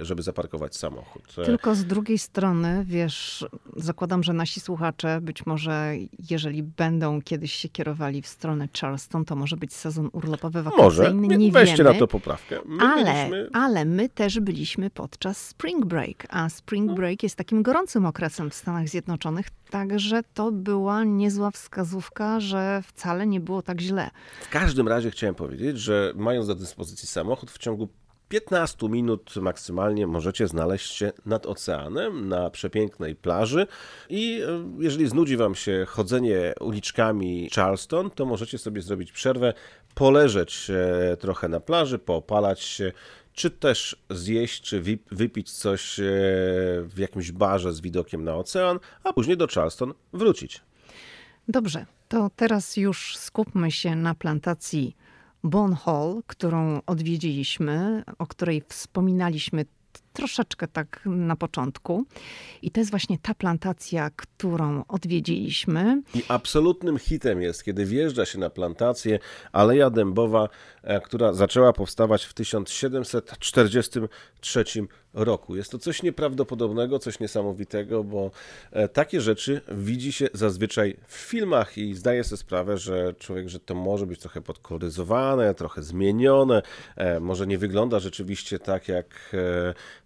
e, 0.00 0.04
żeby 0.04 0.22
zaparkować 0.22 0.76
samochód. 0.76 1.22
E, 1.38 1.44
Tylko 1.44 1.74
z 1.74 1.84
drugiej 1.84 2.18
strony, 2.18 2.84
wiesz, 2.88 3.46
zakładam, 3.76 4.22
że 4.22 4.32
nasi 4.32 4.60
słuchacze 4.60 5.20
być 5.20 5.46
może, 5.46 5.94
jeżeli 6.30 6.62
będą 6.62 7.22
kiedyś 7.22 7.52
się 7.52 7.68
kierowali 7.68 8.22
w 8.22 8.26
stronę 8.26 8.68
Charleston, 8.80 9.24
to 9.24 9.36
może 9.36 9.56
być 9.56 9.72
sezon 9.72 10.10
urlopowy 10.12 10.62
wakacyjny. 10.62 11.14
Może. 11.14 11.38
Nie 11.38 11.52
Weźcie 11.52 11.76
wiemy. 11.76 11.92
na 11.92 11.98
to 11.98 12.06
poprawkę. 12.14 12.60
My 12.64 12.82
ale, 12.82 13.04
byliśmy... 13.04 13.48
ale 13.52 13.84
my 13.84 14.08
też 14.08 14.40
byliśmy 14.40 14.90
podczas 14.90 15.46
Spring 15.46 15.86
Break, 15.86 16.26
a 16.28 16.48
Spring 16.48 16.88
no. 16.88 16.94
Break 16.94 17.22
jest 17.22 17.36
takim 17.36 17.62
gorącym 17.62 18.06
okresem 18.06 18.50
w 18.50 18.54
Stanach 18.54 18.88
Zjednoczonych, 18.88 19.46
także 19.70 20.22
to 20.34 20.52
była 20.52 21.04
niezła 21.04 21.50
wskazówka, 21.50 22.40
że 22.40 22.82
wcale 22.86 23.26
nie 23.26 23.40
było 23.40 23.62
tak 23.62 23.80
źle. 23.80 24.10
W 24.40 24.48
każdym 24.48 24.88
razie 24.88 25.10
chciałem 25.10 25.34
powiedzieć, 25.34 25.78
że 25.78 26.12
mając 26.16 26.46
do 26.46 26.54
dyspozycji 26.54 27.08
samochód 27.08 27.50
w 27.50 27.58
ciągu 27.58 27.88
15 28.28 28.88
minut 28.88 29.36
maksymalnie 29.36 30.06
możecie 30.06 30.48
znaleźć 30.48 30.92
się 30.92 31.12
nad 31.26 31.46
oceanem 31.46 32.28
na 32.28 32.50
przepięknej 32.50 33.16
plaży 33.16 33.66
i 34.08 34.42
e, 34.42 34.70
jeżeli 34.78 35.08
znudzi 35.08 35.36
wam 35.36 35.54
się 35.54 35.84
chodzenie 35.88 36.52
uliczkami 36.60 37.50
Charleston, 37.54 38.10
to 38.10 38.26
możecie 38.26 38.58
sobie 38.58 38.82
zrobić 38.82 39.12
przerwę, 39.12 39.54
poleżeć 39.94 40.70
trochę 41.18 41.48
na 41.48 41.60
plaży, 41.60 41.98
poopalać 41.98 42.60
się 42.60 42.92
czy 43.34 43.50
też 43.50 43.96
zjeść, 44.10 44.62
czy 44.62 44.82
wypić 45.12 45.52
coś 45.52 46.00
e, 46.00 46.02
w 46.82 46.94
jakimś 46.96 47.32
barze 47.32 47.72
z 47.72 47.80
widokiem 47.80 48.24
na 48.24 48.34
ocean, 48.34 48.78
a 49.04 49.12
później 49.12 49.36
do 49.36 49.46
Charleston 49.48 49.94
wrócić. 50.12 50.60
Dobrze, 51.48 51.86
to 52.08 52.30
teraz 52.36 52.76
już 52.76 53.16
skupmy 53.16 53.70
się 53.70 53.96
na 53.96 54.14
plantacji 54.14 54.96
Bon 55.44 55.74
Hall, 55.74 56.22
którą 56.26 56.80
odwiedziliśmy, 56.86 58.04
o 58.18 58.26
której 58.26 58.62
wspominaliśmy 58.68 59.64
troszeczkę 60.14 60.68
tak 60.68 61.00
na 61.06 61.36
początku. 61.36 62.04
I 62.62 62.70
to 62.70 62.80
jest 62.80 62.90
właśnie 62.90 63.18
ta 63.18 63.34
plantacja, 63.34 64.10
którą 64.16 64.84
odwiedziliśmy. 64.88 66.02
I 66.14 66.22
absolutnym 66.28 66.98
hitem 66.98 67.42
jest, 67.42 67.64
kiedy 67.64 67.86
wjeżdża 67.86 68.26
się 68.26 68.38
na 68.38 68.50
plantację 68.50 69.18
Aleja 69.52 69.90
Dębowa, 69.90 70.48
e, 70.82 71.00
która 71.00 71.32
zaczęła 71.32 71.72
powstawać 71.72 72.24
w 72.24 72.34
1743 72.34 74.64
roku. 75.14 75.56
Jest 75.56 75.70
to 75.70 75.78
coś 75.78 76.02
nieprawdopodobnego, 76.02 76.98
coś 76.98 77.20
niesamowitego, 77.20 78.04
bo 78.04 78.30
e, 78.72 78.88
takie 78.88 79.20
rzeczy 79.20 79.60
widzi 79.68 80.12
się 80.12 80.28
zazwyczaj 80.32 80.96
w 81.06 81.14
filmach 81.14 81.78
i 81.78 81.94
zdaje 81.94 82.24
sobie 82.24 82.36
sprawę, 82.36 82.78
że 82.78 83.14
człowiek, 83.18 83.48
że 83.48 83.60
to 83.60 83.74
może 83.74 84.06
być 84.06 84.20
trochę 84.20 84.40
podkoloryzowane, 84.40 85.54
trochę 85.54 85.82
zmienione, 85.82 86.62
e, 86.96 87.20
może 87.20 87.46
nie 87.46 87.58
wygląda 87.58 87.98
rzeczywiście 87.98 88.58
tak 88.58 88.88
jak, 88.88 89.34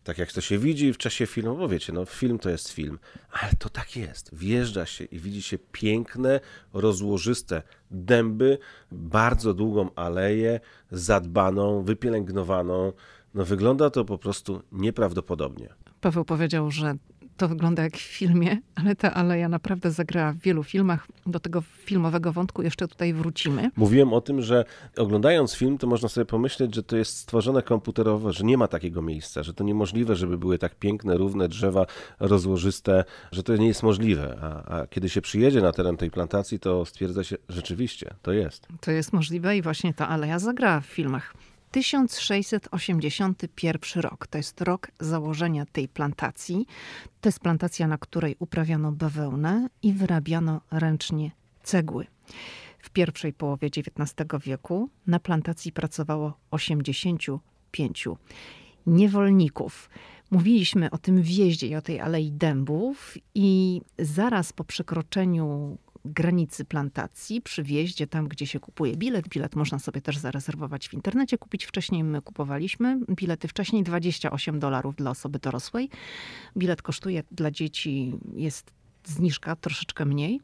tak 0.04 0.18
jak 0.18 0.32
to 0.32 0.40
się 0.40 0.58
widzi 0.58 0.92
w 0.92 0.98
czasie 0.98 1.26
filmu, 1.26 1.56
bo 1.56 1.68
wiecie, 1.68 1.92
no 1.92 2.04
film 2.04 2.38
to 2.38 2.50
jest 2.50 2.68
film, 2.68 2.98
ale 3.32 3.52
to 3.58 3.68
tak 3.68 3.96
jest. 3.96 4.34
Wjeżdża 4.34 4.86
się 4.86 5.04
i 5.04 5.18
widzi 5.18 5.42
się 5.42 5.58
piękne, 5.72 6.40
rozłożyste 6.72 7.62
dęby, 7.90 8.58
bardzo 8.92 9.54
długą 9.54 9.90
aleję, 9.94 10.60
zadbaną, 10.90 11.82
wypielęgnowaną, 11.82 12.92
no 13.34 13.44
wygląda 13.44 13.90
to 13.90 14.04
po 14.04 14.18
prostu 14.18 14.62
nieprawdopodobnie. 14.72 15.68
Paweł 16.00 16.24
powiedział, 16.24 16.70
że 16.70 16.94
to 17.38 17.48
wygląda 17.48 17.82
jak 17.82 17.96
w 17.96 18.00
filmie, 18.00 18.58
ale 18.74 18.96
ta 18.96 19.14
aleja 19.14 19.48
naprawdę 19.48 19.90
zagrała 19.90 20.32
w 20.32 20.38
wielu 20.38 20.64
filmach. 20.64 21.06
Do 21.26 21.40
tego 21.40 21.60
filmowego 21.60 22.32
wątku 22.32 22.62
jeszcze 22.62 22.88
tutaj 22.88 23.14
wrócimy. 23.14 23.70
Mówiłem 23.76 24.12
o 24.12 24.20
tym, 24.20 24.42
że 24.42 24.64
oglądając 24.96 25.54
film, 25.54 25.78
to 25.78 25.86
można 25.86 26.08
sobie 26.08 26.24
pomyśleć, 26.24 26.74
że 26.74 26.82
to 26.82 26.96
jest 26.96 27.16
stworzone 27.16 27.62
komputerowo, 27.62 28.32
że 28.32 28.44
nie 28.44 28.58
ma 28.58 28.68
takiego 28.68 29.02
miejsca, 29.02 29.42
że 29.42 29.54
to 29.54 29.64
niemożliwe, 29.64 30.16
żeby 30.16 30.38
były 30.38 30.58
tak 30.58 30.74
piękne, 30.74 31.16
równe 31.16 31.48
drzewa, 31.48 31.86
rozłożyste, 32.20 33.04
że 33.32 33.42
to 33.42 33.56
nie 33.56 33.66
jest 33.66 33.82
możliwe. 33.82 34.38
A, 34.42 34.80
a 34.80 34.86
kiedy 34.86 35.08
się 35.08 35.20
przyjedzie 35.20 35.60
na 35.60 35.72
teren 35.72 35.96
tej 35.96 36.10
plantacji, 36.10 36.58
to 36.58 36.84
stwierdza 36.84 37.24
się, 37.24 37.36
rzeczywiście, 37.48 38.14
to 38.22 38.32
jest. 38.32 38.66
To 38.80 38.90
jest 38.90 39.12
możliwe 39.12 39.56
i 39.56 39.62
właśnie 39.62 39.94
ta 39.94 40.08
aleja 40.08 40.38
zagrała 40.38 40.80
w 40.80 40.86
filmach. 40.86 41.34
1681 41.70 44.02
rok 44.02 44.26
to 44.26 44.38
jest 44.38 44.60
rok 44.60 44.90
założenia 45.00 45.66
tej 45.66 45.88
plantacji. 45.88 46.66
To 47.20 47.28
jest 47.28 47.40
plantacja, 47.40 47.86
na 47.86 47.98
której 47.98 48.36
uprawiano 48.38 48.92
bawełnę 48.92 49.68
i 49.82 49.92
wyrabiano 49.92 50.60
ręcznie 50.70 51.30
cegły. 51.62 52.06
W 52.78 52.90
pierwszej 52.90 53.32
połowie 53.32 53.68
XIX 53.68 54.14
wieku 54.44 54.90
na 55.06 55.20
plantacji 55.20 55.72
pracowało 55.72 56.38
85 56.50 58.08
niewolników. 58.86 59.90
Mówiliśmy 60.30 60.90
o 60.90 60.98
tym 60.98 61.22
wjeździe 61.22 61.66
i 61.66 61.76
o 61.76 61.82
tej 61.82 62.00
Alei 62.00 62.32
Dębów 62.32 63.18
i 63.34 63.80
zaraz 63.98 64.52
po 64.52 64.64
przekroczeniu 64.64 65.78
granicy 66.08 66.64
plantacji, 66.64 67.40
przy 67.40 67.62
wjeździe, 67.62 68.06
tam 68.06 68.28
gdzie 68.28 68.46
się 68.46 68.60
kupuje 68.60 68.96
bilet. 68.96 69.28
Bilet 69.28 69.56
można 69.56 69.78
sobie 69.78 70.00
też 70.00 70.18
zarezerwować 70.18 70.88
w 70.88 70.94
internecie, 70.94 71.38
kupić 71.38 71.64
wcześniej. 71.64 72.04
My 72.04 72.22
kupowaliśmy 72.22 73.00
bilety 73.10 73.48
wcześniej 73.48 73.82
28 73.82 74.58
dolarów 74.58 74.96
dla 74.96 75.10
osoby 75.10 75.38
dorosłej. 75.38 75.90
Bilet 76.56 76.82
kosztuje 76.82 77.22
dla 77.30 77.50
dzieci, 77.50 78.12
jest 78.34 78.70
zniżka 79.04 79.56
troszeczkę 79.56 80.04
mniej. 80.04 80.40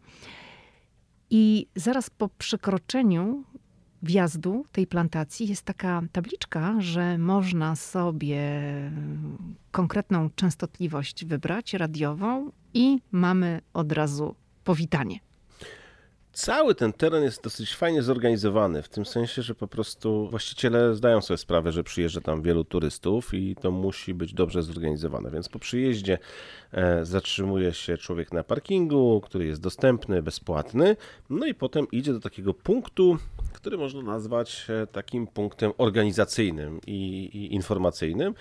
I 1.31 1.67
zaraz 1.77 2.11
po 2.11 2.29
przekroczeniu 2.29 3.45
wjazdu 4.03 4.65
tej 4.73 4.87
plantacji 4.87 5.49
jest 5.49 5.63
taka 5.63 6.03
tabliczka, 6.13 6.75
że 6.79 7.19
można 7.19 7.77
sobie 7.77 8.51
konkretną 9.71 10.31
częstotliwość 10.31 11.25
wybrać, 11.25 11.75
radiową, 11.75 12.51
i 12.75 13.01
mamy 13.13 13.61
od 13.75 13.93
razu 13.93 14.35
powitanie 14.65 15.19
cały 16.35 16.75
ten 16.75 16.93
teren 16.93 17.23
jest 17.23 17.43
dosyć 17.43 17.75
fajnie 17.75 18.03
zorganizowany, 18.03 18.83
w 18.83 18.89
tym 18.89 19.07
sensie, 19.07 19.43
że 19.43 19.55
po 19.55 19.69
prostu 19.69 20.29
właściciele 20.29 20.95
zdają 20.95 21.21
sobie 21.21 21.39
sprawę, 21.39 21.73
że 21.73 21.85
przyjeżdża 21.85 22.21
tam 22.21 22.43
wielu 22.43 22.65
turystów 22.65 23.35
i 23.35 23.57
to 23.61 23.71
musi 23.71 24.15
być 24.15 24.35
dobrze 24.35 24.63
zorganizowane. 24.63 25.31
Więc 25.31 25.49
po 25.49 25.59
przyjeździe 25.59 26.19
e, 26.73 27.05
zatrzymuje 27.05 27.73
się 27.73 27.99
człowiek 27.99 28.33
na 28.33 28.45
parkingu, 28.45 29.21
który 29.25 29.47
jest 29.47 29.61
dostępny, 29.61 30.23
bezpłatny, 30.23 30.97
no 31.31 31.47
i 31.47 31.55
potem 31.55 31.87
idzie 31.93 32.13
do 32.13 32.21
takiego 32.21 32.55
punktu, 32.55 33.19
który 33.53 33.79
można 33.79 34.03
nazwać 34.03 34.67
e, 34.69 34.87
takim 34.87 35.27
punktem 35.27 35.73
organizacyjnym 35.79 36.81
i, 36.87 37.31
i 37.35 37.55
informacyjnym. 37.55 38.35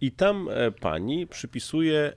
I 0.00 0.12
tam 0.12 0.48
e, 0.48 0.70
pani 0.70 1.26
przypisuje 1.26 1.98
e, 1.98 2.12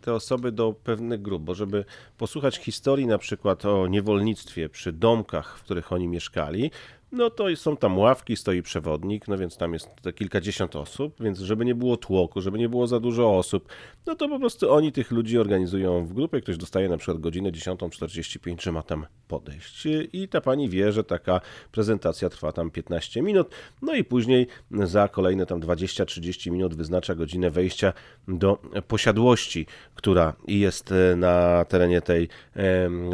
te 0.00 0.14
osoby 0.14 0.52
do 0.52 0.72
pewnych 0.72 1.22
grup, 1.22 1.42
bo 1.42 1.54
żeby 1.54 1.84
posłuchać 2.18 2.56
historii 2.56 3.06
na 3.06 3.18
przykład 3.18 3.64
o 3.64 3.86
niewolnictwie 3.86 4.68
przy 4.68 4.92
domkach, 4.92 5.58
w 5.58 5.62
których 5.62 5.92
oni 5.92 6.08
mieszkali, 6.08 6.70
no 7.12 7.30
to 7.30 7.56
są 7.56 7.76
tam 7.76 7.98
ławki, 7.98 8.36
stoi 8.36 8.62
przewodnik, 8.62 9.28
no 9.28 9.38
więc 9.38 9.56
tam 9.56 9.72
jest 9.72 9.88
kilkadziesiąt 10.14 10.76
osób, 10.76 11.14
więc 11.20 11.38
żeby 11.38 11.64
nie 11.64 11.74
było 11.74 11.96
tłoku, 11.96 12.40
żeby 12.40 12.58
nie 12.58 12.68
było 12.68 12.86
za 12.86 13.00
dużo 13.00 13.36
osób, 13.36 13.68
no 14.08 14.14
to 14.14 14.28
po 14.28 14.38
prostu 14.38 14.72
oni 14.72 14.92
tych 14.92 15.10
ludzi 15.10 15.38
organizują 15.38 16.06
w 16.06 16.12
grupie. 16.12 16.40
Ktoś 16.40 16.56
dostaje 16.56 16.88
na 16.88 16.96
przykład 16.96 17.20
godzinę 17.20 17.52
10.45, 17.52 18.62
że 18.62 18.72
ma 18.72 18.82
tam 18.82 19.06
podejść. 19.28 19.86
I 20.12 20.28
ta 20.28 20.40
pani 20.40 20.68
wie, 20.68 20.92
że 20.92 21.04
taka 21.04 21.40
prezentacja 21.72 22.28
trwa 22.28 22.52
tam 22.52 22.70
15 22.70 23.22
minut, 23.22 23.54
no 23.82 23.94
i 23.94 24.04
później 24.04 24.46
za 24.70 25.08
kolejne 25.08 25.46
tam 25.46 25.60
20-30 25.60 26.50
minut 26.50 26.74
wyznacza 26.74 27.14
godzinę 27.14 27.50
wejścia 27.50 27.92
do 28.28 28.58
posiadłości, 28.88 29.66
która 29.94 30.36
jest 30.46 30.92
e, 30.92 31.16
na 31.16 31.64
terenie 31.64 32.00
tej 32.00 32.28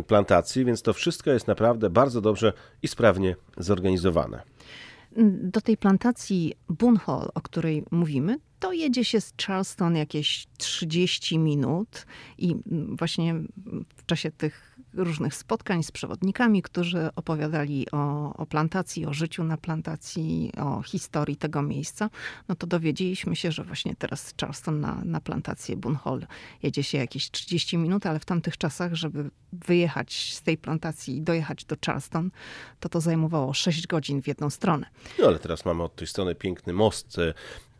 plantacji, 0.06 0.64
więc 0.64 0.82
to 0.82 0.92
wszystko 0.92 1.30
jest 1.30 1.48
naprawdę 1.48 1.90
bardzo 1.90 2.20
dobrze 2.20 2.52
i 2.82 2.88
sprawnie 2.88 3.36
zorganizowane. 3.56 4.42
Do 5.42 5.60
tej 5.60 5.76
plantacji 5.76 6.54
Bunhall, 6.68 7.28
o 7.34 7.40
której 7.40 7.84
mówimy, 7.90 8.36
to 8.60 8.72
jedzie 8.72 9.04
się 9.04 9.20
z 9.20 9.34
Charleston 9.46 9.96
jakieś 9.96 10.46
30 10.58 11.38
minut 11.38 12.06
i 12.38 12.56
właśnie 12.88 13.34
w 13.96 14.06
czasie 14.06 14.30
tych 14.30 14.74
różnych 14.94 15.34
spotkań 15.34 15.82
z 15.82 15.90
przewodnikami, 15.90 16.62
którzy 16.62 17.10
opowiadali 17.16 17.90
o, 17.92 18.32
o 18.36 18.46
plantacji, 18.46 19.06
o 19.06 19.12
życiu 19.12 19.44
na 19.44 19.56
plantacji, 19.56 20.52
o 20.58 20.82
historii 20.82 21.36
tego 21.36 21.62
miejsca, 21.62 22.10
no 22.48 22.54
to 22.54 22.66
dowiedzieliśmy 22.66 23.36
się, 23.36 23.52
że 23.52 23.64
właśnie 23.64 23.96
teraz 23.96 24.26
z 24.26 24.34
Charleston 24.40 24.80
na, 24.80 25.02
na 25.04 25.20
plantację 25.20 25.76
Bunhall 25.76 26.26
jedzie 26.62 26.82
się 26.82 26.98
jakieś 26.98 27.30
30 27.30 27.78
minut, 27.78 28.06
ale 28.06 28.18
w 28.18 28.24
tamtych 28.24 28.58
czasach, 28.58 28.94
żeby 28.94 29.30
wyjechać 29.52 30.34
z 30.34 30.42
tej 30.42 30.58
plantacji 30.58 31.16
i 31.16 31.22
dojechać 31.22 31.64
do 31.64 31.76
Charleston, 31.86 32.30
to 32.80 32.88
to 32.88 33.00
zajmowało 33.00 33.54
6 33.54 33.86
godzin 33.86 34.22
w 34.22 34.26
jedną 34.28 34.50
stronę. 34.50 34.86
No 35.18 35.26
ale 35.26 35.38
teraz 35.38 35.64
mamy 35.64 35.82
od 35.82 35.96
tej 35.96 36.06
strony 36.06 36.34
piękny 36.34 36.72
most 36.72 37.18
e, 37.18 37.34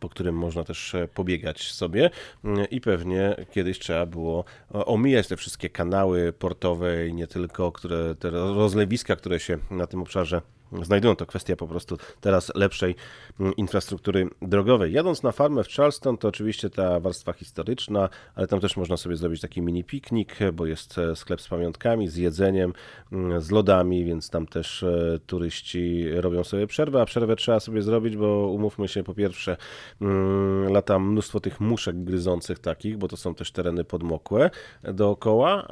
po 0.04 0.08
którym 0.08 0.34
można 0.34 0.64
też 0.64 0.94
e, 0.94 1.08
pobiegać 1.08 1.72
sobie. 1.72 2.10
Mm, 2.44 2.70
i 2.70 2.80
pewnie 2.80 3.36
kiedyś 3.52 3.78
trzeba 3.78 4.06
było 4.06 4.44
omijać 4.70 5.28
te 5.28 5.36
wszystkie 5.36 5.70
kanały 5.70 6.32
portowe 6.32 7.08
i 7.08 7.14
nie 7.14 7.26
tylko, 7.26 7.72
które, 7.72 8.14
te 8.14 8.30
rozlewiska, 8.30 9.16
które 9.16 9.40
się 9.40 9.58
na 9.70 9.86
tym 9.86 10.02
obszarze 10.02 10.42
znajdują. 10.82 11.16
To 11.16 11.26
kwestia 11.26 11.56
po 11.56 11.66
prostu 11.66 11.98
teraz 12.20 12.52
lepszej 12.54 12.94
mm, 13.40 13.56
infrastruktury 13.56 14.28
drogowej. 14.42 14.92
Jadąc 14.92 15.22
na 15.22 15.32
farmę 15.32 15.64
w 15.64 15.68
Charleston, 15.68 16.18
to 16.18 16.28
oczywiście 16.28 16.70
ta 16.70 17.00
warstwa 17.00 17.32
historyczna, 17.32 18.08
ale 18.34 18.46
tam 18.46 18.60
też 18.60 18.76
można 18.76 18.96
sobie 18.96 19.16
zrobić 19.16 19.40
taki 19.40 19.62
mini 19.62 19.84
piknik, 19.84 20.38
bo 20.52 20.66
jest 20.66 20.98
e, 20.98 21.16
sklep 21.16 21.40
z 21.40 21.48
pamiątkami, 21.48 22.08
z 22.08 22.16
jedzeniem, 22.16 22.72
mm, 23.12 23.40
z 23.40 23.50
lodami, 23.50 24.04
więc 24.04 24.30
tam 24.30 24.46
też 24.46 24.82
e, 24.82 25.18
turyści 25.26 26.10
robią 26.10 26.44
sobie 26.44 26.66
przerwę, 26.66 27.02
a 27.02 27.04
przerwę 27.04 27.36
trzeba 27.36 27.60
sobie 27.60 27.82
zrobić, 27.82 28.16
bo 28.16 28.48
umówmy 28.48 28.88
się, 28.88 29.04
po 29.04 29.14
pierwsze 29.14 29.56
mm, 30.00 30.72
lata 30.72 30.98
mnóstwo 30.98 31.40
tych 31.40 31.60
muszek 31.60 32.04
gryzących 32.04 32.58
takich, 32.58 32.98
bo 32.98 33.08
to 33.08 33.16
są 33.16 33.34
też 33.34 33.52
tereny 33.52 33.84
podmokłe 33.84 34.50
dookoła. 34.82 35.68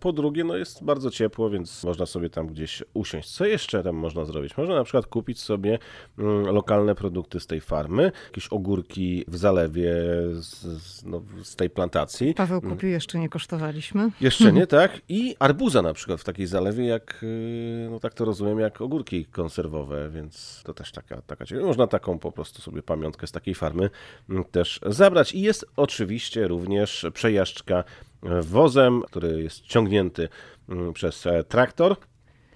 Po 0.00 0.12
drugie, 0.12 0.44
no 0.44 0.56
jest 0.56 0.84
bardzo 0.84 1.10
ciepło, 1.10 1.50
więc 1.50 1.84
można 1.84 2.06
sobie 2.06 2.30
tam 2.30 2.46
gdzieś 2.46 2.82
usiąść. 2.94 3.30
Co 3.30 3.46
jeszcze 3.46 3.82
tam 3.82 3.96
można 3.96 4.24
zrobić? 4.24 4.41
Zrobić? 4.42 4.56
Można 4.56 4.74
na 4.74 4.84
przykład 4.84 5.06
kupić 5.06 5.40
sobie 5.40 5.78
mm, 6.18 6.44
lokalne 6.46 6.94
produkty 6.94 7.40
z 7.40 7.46
tej 7.46 7.60
farmy, 7.60 8.12
jakieś 8.24 8.48
ogórki 8.48 9.24
w 9.28 9.36
zalewie 9.36 9.94
z, 10.32 11.04
no, 11.04 11.22
z 11.42 11.56
tej 11.56 11.70
plantacji. 11.70 12.34
Paweł 12.34 12.60
kupił, 12.60 12.88
jeszcze 12.88 13.18
nie 13.18 13.28
kosztowaliśmy. 13.28 14.10
Jeszcze 14.20 14.52
nie, 14.52 14.66
tak? 14.78 15.00
I 15.08 15.36
arbuza 15.38 15.82
na 15.82 15.94
przykład 15.94 16.20
w 16.20 16.24
takiej 16.24 16.46
zalewie, 16.46 16.86
jak, 16.86 17.22
y, 17.22 17.88
no 17.90 18.00
tak 18.00 18.14
to 18.14 18.24
rozumiem, 18.24 18.60
jak 18.60 18.80
ogórki 18.80 19.24
konserwowe, 19.24 20.10
więc 20.10 20.62
to 20.64 20.74
też 20.74 20.92
taka, 20.92 21.22
taka 21.22 21.46
ciekawa. 21.46 21.66
Można 21.66 21.86
taką 21.86 22.18
po 22.18 22.32
prostu 22.32 22.62
sobie 22.62 22.82
pamiątkę 22.82 23.26
z 23.26 23.32
takiej 23.32 23.54
farmy 23.54 23.90
mm, 24.30 24.44
też 24.44 24.80
zabrać. 24.86 25.34
I 25.34 25.40
jest 25.40 25.66
oczywiście 25.76 26.48
również 26.48 27.06
przejażdżka 27.14 27.84
wozem, 28.42 29.02
który 29.02 29.42
jest 29.42 29.60
ciągnięty 29.60 30.28
mm, 30.68 30.92
przez 30.92 31.26
e, 31.26 31.44
traktor. 31.44 31.96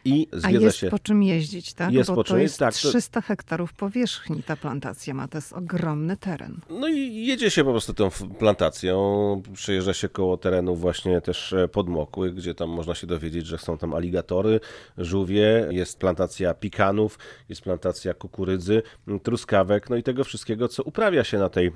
I 0.07 0.29
A 0.33 0.37
zwiedza 0.41 0.65
jest 0.65 0.77
się. 0.79 0.91
po 0.91 0.99
czym 0.99 1.23
jeździć, 1.23 1.75
tak? 1.75 1.93
Jest 1.93 2.11
Bo 2.11 2.17
po 2.17 2.25
to 2.25 2.29
czym, 2.29 2.41
jest 2.41 2.59
tak, 2.59 2.75
to- 2.75 2.89
300 2.89 3.21
hektarów 3.21 3.73
powierzchni 3.73 4.43
ta 4.43 4.57
plantacja 4.57 5.15
ma, 5.15 5.29
to 5.29 5.39
jest 5.39 5.53
ogromny 5.53 6.17
teren. 6.17 6.61
No 6.71 6.89
i 6.89 7.27
jedzie 7.27 7.51
się 7.51 7.65
po 7.65 7.71
prostu 7.71 7.95
tą 7.95 8.11
plantacją, 8.39 9.43
przejeżdża 9.55 9.95
się 9.95 10.09
koło 10.09 10.37
terenów 10.37 10.81
właśnie 10.81 11.21
też 11.21 11.53
e, 11.53 11.69
podmokłych, 11.69 12.35
gdzie 12.35 12.55
tam 12.55 12.71
można 12.71 12.95
się 12.95 13.07
dowiedzieć, 13.07 13.47
że 13.47 13.59
są 13.59 13.79
tam 13.79 13.95
aligatory, 13.95 14.61
żółwie, 14.99 15.67
jest 15.71 15.99
plantacja 15.99 16.55
pikanów, 16.55 17.19
jest 17.49 17.63
plantacja 17.63 18.15
kukurydzy, 18.15 18.83
truskawek, 19.23 19.91
no 19.91 19.97
i 19.97 20.03
tego 20.03 20.25
wszystkiego, 20.25 20.69
co 20.69 20.83
uprawia 20.83 21.25
się 21.25 21.39
na 21.39 21.49
tej 21.49 21.73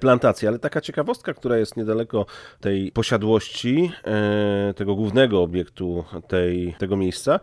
plantacji. 0.00 0.48
Ale 0.48 0.58
taka 0.58 0.80
ciekawostka, 0.80 1.34
która 1.34 1.56
jest 1.56 1.76
niedaleko 1.76 2.26
tej 2.60 2.92
posiadłości, 2.92 3.90
e, 4.04 4.74
tego 4.76 4.94
głównego 4.94 5.42
obiektu 5.42 6.04
tej, 6.28 6.74
tego 6.78 6.96
miejsca, 6.96 7.34
e, 7.34 7.38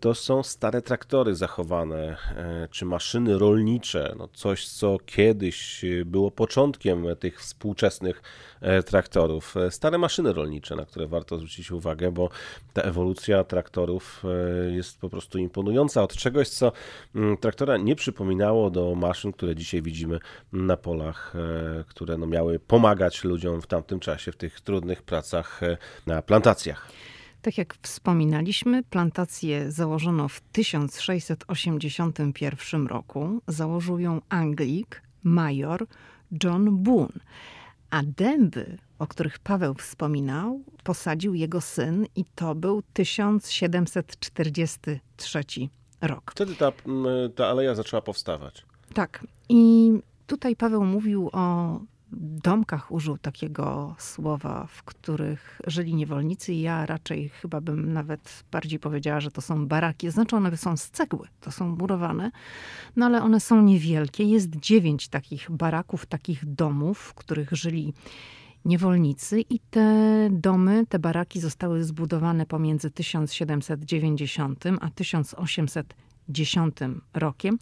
to 0.00 0.14
są 0.14 0.42
stare 0.42 0.82
traktory 0.82 1.34
zachowane, 1.34 2.16
e, 2.36 2.68
czy 2.70 2.84
maszyny 2.84 3.38
rolnicze, 3.38 4.14
no 4.18 4.28
coś, 4.28 4.68
co 4.68 4.98
kiedyś 5.06 5.84
e, 5.84 6.04
było 6.04 6.30
początkiem 6.30 7.06
tych 7.20 7.40
współczesnych 7.40 8.22
e, 8.60 8.82
traktorów. 8.82 9.56
E, 9.56 9.70
Stare 9.70 9.98
maszyny 9.98 10.32
rolnicze, 10.32 10.76
na 10.76 10.86
które 10.86 11.06
warto 11.06 11.36
zwrócić 11.36 11.70
uwagę, 11.70 12.12
bo 12.12 12.28
ta 12.72 12.82
ewolucja 12.82 13.44
traktorów 13.44 14.22
e, 14.24 14.70
jest 14.70 15.00
po 15.00 15.10
prostu 15.10 15.38
imponująca. 15.38 16.02
Od 16.02 16.16
czegoś, 16.16 16.48
co 16.48 16.72
mm, 17.14 17.36
traktora 17.36 17.76
nie 17.76 17.96
przypominało 17.96 18.70
do 18.70 18.94
maszyn, 18.94 19.32
które 19.32 19.56
dzisiaj 19.56 19.82
widzimy 19.82 20.18
na 20.52 20.76
polach, 20.76 21.34
e, 21.36 21.84
które 21.84 22.18
no 22.18 22.26
miały 22.26 22.58
pomagać 22.58 23.24
ludziom 23.24 23.62
w 23.62 23.66
tamtym 23.66 24.00
czasie, 24.00 24.32
w 24.32 24.36
tych 24.36 24.60
trudnych 24.60 25.02
pracach 25.02 25.62
e, 25.62 25.76
na 26.06 26.22
plantacjach. 26.22 26.88
Tak 27.44 27.58
jak 27.58 27.76
wspominaliśmy, 27.82 28.82
plantację 28.82 29.70
założono 29.70 30.28
w 30.28 30.40
1681 30.40 32.86
roku. 32.86 33.42
Założył 33.48 33.98
ją 33.98 34.20
Anglik, 34.28 35.02
major 35.22 35.86
John 36.44 36.82
Boone. 36.82 37.20
A 37.90 38.02
dęby, 38.02 38.78
o 38.98 39.06
których 39.06 39.38
Paweł 39.38 39.74
wspominał, 39.74 40.60
posadził 40.84 41.34
jego 41.34 41.60
syn 41.60 42.06
i 42.16 42.24
to 42.34 42.54
był 42.54 42.82
1743 42.92 45.44
rok. 46.00 46.30
Wtedy 46.30 46.54
ta, 46.54 46.72
ta 47.34 47.48
aleja 47.48 47.74
zaczęła 47.74 48.02
powstawać. 48.02 48.64
Tak. 48.94 49.26
I 49.48 49.92
tutaj 50.26 50.56
Paweł 50.56 50.84
mówił 50.84 51.30
o 51.32 51.78
domkach, 52.12 52.92
użył 52.92 53.18
takiego 53.18 53.94
słowa, 53.98 54.66
w 54.70 54.82
których 54.82 55.60
żyli 55.66 55.94
niewolnicy. 55.94 56.54
Ja 56.54 56.86
raczej 56.86 57.28
chyba 57.28 57.60
bym 57.60 57.92
nawet 57.92 58.44
bardziej 58.50 58.78
powiedziała, 58.78 59.20
że 59.20 59.30
to 59.30 59.40
są 59.40 59.66
baraki. 59.66 60.10
Znaczy 60.10 60.36
one 60.36 60.56
są 60.56 60.76
z 60.76 60.90
cegły, 60.90 61.28
to 61.40 61.50
są 61.50 61.68
murowane, 61.68 62.30
no 62.96 63.06
ale 63.06 63.22
one 63.22 63.40
są 63.40 63.62
niewielkie. 63.62 64.24
Jest 64.24 64.56
dziewięć 64.56 65.08
takich 65.08 65.50
baraków, 65.50 66.06
takich 66.06 66.44
domów, 66.54 66.98
w 66.98 67.14
których 67.14 67.52
żyli 67.52 67.94
niewolnicy 68.64 69.40
i 69.40 69.60
te 69.70 70.28
domy, 70.32 70.86
te 70.88 70.98
baraki 70.98 71.40
zostały 71.40 71.84
zbudowane 71.84 72.46
pomiędzy 72.46 72.90
1790 72.90 74.64
a 74.80 74.90
1810 76.26 76.74
rokiem 77.14 77.58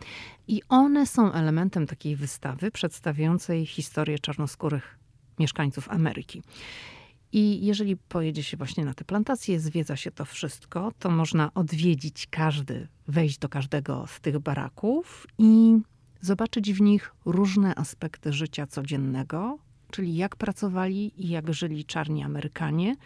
i 0.49 0.63
one 0.69 1.07
są 1.07 1.33
elementem 1.33 1.87
takiej 1.87 2.17
wystawy 2.17 2.71
przedstawiającej 2.71 3.67
historię 3.67 4.19
czarnoskórych 4.19 4.99
mieszkańców 5.39 5.89
Ameryki. 5.91 6.43
I 7.33 7.67
jeżeli 7.67 7.97
pojedzie 7.97 8.43
się 8.43 8.57
właśnie 8.57 8.85
na 8.85 8.95
te 8.95 9.05
plantacje, 9.05 9.61
zwiedza 9.61 9.97
się 9.97 10.11
to 10.11 10.25
wszystko, 10.25 10.93
to 10.99 11.11
można 11.11 11.55
odwiedzić 11.55 12.27
każdy, 12.31 12.89
wejść 13.09 13.39
do 13.39 13.49
każdego 13.49 14.07
z 14.07 14.21
tych 14.21 14.39
baraków 14.39 15.27
i 15.39 15.79
zobaczyć 16.21 16.73
w 16.73 16.81
nich 16.81 17.15
różne 17.25 17.75
aspekty 17.75 18.33
życia 18.33 18.67
codziennego, 18.67 19.59
czyli 19.91 20.17
jak 20.17 20.37
pracowali 20.37 21.25
i 21.25 21.29
jak 21.29 21.55
żyli 21.55 21.85
czarni 21.85 22.23
Amerykanie, 22.23 22.97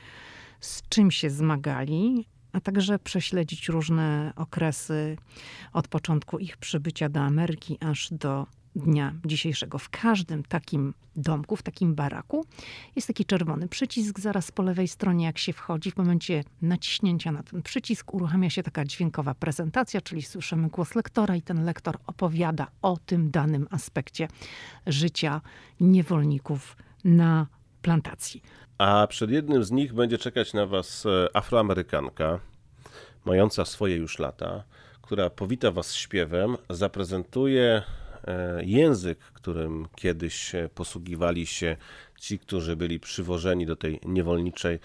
z 0.60 0.82
czym 0.88 1.10
się 1.10 1.30
zmagali, 1.30 2.26
a 2.56 2.60
także 2.60 2.98
prześledzić 2.98 3.68
różne 3.68 4.32
okresy 4.36 5.16
od 5.72 5.88
początku 5.88 6.38
ich 6.38 6.56
przybycia 6.56 7.08
do 7.08 7.20
Ameryki 7.20 7.78
aż 7.80 8.08
do 8.12 8.46
dnia 8.76 9.14
dzisiejszego. 9.24 9.78
W 9.78 9.88
każdym 9.88 10.42
takim 10.42 10.94
domku, 11.16 11.56
w 11.56 11.62
takim 11.62 11.94
baraku 11.94 12.46
jest 12.96 13.08
taki 13.08 13.24
czerwony 13.24 13.68
przycisk 13.68 14.20
zaraz 14.20 14.52
po 14.52 14.62
lewej 14.62 14.88
stronie, 14.88 15.24
jak 15.24 15.38
się 15.38 15.52
wchodzi. 15.52 15.90
W 15.90 15.96
momencie 15.96 16.44
naciśnięcia 16.62 17.32
na 17.32 17.42
ten 17.42 17.62
przycisk 17.62 18.14
uruchamia 18.14 18.50
się 18.50 18.62
taka 18.62 18.84
dźwiękowa 18.84 19.34
prezentacja, 19.34 20.00
czyli 20.00 20.22
słyszymy 20.22 20.68
głos 20.68 20.94
lektora 20.94 21.36
i 21.36 21.42
ten 21.42 21.64
lektor 21.64 21.98
opowiada 22.06 22.66
o 22.82 22.96
tym 22.96 23.30
danym 23.30 23.66
aspekcie 23.70 24.28
życia 24.86 25.40
niewolników 25.80 26.76
na 27.04 27.46
plantacji. 27.86 28.42
A 28.78 29.06
przed 29.06 29.30
jednym 29.30 29.64
z 29.64 29.70
nich 29.70 29.94
będzie 29.94 30.18
czekać 30.18 30.54
na 30.54 30.66
Was 30.66 31.06
e, 31.06 31.36
Afroamerykanka, 31.36 32.40
mająca 33.24 33.64
swoje 33.64 33.96
już 33.96 34.18
lata, 34.18 34.64
która 35.02 35.30
powita 35.30 35.70
Was 35.70 35.94
śpiewem, 35.94 36.56
zaprezentuje 36.70 37.82
e, 38.24 38.64
język, 38.64 39.18
którym 39.18 39.86
kiedyś 39.96 40.54
e, 40.54 40.68
posługiwali 40.74 41.46
się 41.46 41.76
ci, 42.20 42.38
którzy 42.38 42.76
byli 42.76 43.00
przywożeni 43.00 43.66
do 43.66 43.76
tej 43.76 44.00
niewolniczej 44.04 44.78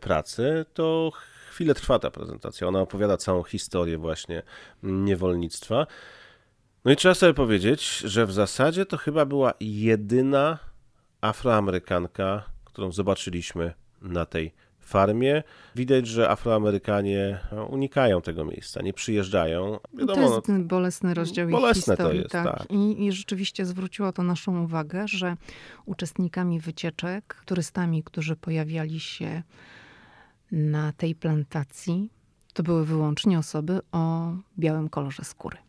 pracy, 0.00 0.64
to 0.74 1.12
chwilę 1.50 1.74
trwa 1.74 1.98
ta 1.98 2.10
prezentacja. 2.10 2.68
Ona 2.68 2.80
opowiada 2.80 3.16
całą 3.16 3.42
historię 3.42 3.98
właśnie 3.98 4.42
niewolnictwa. 4.82 5.86
No 6.84 6.92
i 6.92 6.96
trzeba 6.96 7.14
sobie 7.14 7.34
powiedzieć, 7.34 7.98
że 7.98 8.26
w 8.26 8.32
zasadzie 8.32 8.86
to 8.86 8.96
chyba 8.96 9.24
była 9.24 9.54
jedyna 9.60 10.58
Afroamerykanka, 11.24 12.42
którą 12.64 12.92
zobaczyliśmy 12.92 13.74
na 14.02 14.26
tej 14.26 14.52
farmie. 14.80 15.42
Widać, 15.74 16.06
że 16.06 16.30
Afroamerykanie 16.30 17.40
no, 17.52 17.64
unikają 17.64 18.22
tego 18.22 18.44
miejsca, 18.44 18.82
nie 18.82 18.92
przyjeżdżają. 18.92 19.78
to 20.06 20.20
jest 20.20 20.46
ten 20.46 20.66
bolesny 20.68 21.14
rozdział 21.14 21.48
ich 21.48 21.52
bolesne 21.52 21.96
to 21.96 22.02
historii. 22.02 22.20
jest, 22.20 22.32
tak. 22.32 22.58
tak. 22.58 22.70
I, 22.70 23.06
I 23.06 23.12
rzeczywiście 23.12 23.66
zwróciło 23.66 24.12
to 24.12 24.22
naszą 24.22 24.64
uwagę, 24.64 25.08
że 25.08 25.36
uczestnikami 25.86 26.60
wycieczek, 26.60 27.42
turystami, 27.44 28.02
którzy 28.02 28.36
pojawiali 28.36 29.00
się 29.00 29.42
na 30.52 30.92
tej 30.92 31.14
plantacji, 31.14 32.10
to 32.52 32.62
były 32.62 32.84
wyłącznie 32.84 33.38
osoby 33.38 33.80
o 33.92 34.32
białym 34.58 34.88
kolorze 34.88 35.24
skóry. 35.24 35.63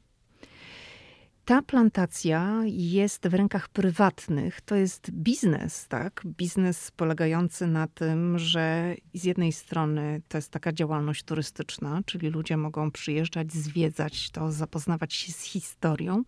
Ta 1.45 1.61
plantacja 1.61 2.61
jest 2.65 3.27
w 3.27 3.33
rękach 3.33 3.69
prywatnych. 3.69 4.61
To 4.61 4.75
jest 4.75 5.11
biznes, 5.11 5.87
tak? 5.87 6.21
Biznes 6.25 6.91
polegający 6.91 7.67
na 7.67 7.87
tym, 7.87 8.39
że 8.39 8.95
z 9.13 9.23
jednej 9.23 9.51
strony 9.51 10.21
to 10.27 10.37
jest 10.37 10.51
taka 10.51 10.73
działalność 10.73 11.23
turystyczna, 11.23 12.01
czyli 12.05 12.29
ludzie 12.29 12.57
mogą 12.57 12.91
przyjeżdżać, 12.91 13.53
zwiedzać 13.53 14.29
to, 14.29 14.51
zapoznawać 14.51 15.13
się 15.13 15.31
z 15.31 15.41
historią, 15.43 16.23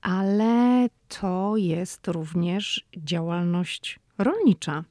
ale 0.00 0.88
to 1.20 1.56
jest 1.56 2.08
również 2.08 2.84
działalność 2.96 4.00
rolnicza. 4.18 4.84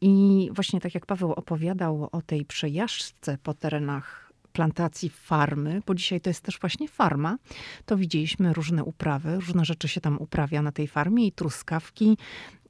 I 0.00 0.48
właśnie 0.52 0.80
tak 0.80 0.94
jak 0.94 1.06
Paweł 1.06 1.32
opowiadał 1.32 2.08
o 2.12 2.22
tej 2.22 2.44
przejażdżce 2.44 3.38
po 3.42 3.54
terenach 3.54 4.25
plantacji 4.56 5.10
farmy, 5.10 5.82
bo 5.86 5.94
dzisiaj 5.94 6.20
to 6.20 6.30
jest 6.30 6.40
też 6.40 6.58
właśnie 6.60 6.88
farma, 6.88 7.38
to 7.86 7.96
widzieliśmy 7.96 8.52
różne 8.52 8.84
uprawy, 8.84 9.34
różne 9.34 9.64
rzeczy 9.64 9.88
się 9.88 10.00
tam 10.00 10.18
uprawia 10.18 10.62
na 10.62 10.72
tej 10.72 10.88
farmie 10.88 11.26
i 11.26 11.32
truskawki, 11.32 12.16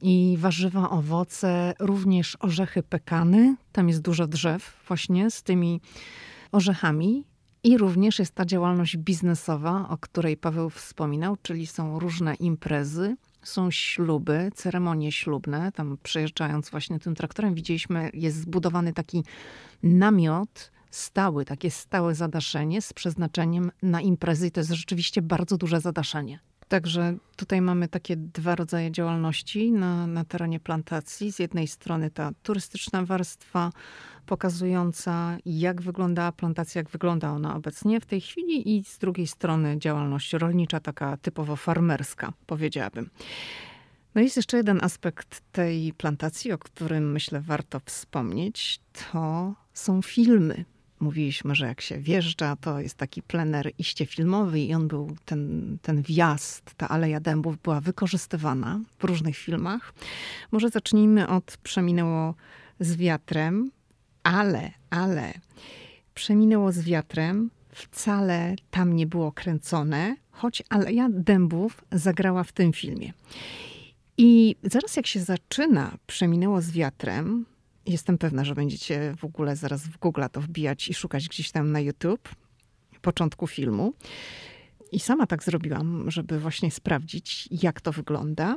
i 0.01 0.37
warzywa, 0.39 0.91
owoce, 0.91 1.74
również 1.78 2.37
orzechy 2.41 2.82
pekany. 2.82 3.57
Tam 3.72 3.89
jest 3.89 4.03
dużo 4.03 4.26
drzew 4.26 4.84
właśnie 4.89 5.30
z 5.30 5.43
tymi 5.43 5.80
orzechami. 6.53 7.24
I 7.64 7.78
również 7.78 8.18
jest 8.18 8.34
ta 8.34 8.45
działalność 8.45 8.97
biznesowa, 8.97 9.89
o 9.89 9.99
której 9.99 10.37
Paweł 10.37 10.70
wspominał, 10.70 11.37
czyli 11.43 11.66
są 11.66 11.99
różne 11.99 12.34
imprezy, 12.34 13.16
są 13.43 13.70
śluby, 13.70 14.51
ceremonie 14.55 15.12
ślubne. 15.12 15.72
Tam 15.72 15.99
przejeżdżając 16.03 16.70
właśnie 16.70 16.99
tym 16.99 17.14
traktorem 17.14 17.55
widzieliśmy, 17.55 18.11
jest 18.14 18.41
zbudowany 18.41 18.93
taki 18.93 19.24
namiot 19.82 20.76
stały, 20.97 21.45
takie 21.45 21.71
stałe 21.71 22.15
zadaszenie 22.15 22.83
z 22.83 22.93
przeznaczeniem 22.93 23.71
na 23.83 24.01
imprezy. 24.01 24.47
I 24.47 24.51
to 24.51 24.61
jest 24.61 24.71
rzeczywiście 24.71 25.23
bardzo 25.23 25.57
duże 25.57 25.81
zadaszenie. 25.81 26.39
Także 26.69 27.17
tutaj 27.37 27.61
mamy 27.61 27.89
takie 27.89 28.17
dwa 28.17 28.55
rodzaje 28.55 28.91
działalności 28.91 29.73
na, 29.73 30.07
na 30.07 30.25
terenie 30.25 30.61
plantacji. 30.61 31.33
Z 31.33 31.39
jednej 31.39 31.67
strony 31.67 32.11
ta 32.11 32.31
turystyczna 32.43 33.05
warstwa 33.05 33.73
pokazująca, 34.27 35.39
jak 35.47 35.83
wyglądała 35.83 36.33
plantacja, 36.33 36.79
jak 36.79 36.91
wygląda 36.91 37.31
ona 37.31 37.57
obecnie 37.57 38.01
w 38.01 38.07
tej 38.07 38.21
chwili, 38.21 38.77
i 38.77 38.85
z 38.85 38.99
drugiej 38.99 39.27
strony 39.27 39.79
działalność 39.79 40.33
rolnicza, 40.33 40.81
taka 40.81 41.17
typowo 41.17 41.57
farmerska, 41.57 42.33
powiedziałabym. 42.47 43.11
No 44.15 44.23
jest 44.23 44.37
jeszcze 44.37 44.57
jeden 44.57 44.85
aspekt 44.85 45.43
tej 45.53 45.93
plantacji, 45.93 46.53
o 46.53 46.59
którym 46.59 47.13
myślę 47.13 47.41
warto 47.41 47.81
wspomnieć. 47.85 48.81
To 49.13 49.55
są 49.73 50.03
filmy. 50.03 50.65
Mówiliśmy, 51.01 51.55
że 51.55 51.67
jak 51.67 51.81
się 51.81 51.99
wjeżdża, 51.99 52.57
to 52.57 52.81
jest 52.81 52.95
taki 52.95 53.23
plener 53.23 53.71
iście 53.79 54.07
filmowy 54.07 54.61
i 54.61 54.75
on 54.75 54.89
był, 54.89 55.17
ten, 55.25 55.79
ten 55.83 56.03
wjazd, 56.03 56.75
ta 56.77 56.89
Aleja 56.89 57.21
Dębów 57.21 57.59
była 57.63 57.81
wykorzystywana 57.81 58.81
w 58.99 59.05
różnych 59.05 59.37
filmach. 59.37 59.95
Może 60.53 60.69
zacznijmy 60.69 61.29
od 61.29 61.57
Przeminęło 61.63 62.35
z 62.81 62.97
wiatrem, 62.97 63.71
ale, 64.23 64.71
ale 64.91 65.33
Przeminęło 66.15 66.73
z 66.73 66.81
wiatrem 66.81 67.51
wcale 67.71 68.57
tam 68.71 68.97
nie 68.97 69.07
było 69.07 69.33
kręcone, 69.33 70.17
choć 70.31 70.63
Aleja 70.69 71.09
Dębów 71.11 71.85
zagrała 71.93 72.45
w 72.45 72.53
tym 72.53 72.73
filmie. 72.73 73.13
I 74.19 74.57
zaraz 74.63 74.97
jak 74.97 75.07
się 75.07 75.21
zaczyna 75.21 75.99
Przeminęło 76.07 76.63
z 76.63 76.71
wiatrem, 76.71 77.47
jestem 77.87 78.18
pewna, 78.18 78.45
że 78.45 78.55
będziecie 78.55 79.14
w 79.18 79.24
ogóle 79.24 79.57
zaraz 79.57 79.82
w 79.82 79.99
Google 79.99 80.22
to 80.32 80.41
wbijać 80.41 80.89
i 80.89 80.95
szukać 80.95 81.28
gdzieś 81.28 81.51
tam 81.51 81.72
na 81.72 81.80
YouTube 81.80 82.28
początku 83.07 83.47
filmu. 83.47 83.93
I 84.93 85.01
sama 85.01 85.26
tak 85.26 85.43
zrobiłam, 85.43 86.11
żeby 86.11 86.41
właśnie 86.41 86.70
sprawdzić, 86.70 87.49
jak 87.51 87.80
to 87.80 87.93
wygląda. 87.93 88.57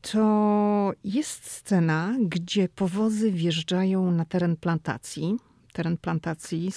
To 0.00 0.92
jest 1.04 1.50
scena, 1.50 2.16
gdzie 2.20 2.68
powozy 2.68 3.32
wjeżdżają 3.32 4.10
na 4.10 4.24
teren 4.24 4.56
plantacji. 4.56 5.36
Teren 5.72 5.96
plantacji 5.96 6.72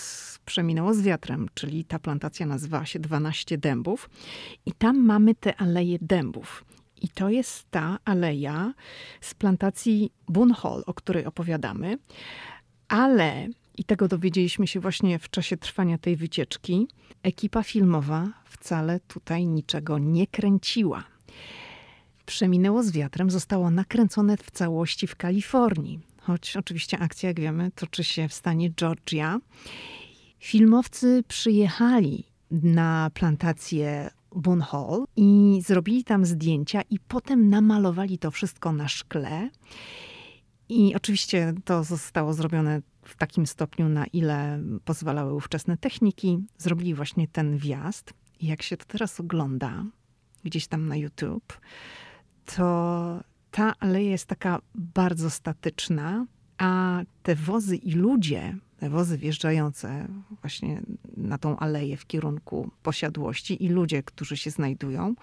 przeminęło 0.46 0.94
z 0.94 1.02
wiatrem, 1.02 1.48
czyli 1.54 1.86
ta 1.86 2.00
plantacja 2.00 2.46
nazywała 2.46 2.86
się 2.86 3.00
12 3.00 3.58
dębów. 3.58 4.10
I 4.66 4.72
tam 4.72 5.06
mamy 5.06 5.36
te 5.36 5.56
aleje 5.56 5.98
dębów. 6.02 6.66
I 7.02 7.10
to 7.10 7.30
jest 7.30 7.72
ta 7.72 8.00
aleja 8.06 8.74
z 9.22 9.34
plantacji 9.34 10.12
Bunhol, 10.28 10.84
o 10.86 10.94
której 10.94 11.26
opowiadamy. 11.26 11.98
Ale, 12.88 13.48
i 13.78 13.84
tego 13.84 14.08
dowiedzieliśmy 14.08 14.68
się 14.68 14.80
właśnie 14.80 15.20
w 15.20 15.30
czasie 15.30 15.58
trwania 15.58 15.98
tej 15.98 16.16
wycieczki, 16.16 16.88
ekipa 17.24 17.64
filmowa 17.64 18.28
wcale 18.46 19.00
tutaj 19.00 19.48
niczego 19.48 19.98
nie 19.98 20.28
kręciła. 20.28 21.04
Przeminęło 22.26 22.84
z 22.84 22.92
wiatrem 22.92 23.30
zostało 23.30 23.72
nakręcone 23.72 24.38
w 24.38 24.52
całości 24.52 25.08
w 25.08 25.16
Kalifornii, 25.16 26.00
choć 26.22 26.58
oczywiście 26.58 27.00
akcja, 27.00 27.30
jak 27.30 27.40
wiemy, 27.40 27.72
toczy 27.76 28.04
się 28.04 28.28
w 28.28 28.34
stanie 28.34 28.72
Georgia. 28.72 29.40
Filmowcy 30.40 31.24
przyjechali 31.28 32.24
na 32.52 33.12
plantację 33.14 34.10
Boone 34.36 34.66
Hall 34.66 35.06
i 35.16 35.60
zrobili 35.66 36.04
tam 36.04 36.26
zdjęcia 36.26 36.82
i 36.90 37.00
potem 37.00 37.50
namalowali 37.50 38.18
to 38.18 38.32
wszystko 38.32 38.72
na 38.72 38.88
szkle. 38.88 39.50
I 40.70 40.96
oczywiście 40.96 41.54
to 41.66 41.84
zostało 41.84 42.34
zrobione 42.34 42.82
w 43.04 43.18
takim 43.18 43.48
stopniu, 43.48 43.90
na 43.90 44.06
ile 44.06 44.64
pozwalały 44.86 45.34
ówczesne 45.34 45.78
techniki. 45.78 46.40
Zrobili 46.58 46.94
właśnie 46.94 47.28
ten 47.28 47.58
wjazd. 47.58 48.14
I 48.40 48.48
jak 48.48 48.62
się 48.62 48.78
to 48.78 48.86
teraz 48.86 49.20
ogląda, 49.20 49.86
gdzieś 50.44 50.68
tam 50.68 50.88
na 50.88 50.96
YouTube, 50.96 51.60
to 52.46 53.20
ta 53.52 53.74
aleja 53.80 54.12
jest 54.12 54.26
taka 54.26 54.62
bardzo 54.76 55.30
statyczna, 55.30 56.26
a 56.58 57.02
te 57.24 57.36
wozy 57.36 57.76
i 57.76 57.92
ludzie, 57.92 58.58
wozy 58.82 59.18
wjeżdżające 59.18 60.08
właśnie 60.42 60.82
na 61.18 61.38
tą 61.38 61.58
aleję 61.60 61.98
w 61.98 62.06
kierunku 62.06 62.72
posiadłości 62.84 63.64
i 63.64 63.70
ludzie, 63.70 64.04
którzy 64.04 64.38
się 64.38 64.52
znajdują, 64.52 65.16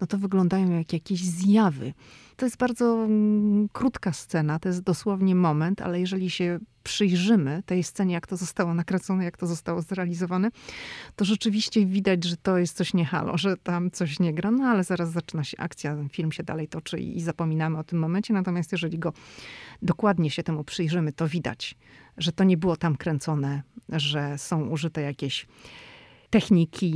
no 0.00 0.06
to 0.06 0.18
wyglądają 0.18 0.70
jak 0.70 0.92
jakieś 0.92 1.24
zjawy. 1.24 1.92
To 2.36 2.46
jest 2.46 2.56
bardzo 2.56 3.04
mm, 3.04 3.68
krótka 3.72 4.12
scena, 4.12 4.58
to 4.58 4.68
jest 4.68 4.80
dosłownie 4.80 5.34
moment, 5.34 5.82
ale 5.82 6.00
jeżeli 6.00 6.30
się 6.30 6.58
przyjrzymy 6.82 7.62
tej 7.66 7.82
scenie, 7.82 8.14
jak 8.14 8.26
to 8.26 8.36
zostało 8.36 8.74
nakręcone, 8.74 9.24
jak 9.24 9.36
to 9.36 9.46
zostało 9.46 9.82
zrealizowane, 9.82 10.50
to 11.16 11.24
rzeczywiście 11.24 11.86
widać, 11.86 12.24
że 12.24 12.36
to 12.36 12.58
jest 12.58 12.76
coś 12.76 12.94
nie 12.94 13.04
halo, 13.04 13.38
że 13.38 13.56
tam 13.56 13.90
coś 13.90 14.20
nie 14.20 14.34
gra, 14.34 14.50
no 14.50 14.64
ale 14.64 14.84
zaraz 14.84 15.10
zaczyna 15.10 15.44
się 15.44 15.56
akcja, 15.58 15.96
film 16.12 16.32
się 16.32 16.42
dalej 16.42 16.68
toczy 16.68 16.98
i 16.98 17.20
zapominamy 17.20 17.78
o 17.78 17.84
tym 17.84 17.98
momencie. 17.98 18.34
Natomiast 18.34 18.72
jeżeli 18.72 18.98
go 18.98 19.12
dokładnie 19.82 20.30
się 20.30 20.42
temu 20.42 20.64
przyjrzymy, 20.64 21.12
to 21.12 21.28
widać, 21.28 21.76
że 22.18 22.32
to 22.32 22.44
nie 22.44 22.56
było 22.56 22.76
tam 22.76 22.96
kręcone, 22.96 23.62
że 23.88 24.38
są 24.38 24.68
użyte 24.68 25.02
jakieś 25.02 25.46
techniki, 26.30 26.92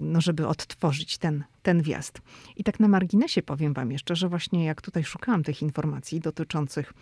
no 0.00 0.20
żeby 0.20 0.46
odtworzyć 0.48 1.18
ten, 1.18 1.44
ten 1.62 1.82
wjazd. 1.82 2.20
I 2.56 2.64
tak 2.64 2.80
na 2.80 2.88
marginesie 2.88 3.42
powiem 3.42 3.72
wam 3.72 3.92
jeszcze, 3.92 4.16
że 4.16 4.28
właśnie 4.28 4.64
jak 4.64 4.82
tutaj 4.82 5.04
szukałam 5.04 5.42
tych 5.42 5.62
informacji 5.62 6.20
dotyczących 6.20 6.92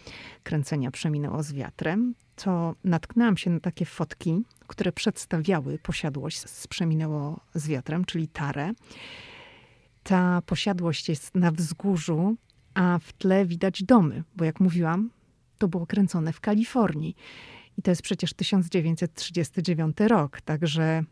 kręcenia 0.43 0.91
Przeminęło 0.91 1.43
z 1.43 1.53
wiatrem, 1.53 2.15
to 2.37 2.75
natknęłam 2.85 3.37
się 3.37 3.51
na 3.51 3.61
takie 3.61 3.85
fotki, 3.85 4.43
które 4.67 4.93
przedstawiały 4.93 5.79
posiadłość 5.79 6.51
z 6.51 6.67
Przeminęło 6.67 7.41
z 7.55 7.69
wiatrem, 7.69 8.05
czyli 8.05 8.29
tarę. 8.29 8.73
Ta 10.03 10.43
posiadłość 10.47 11.09
jest 11.09 11.35
na 11.35 11.51
wzgórzu, 11.51 12.37
a 12.75 12.99
w 13.03 13.13
tle 13.13 13.47
widać 13.47 13.83
domy, 13.83 14.25
bo 14.37 14.45
jak 14.45 14.61
mówiłam, 14.61 15.11
to 15.63 15.69
było 15.69 15.87
kręcone 15.87 16.33
w 16.33 16.41
Kalifornii. 16.41 17.17
I 17.79 17.83
to 17.83 17.91
jest 17.91 18.03
przecież 18.03 18.35
1939 18.35 19.97
rok, 20.01 20.41
także 20.41 21.05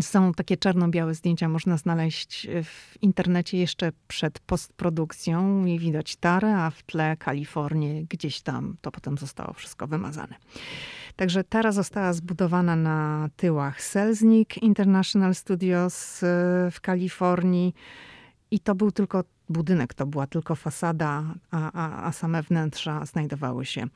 są 0.00 0.34
takie 0.34 0.56
czarno-białe 0.56 1.14
zdjęcia, 1.14 1.48
można 1.48 1.76
znaleźć 1.76 2.48
w 2.64 3.02
internecie 3.02 3.58
jeszcze 3.58 3.92
przed 4.08 4.38
postprodukcją 4.38 5.64
i 5.66 5.78
widać 5.78 6.16
Tarę, 6.16 6.56
a 6.56 6.70
w 6.70 6.82
tle 6.82 7.16
Kalifornię, 7.16 8.04
gdzieś 8.04 8.40
tam 8.40 8.76
to 8.80 8.90
potem 8.90 9.18
zostało 9.18 9.52
wszystko 9.52 9.86
wymazane. 9.86 10.34
Także 11.16 11.44
Tara 11.44 11.72
została 11.72 12.12
zbudowana 12.12 12.76
na 12.76 13.28
tyłach 13.36 13.82
Selznick 13.82 14.56
International 14.56 15.34
Studios 15.34 16.22
y, 16.22 16.26
w 16.70 16.80
Kalifornii 16.80 17.74
i 18.50 18.60
to 18.60 18.74
był 18.74 18.92
tylko 18.92 19.24
budynek, 19.52 19.94
to 19.94 20.06
była 20.06 20.26
tylko 20.26 20.54
fasada, 20.54 21.34
a, 21.50 21.72
a, 21.72 22.06
a 22.06 22.12
same 22.12 22.42
wnętrza 22.42 23.06
znajdowały 23.06 23.66
się 23.66 23.86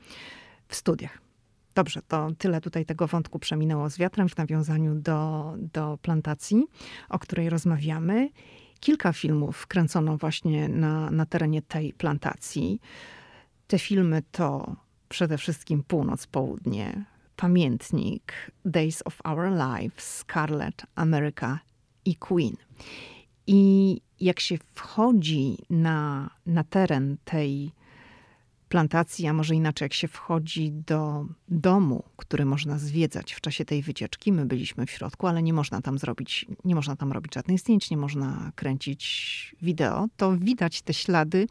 w 0.67 0.75
studiach. 0.75 1.27
Dobrze, 1.75 2.01
to 2.07 2.27
tyle 2.37 2.61
tutaj 2.61 2.85
tego 2.85 3.07
wątku 3.07 3.39
przeminęło 3.39 3.89
z 3.89 3.97
wiatrem 3.97 4.29
w 4.29 4.37
nawiązaniu 4.37 4.95
do, 4.95 5.53
do 5.73 5.97
plantacji, 6.01 6.65
o 7.09 7.19
której 7.19 7.49
rozmawiamy. 7.49 8.29
Kilka 8.79 9.13
filmów 9.13 9.67
kręcono 9.67 10.17
właśnie 10.17 10.69
na, 10.69 11.11
na 11.11 11.25
terenie 11.25 11.61
tej 11.61 11.93
plantacji. 11.93 12.81
Te 13.67 13.79
filmy 13.79 14.23
to 14.31 14.75
przede 15.09 15.37
wszystkim 15.37 15.83
Północ, 15.83 16.27
Południe, 16.27 17.05
Pamiętnik, 17.35 18.51
Days 18.65 19.03
of 19.05 19.19
Our 19.23 19.51
Lives, 19.51 20.17
Scarlet, 20.17 20.85
America 20.95 21.59
i 22.05 22.15
Queen. 22.15 22.55
I 23.47 24.01
jak 24.21 24.39
się 24.39 24.57
wchodzi 24.75 25.57
na, 25.69 26.29
na 26.45 26.63
teren 26.63 27.17
tej 27.25 27.71
plantacji, 28.69 29.27
a 29.27 29.33
może 29.33 29.55
inaczej, 29.55 29.85
jak 29.85 29.93
się 29.93 30.07
wchodzi 30.07 30.71
do 30.71 31.25
domu, 31.49 32.03
który 32.17 32.45
można 32.45 32.79
zwiedzać 32.79 33.33
w 33.33 33.41
czasie 33.41 33.65
tej 33.65 33.81
wycieczki. 33.81 34.31
My 34.31 34.45
byliśmy 34.45 34.85
w 34.85 34.91
środku, 34.91 35.27
ale 35.27 35.43
nie 35.43 35.53
można 35.53 35.81
tam 35.81 35.97
zrobić, 35.97 36.45
nie 36.65 36.75
można 36.75 36.95
tam 36.95 37.11
robić 37.11 37.35
żadnych 37.35 37.59
zdjęć, 37.59 37.89
nie 37.91 37.97
można 37.97 38.51
kręcić 38.55 39.55
wideo. 39.61 40.07
To 40.17 40.37
widać 40.37 40.81
te 40.81 40.93
ślady 40.93 41.47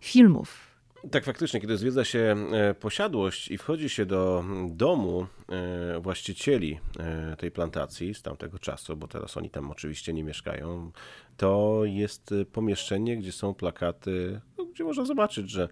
filmów 0.00 0.61
tak, 1.10 1.24
faktycznie, 1.24 1.60
kiedy 1.60 1.78
zwiedza 1.78 2.04
się 2.04 2.36
e, 2.52 2.74
posiadłość 2.74 3.50
i 3.50 3.58
wchodzi 3.58 3.88
się 3.88 4.06
do 4.06 4.44
domu 4.68 5.26
e, 5.48 6.00
właścicieli 6.00 6.80
e, 6.98 7.36
tej 7.36 7.50
plantacji 7.50 8.14
z 8.14 8.22
tamtego 8.22 8.58
czasu, 8.58 8.96
bo 8.96 9.08
teraz 9.08 9.36
oni 9.36 9.50
tam 9.50 9.70
oczywiście 9.70 10.12
nie 10.12 10.24
mieszkają, 10.24 10.92
to 11.36 11.80
jest 11.84 12.34
pomieszczenie, 12.52 13.16
gdzie 13.16 13.32
są 13.32 13.54
plakaty, 13.54 14.40
no, 14.58 14.64
gdzie 14.64 14.84
można 14.84 15.04
zobaczyć, 15.04 15.50
że 15.50 15.68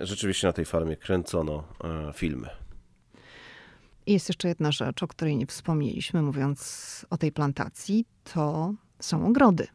rzeczywiście 0.00 0.46
na 0.46 0.52
tej 0.52 0.64
farmie 0.64 0.96
kręcono 0.96 1.64
filmy. 2.14 2.48
Jest 4.06 4.28
jeszcze 4.28 4.48
jedna 4.48 4.72
rzecz, 4.72 5.02
o 5.02 5.08
której 5.08 5.36
nie 5.36 5.46
wspomnieliśmy, 5.46 6.22
mówiąc 6.22 7.06
o 7.10 7.16
tej 7.16 7.32
plantacji, 7.32 8.04
to 8.34 8.74
są 9.00 9.26
ogrody. 9.26 9.66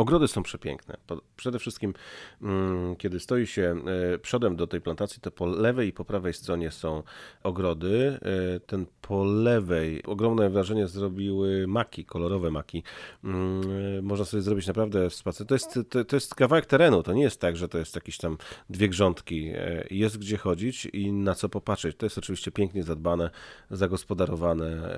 Ogrody 0.00 0.28
są 0.28 0.42
przepiękne. 0.42 0.96
Przede 1.36 1.58
wszystkim, 1.58 1.94
mm, 2.42 2.96
kiedy 2.96 3.20
stoi 3.20 3.46
się 3.46 3.82
e, 4.14 4.18
przodem 4.18 4.56
do 4.56 4.66
tej 4.66 4.80
plantacji, 4.80 5.20
to 5.20 5.30
po 5.30 5.46
lewej 5.46 5.88
i 5.88 5.92
po 5.92 6.04
prawej 6.04 6.32
stronie 6.32 6.70
są 6.70 7.02
ogrody. 7.42 8.18
E, 8.56 8.60
ten 8.60 8.86
po 9.02 9.24
lewej 9.24 10.02
ogromne 10.04 10.50
wrażenie 10.50 10.88
zrobiły 10.88 11.66
maki, 11.66 12.04
kolorowe 12.04 12.50
maki. 12.50 12.82
Mm, 13.24 13.62
e, 13.98 14.02
można 14.02 14.24
sobie 14.24 14.42
zrobić 14.42 14.66
naprawdę 14.66 15.10
spacer. 15.10 15.46
To 15.46 15.54
jest, 15.54 15.78
to, 15.90 16.04
to 16.04 16.16
jest 16.16 16.34
kawałek 16.34 16.66
terenu. 16.66 17.02
To 17.02 17.12
nie 17.12 17.22
jest 17.22 17.40
tak, 17.40 17.56
że 17.56 17.68
to 17.68 17.78
jest 17.78 17.94
jakieś 17.94 18.18
tam 18.18 18.36
dwie 18.70 18.88
grządki. 18.88 19.52
Jest 19.90 20.18
gdzie 20.18 20.36
chodzić 20.36 20.86
i 20.86 21.12
na 21.12 21.34
co 21.34 21.48
popatrzeć. 21.48 21.96
To 21.96 22.06
jest 22.06 22.18
oczywiście 22.18 22.50
pięknie 22.50 22.82
zadbane, 22.82 23.30
zagospodarowane 23.70 24.94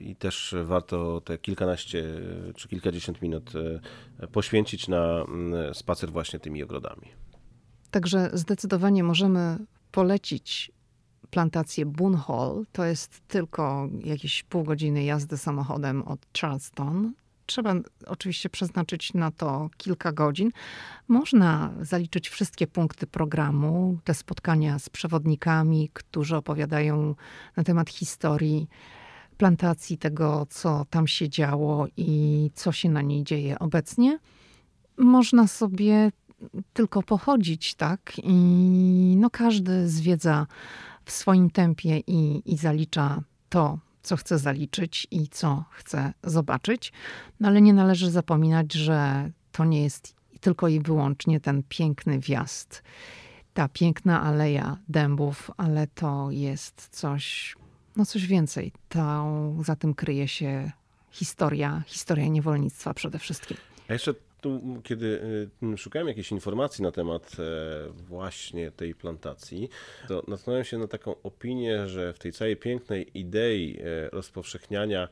i 0.00 0.16
też 0.16 0.54
warto 0.64 1.20
te 1.20 1.38
kilkanaście 1.38 2.04
czy 2.56 2.68
kilkadziesiąt 2.68 3.22
minut 3.22 3.52
poświęcić 4.36 4.88
na 4.88 5.24
mm, 5.28 5.74
spacer 5.74 6.12
właśnie 6.12 6.38
tymi 6.38 6.62
ogrodami. 6.62 7.08
Także 7.90 8.30
zdecydowanie 8.32 9.04
możemy 9.04 9.58
polecić 9.92 10.72
plantację 11.30 11.86
Boone 11.86 12.18
Hall. 12.18 12.66
To 12.72 12.84
jest 12.84 13.20
tylko 13.28 13.88
jakieś 14.04 14.42
pół 14.42 14.64
godziny 14.64 15.04
jazdy 15.04 15.36
samochodem 15.36 16.02
od 16.02 16.20
Charleston. 16.40 17.12
Trzeba 17.46 17.74
oczywiście 18.06 18.48
przeznaczyć 18.50 19.14
na 19.14 19.30
to 19.30 19.70
kilka 19.76 20.12
godzin. 20.12 20.50
Można 21.08 21.72
zaliczyć 21.80 22.28
wszystkie 22.28 22.66
punkty 22.66 23.06
programu, 23.06 23.98
te 24.04 24.14
spotkania 24.14 24.78
z 24.78 24.88
przewodnikami, 24.88 25.90
którzy 25.92 26.36
opowiadają 26.36 27.14
na 27.56 27.64
temat 27.64 27.90
historii 27.90 28.68
plantacji, 29.36 29.98
tego, 29.98 30.46
co 30.50 30.86
tam 30.90 31.06
się 31.06 31.28
działo 31.28 31.86
i 31.96 32.50
co 32.54 32.72
się 32.72 32.88
na 32.88 33.02
niej 33.02 33.24
dzieje 33.24 33.58
obecnie. 33.58 34.18
Można 34.98 35.46
sobie 35.46 36.12
tylko 36.72 37.02
pochodzić, 37.02 37.74
tak? 37.74 38.12
I 38.24 38.34
no 39.18 39.30
każdy 39.30 39.88
zwiedza 39.88 40.46
w 41.04 41.12
swoim 41.12 41.50
tempie 41.50 41.98
i, 41.98 42.52
i 42.52 42.56
zalicza 42.56 43.22
to, 43.48 43.78
co 44.02 44.16
chce 44.16 44.38
zaliczyć 44.38 45.06
i 45.10 45.28
co 45.28 45.64
chce 45.70 46.12
zobaczyć. 46.24 46.92
No 47.40 47.48
ale 47.48 47.60
nie 47.60 47.72
należy 47.74 48.10
zapominać, 48.10 48.72
że 48.72 49.30
to 49.52 49.64
nie 49.64 49.82
jest 49.82 50.16
tylko 50.40 50.68
i 50.68 50.80
wyłącznie 50.80 51.40
ten 51.40 51.62
piękny 51.68 52.18
wjazd, 52.18 52.82
ta 53.54 53.68
piękna 53.68 54.22
aleja 54.22 54.76
dębów, 54.88 55.50
ale 55.56 55.86
to 55.86 56.30
jest 56.30 56.88
coś 56.88 57.56
no 57.96 58.06
coś 58.06 58.26
więcej. 58.26 58.72
To, 58.88 59.26
za 59.64 59.76
tym 59.76 59.94
kryje 59.94 60.28
się 60.28 60.70
historia, 61.10 61.82
historia 61.86 62.26
niewolnictwa 62.26 62.94
przede 62.94 63.18
wszystkim. 63.18 63.56
A 63.88 63.92
jeszcze 63.92 64.14
tu, 64.40 64.80
kiedy 64.82 65.20
y, 65.74 65.76
szukałem 65.76 66.08
jakiejś 66.08 66.32
informacji 66.32 66.82
na 66.82 66.92
temat 66.92 67.36
e, 67.38 67.92
właśnie 67.92 68.70
tej 68.70 68.94
plantacji, 68.94 69.68
to 70.08 70.22
natknąłem 70.28 70.64
się 70.64 70.78
na 70.78 70.86
taką 70.86 71.22
opinię, 71.22 71.88
że 71.88 72.12
w 72.12 72.18
tej 72.18 72.32
całej 72.32 72.56
pięknej 72.56 73.18
idei 73.18 73.78
e, 73.80 74.10
rozpowszechniania 74.10 75.08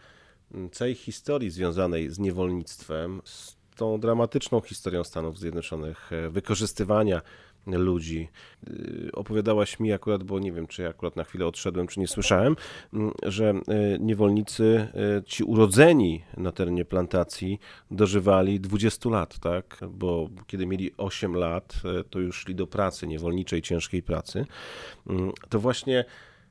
całej 0.72 0.94
historii 0.94 1.50
związanej 1.50 2.10
z 2.10 2.18
niewolnictwem, 2.18 3.22
z 3.24 3.56
tą 3.76 4.00
dramatyczną 4.00 4.60
historią 4.60 5.04
Stanów 5.04 5.38
Zjednoczonych, 5.38 6.12
e, 6.12 6.30
wykorzystywania 6.30 7.22
ludzi. 7.66 8.28
Y, 8.68 9.10
opowiadałaś 9.12 9.80
mi 9.80 9.92
akurat, 9.92 10.22
bo 10.22 10.38
nie 10.38 10.52
wiem, 10.52 10.66
czy 10.66 10.82
ja 10.82 10.88
akurat 10.88 11.16
na 11.16 11.24
chwilę 11.24 11.46
odszedłem, 11.46 11.86
czy 11.86 12.00
nie 12.00 12.08
słyszałem, 12.08 12.56
mm, 12.92 13.12
że 13.22 13.50
y, 13.50 13.98
niewolnicy, 14.00 14.88
y, 15.18 15.22
ci 15.24 15.44
urodzeni 15.44 16.22
na 16.36 16.52
terenie 16.52 16.84
plantacji, 16.84 17.60
dożywali 17.90 18.60
20 18.60 19.10
lat, 19.10 19.38
tak? 19.38 19.80
Bo 19.88 20.28
kiedy 20.46 20.66
mieli 20.66 20.90
8 20.96 21.34
lat, 21.34 21.82
to 22.10 22.18
już 22.18 22.36
szli 22.36 22.54
do 22.54 22.66
pracy, 22.66 23.06
niewolniczej, 23.06 23.62
ciężkiej 23.62 24.02
pracy. 24.02 24.46
Mm, 25.06 25.32
to 25.48 25.60
właśnie 25.60 26.04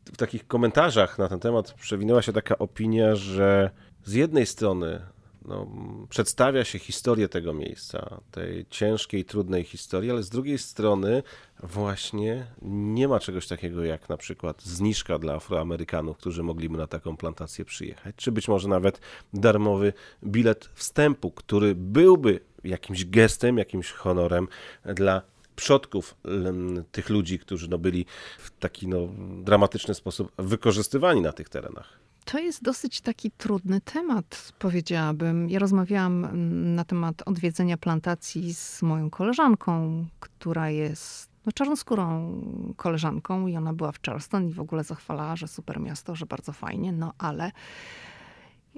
w 0.06 0.18
takich 0.18 0.48
komentarzach 0.48 1.20
na 1.20 1.30
ten 1.30 1.40
temat 1.40 1.74
przewinęła 1.74 2.22
się 2.22 2.34
taka 2.34 2.58
opinia, 2.58 3.16
że 3.16 3.70
z 4.04 4.14
jednej 4.14 4.46
strony 4.46 5.02
no, 5.46 5.68
przedstawia 6.10 6.64
się 6.64 6.80
historię 6.80 7.30
tego 7.30 7.54
miejsca, 7.54 8.22
tej 8.32 8.66
ciężkiej, 8.70 9.26
trudnej 9.26 9.64
historii, 9.64 10.12
ale 10.12 10.24
z 10.24 10.30
drugiej 10.30 10.58
strony 10.58 11.24
właśnie 11.64 12.48
nie 12.62 13.08
ma 13.08 13.20
czegoś 13.20 13.48
takiego 13.48 13.84
jak 13.84 14.10
na 14.10 14.18
przykład 14.18 14.64
zniżka 14.64 15.20
dla 15.20 15.34
Afroamerykanów, 15.34 16.18
którzy 16.18 16.44
mogliby 16.44 16.78
na 16.78 16.88
taką 16.88 17.18
plantację 17.18 17.66
przyjechać, 17.66 18.16
czy 18.16 18.32
być 18.32 18.48
może 18.48 18.70
nawet 18.70 19.00
darmowy 19.34 19.94
bilet 20.24 20.70
wstępu, 20.74 21.32
który 21.32 21.76
byłby 21.76 22.40
jakimś 22.64 23.06
gestem, 23.06 23.58
jakimś 23.58 23.92
honorem 23.92 24.48
dla 24.86 25.22
przodków 25.56 26.16
tych 26.92 27.10
ludzi, 27.10 27.40
którzy 27.40 27.70
no, 27.70 27.78
byli 27.78 28.06
w 28.38 28.52
taki 28.60 28.88
no, 28.88 29.08
dramatyczny 29.44 29.94
sposób 29.94 30.32
wykorzystywani 30.38 31.22
na 31.22 31.32
tych 31.32 31.50
terenach. 31.50 32.03
To 32.26 32.40
jest 32.40 32.64
dosyć 32.64 33.02
taki 33.02 33.32
trudny 33.32 33.82
temat, 33.82 34.54
powiedziałabym. 34.60 35.50
Ja 35.50 35.60
rozmawiałam 35.60 36.26
mm, 36.26 36.76
na 36.76 36.86
temat 36.86 37.22
odwiedzenia 37.26 37.78
plantacji 37.78 38.54
z 38.54 38.82
moją 38.82 39.10
koleżanką, 39.10 40.06
która 40.20 40.70
jest 40.70 41.30
no, 41.46 41.52
czarnoskórą 41.52 42.42
koleżanką 42.76 43.48
i 43.48 43.58
ona 43.58 43.74
była 43.74 43.92
w 43.92 44.02
Charleston 44.02 44.50
i 44.50 44.54
w 44.54 44.60
ogóle 44.60 44.84
zachwalała, 44.84 45.36
że 45.36 45.48
super 45.48 45.80
miasto, 45.80 46.16
że 46.16 46.26
bardzo 46.26 46.54
fajnie, 46.54 46.92
no 46.92 47.14
ale 47.18 47.52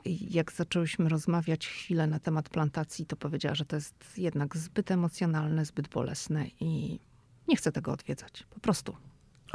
jak 0.05 0.51
zaczęłyśmy 0.51 1.09
rozmawiać 1.09 1.67
chwilę 1.67 2.07
na 2.07 2.19
temat 2.19 2.49
plantacji, 2.49 3.05
to 3.05 3.15
powiedziała, 3.15 3.55
że 3.55 3.65
to 3.65 3.75
jest 3.75 4.17
jednak 4.17 4.57
zbyt 4.57 4.91
emocjonalne, 4.91 5.65
zbyt 5.65 5.87
bolesne 5.87 6.45
i 6.59 6.99
nie 7.47 7.55
chce 7.55 7.71
tego 7.71 7.91
odwiedzać. 7.91 8.43
Po 8.49 8.59
prostu. 8.59 8.95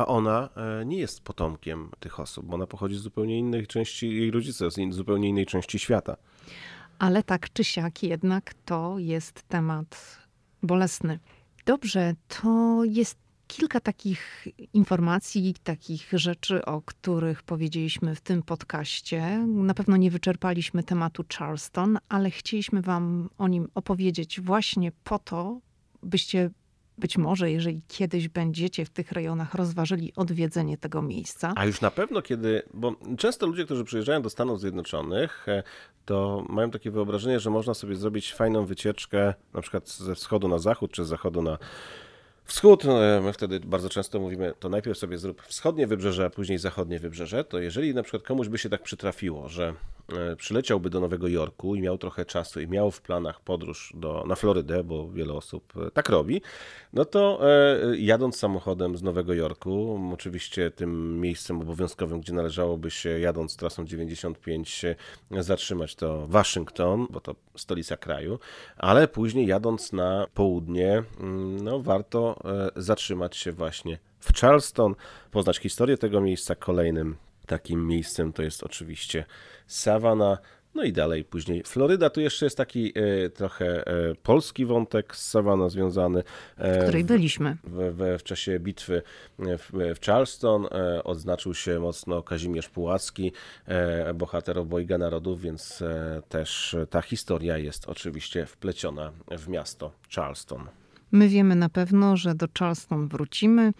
A 0.01 0.07
ona 0.07 0.49
e, 0.57 0.85
nie 0.85 0.99
jest 0.99 1.21
potomkiem 1.21 1.91
tych 2.01 2.21
osób, 2.21 2.47
bo 2.47 2.55
ona 2.55 2.67
pochodzi 2.67 2.97
z 2.97 3.01
zupełnie 3.01 3.39
innej 3.39 3.67
części, 3.67 4.17
jej 4.17 4.31
rodzice 4.31 4.71
z 4.71 4.95
zupełnie 4.95 5.29
innej 5.29 5.47
części 5.47 5.79
świata. 5.79 6.17
Ale 6.99 7.23
tak 7.23 7.53
czy 7.53 7.65
siak 7.65 8.03
jednak 8.03 8.55
to 8.65 8.99
jest 8.99 9.43
temat 9.43 10.19
bolesny. 10.63 11.19
Dobrze, 11.67 12.15
to 12.29 12.81
jest 12.85 13.19
kilka 13.47 13.81
takich 13.81 14.49
informacji, 14.75 15.55
takich 15.65 16.09
rzeczy, 16.13 16.65
o 16.65 16.83
których 16.83 17.43
powiedzieliśmy 17.43 18.15
w 18.15 18.21
tym 18.21 18.43
podcaście. 18.43 19.47
Na 19.47 19.75
pewno 19.75 19.97
nie 19.97 20.11
wyczerpaliśmy 20.11 20.83
tematu 20.83 21.25
Charleston, 21.39 21.99
ale 22.09 22.31
chcieliśmy 22.31 22.83
Wam 22.83 23.31
o 23.39 23.49
nim 23.49 23.69
opowiedzieć 23.75 24.41
właśnie 24.41 24.93
po 25.05 25.19
to, 25.19 25.61
byście 26.03 26.51
być 27.01 27.19
może, 27.19 27.51
jeżeli 27.51 27.83
kiedyś 27.89 28.29
będziecie 28.29 28.85
w 28.85 28.91
tych 28.91 29.13
rejonach, 29.13 29.55
rozważyli 29.55 30.13
odwiedzenie 30.17 30.79
tego 30.79 31.03
miejsca. 31.03 31.53
A 31.57 31.65
już 31.67 31.81
na 31.81 31.91
pewno, 31.91 32.23
kiedy, 32.23 32.63
bo 32.75 32.95
często 33.19 33.47
ludzie, 33.47 33.65
którzy 33.65 33.85
przyjeżdżają 33.85 34.23
do 34.23 34.31
Stanów 34.31 34.61
Zjednoczonych, 34.61 35.49
e, 35.49 35.63
to 36.05 36.45
mają 36.49 36.71
takie 36.71 36.91
wyobrażenie, 36.91 37.41
że 37.41 37.51
można 37.51 37.75
sobie 37.75 37.97
zrobić 37.97 38.35
fajną 38.35 38.65
wycieczkę, 38.65 39.35
na 39.55 39.61
przykład 39.61 39.89
ze 39.89 40.15
wschodu 40.15 40.49
na 40.49 40.59
zachód, 40.59 40.93
czy 40.93 41.05
z 41.05 41.09
zachodu 41.09 41.43
na 41.43 41.59
Wschód, 42.51 42.85
e, 42.85 43.21
my 43.21 43.33
wtedy 43.33 43.61
bardzo 43.61 43.89
często 43.89 44.21
mówimy, 44.21 44.53
to 44.59 44.69
najpierw 44.69 44.99
sobie 44.99 45.19
zrób 45.19 45.43
wschodnie 45.43 45.87
wybrzeże, 45.87 46.25
a 46.25 46.31
później 46.31 46.59
zachodnie 46.59 46.99
wybrzeże, 46.99 47.45
to 47.45 47.59
jeżeli 47.59 47.95
na 47.95 48.03
przykład 48.03 48.23
komuś 48.23 48.49
by 48.49 48.59
się 48.59 48.69
tak 48.69 48.83
przytrafiło, 48.83 49.49
że 49.49 49.75
e, 50.13 50.37
przyleciałby 50.37 50.91
do 50.91 51.01
Nowego 51.01 51.29
Jorku 51.29 51.75
i 51.75 51.81
miał 51.81 51.99
trochę 51.99 52.25
czasu 52.25 52.61
i 52.61 52.69
miał 52.69 52.91
w 52.91 53.01
planach 53.01 53.41
podróż 53.41 53.93
do, 53.97 54.25
na 54.27 54.35
Florydę, 54.35 54.85
bo 54.85 55.11
wiele 55.11 55.33
osób 55.33 55.73
e, 55.77 55.91
tak 55.91 56.09
robi, 56.09 56.43
no 56.93 57.05
to 57.05 57.41
jadąc 57.97 58.37
samochodem 58.37 58.97
z 58.97 59.03
Nowego 59.03 59.35
Jorku, 59.35 60.01
oczywiście 60.15 60.71
tym 60.71 61.21
miejscem 61.21 61.61
obowiązkowym, 61.61 62.21
gdzie 62.21 62.33
należałoby 62.33 62.91
się 62.91 63.19
jadąc 63.19 63.57
trasą 63.57 63.85
95 63.85 64.85
zatrzymać 65.31 65.95
to 65.95 66.27
Waszyngton, 66.27 67.07
bo 67.11 67.21
to 67.21 67.35
stolica 67.57 67.97
kraju, 67.97 68.39
ale 68.77 69.09
później 69.09 69.47
jadąc 69.47 69.93
na 69.93 70.27
południe, 70.35 71.03
mm, 71.21 71.65
no 71.65 71.81
warto 71.81 72.40
zatrzymać 72.77 73.37
się 73.37 73.53
właśnie 73.53 73.99
w 74.21 74.41
Charleston, 74.41 74.95
poznać 75.31 75.59
historię 75.59 75.99
tego 75.99 76.21
miejsca. 76.21 76.55
Kolejnym 76.55 77.17
takim 77.47 77.87
miejscem 77.87 78.33
to 78.33 78.43
jest 78.43 78.63
oczywiście 78.63 79.25
Savannah. 79.67 80.39
No 80.75 80.85
i 80.85 80.93
dalej 80.93 81.25
później 81.25 81.63
Floryda. 81.63 82.11
Tu 82.11 82.21
jeszcze 82.21 82.47
jest 82.47 82.57
taki 82.57 82.93
e, 82.99 83.31
trochę 83.31 83.87
e, 83.87 84.15
polski 84.23 84.67
wątek 84.67 85.17
z 85.17 85.31
Savannah 85.31 85.71
związany. 85.71 86.23
E, 86.57 86.81
w 86.81 86.83
której 86.83 87.05
byliśmy. 87.05 87.57
W, 87.65 87.95
w, 87.97 88.19
w 88.19 88.23
czasie 88.23 88.61
bitwy 88.61 89.03
w, 89.39 89.95
w 90.01 90.07
Charleston 90.07 90.67
e, 90.67 91.05
odznaczył 91.05 91.55
się 91.55 91.81
mocno 91.81 92.23
Kazimierz 92.23 92.69
Pułacki, 92.69 93.33
e, 93.67 94.15
bohater 94.15 94.59
obojga 94.59 94.99
narodów, 94.99 95.41
więc 95.41 95.83
też 96.29 96.77
ta 96.91 97.03
historia 97.03 97.59
jest 97.59 97.89
oczywiście 97.89 98.47
wpleciona 98.47 99.13
w 99.39 99.49
miasto 99.49 99.93
Charleston. 100.15 100.69
My 101.13 101.29
wiemy 101.29 101.57
na 101.57 101.69
pewno, 101.69 102.17
że 102.17 102.35
do 102.35 102.47
Charleston 102.59 103.09
wrócimy. 103.09 103.73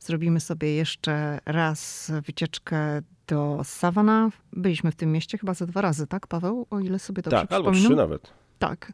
Zrobimy 0.00 0.40
sobie 0.40 0.74
jeszcze 0.74 1.38
raz 1.46 2.12
wycieczkę 2.26 3.02
do 3.26 3.60
Savannah. 3.64 4.32
Byliśmy 4.52 4.92
w 4.92 4.96
tym 4.96 5.12
mieście 5.12 5.38
chyba 5.38 5.54
ze 5.54 5.66
dwa 5.66 5.80
razy, 5.80 6.06
tak 6.06 6.26
Paweł? 6.26 6.66
O 6.70 6.80
ile 6.80 6.98
sobie 6.98 7.22
dobrze 7.22 7.36
tak, 7.38 7.48
przypominam. 7.48 7.74
albo 7.74 7.86
trzy 7.88 7.96
nawet. 7.96 8.32
Tak. 8.58 8.92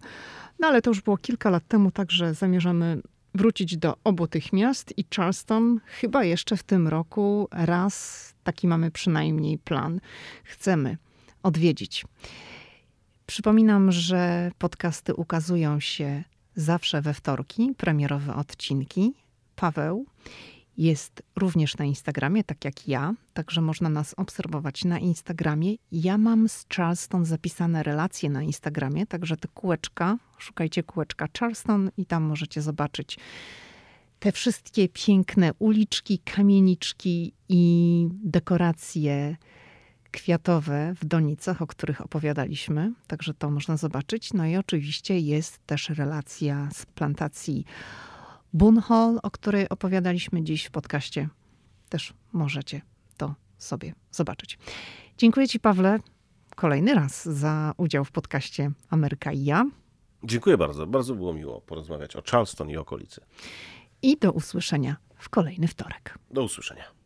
No 0.59 0.69
ale 0.69 0.83
to 0.83 0.91
już 0.91 1.01
było 1.01 1.17
kilka 1.17 1.51
lat 1.51 1.69
temu, 1.69 1.91
także 1.91 2.35
zamierzamy 2.35 3.01
wrócić 3.35 3.77
do 3.77 3.97
obu 4.05 4.27
tych 4.27 4.53
miast 4.53 4.99
i 4.99 5.05
Charleston 5.17 5.81
chyba 5.87 6.25
jeszcze 6.25 6.57
w 6.57 6.63
tym 6.63 6.89
roku 6.89 7.49
raz, 7.51 8.35
taki 8.45 8.69
mamy 8.69 8.91
przynajmniej 8.91 9.59
plan, 9.59 10.01
chcemy 10.45 10.97
odwiedzić. 11.43 12.05
Przypominam, 13.27 13.93
że 13.93 14.51
podcasty 14.59 15.15
ukazują 15.15 15.81
się 15.81 16.25
zawsze 16.55 17.03
we 17.03 17.15
wtorki, 17.15 17.75
premierowe 17.77 18.35
odcinki. 18.35 19.15
Paweł 19.57 20.07
jest 20.77 21.23
również 21.37 21.77
na 21.77 21.85
Instagramie, 21.85 22.45
tak 22.45 22.65
jak 22.65 22.89
ja, 22.89 23.15
także 23.35 23.61
można 23.61 23.89
nas 23.89 24.15
obserwować 24.17 24.85
na 24.85 24.99
Instagramie. 24.99 25.75
Ja 25.93 26.19
mam 26.19 26.49
z 26.49 26.67
Charleston 26.77 27.25
zapisane 27.25 27.83
relacje 27.83 28.31
na 28.31 28.43
Instagramie, 28.43 29.07
także 29.07 29.37
te 29.37 29.49
kółeczka, 29.49 30.19
szukajcie 30.39 30.83
kółeczka 30.83 31.29
Charleston 31.39 31.91
i 31.97 32.07
tam 32.07 32.23
możecie 32.23 32.63
zobaczyć 32.63 33.19
te 34.19 34.33
wszystkie 34.33 34.89
piękne 34.89 35.51
uliczki, 35.59 36.19
kamieniczki 36.19 37.33
i 37.49 38.09
dekoracje 38.25 39.37
kwiatowe 40.13 40.95
w 41.01 41.05
donicach, 41.05 41.63
o 41.63 41.67
których 41.67 42.01
opowiadaliśmy, 42.01 42.93
także 43.07 43.35
to 43.35 43.51
można 43.51 43.77
zobaczyć. 43.77 44.33
No 44.33 44.47
i 44.47 44.57
oczywiście 44.57 45.19
jest 45.19 45.67
też 45.67 45.91
relacja 45.91 46.69
z 46.73 46.87
plantacji 46.87 47.65
Bunhall, 48.53 49.19
o 49.23 49.31
której 49.31 49.69
opowiadaliśmy 49.69 50.43
dziś 50.43 50.65
w 50.65 50.71
podcaście. 50.71 51.29
Też 51.89 52.15
możecie 52.33 52.81
to 53.17 53.35
sobie 53.59 53.95
zobaczyć. 54.11 54.59
Dziękuję 55.19 55.49
Ci, 55.49 55.61
Pawle, 55.61 55.99
kolejny 56.57 56.95
raz 56.95 57.29
za 57.29 57.73
udział 57.77 58.05
w 58.05 58.13
podcaście 58.13 58.71
Ameryka 58.91 59.33
i 59.33 59.45
ja. 59.45 59.65
Dziękuję 60.25 60.59
bardzo. 60.59 60.87
Bardzo 60.87 61.15
było 61.15 61.35
miło 61.35 61.61
porozmawiać 61.61 62.17
o 62.17 62.23
Charleston 62.31 62.71
i 62.71 62.77
okolicy. 62.77 63.21
I 64.03 64.17
do 64.17 64.33
usłyszenia 64.33 64.97
w 65.17 65.29
kolejny 65.29 65.69
wtorek. 65.69 66.19
Do 66.31 66.43
usłyszenia. 66.43 67.02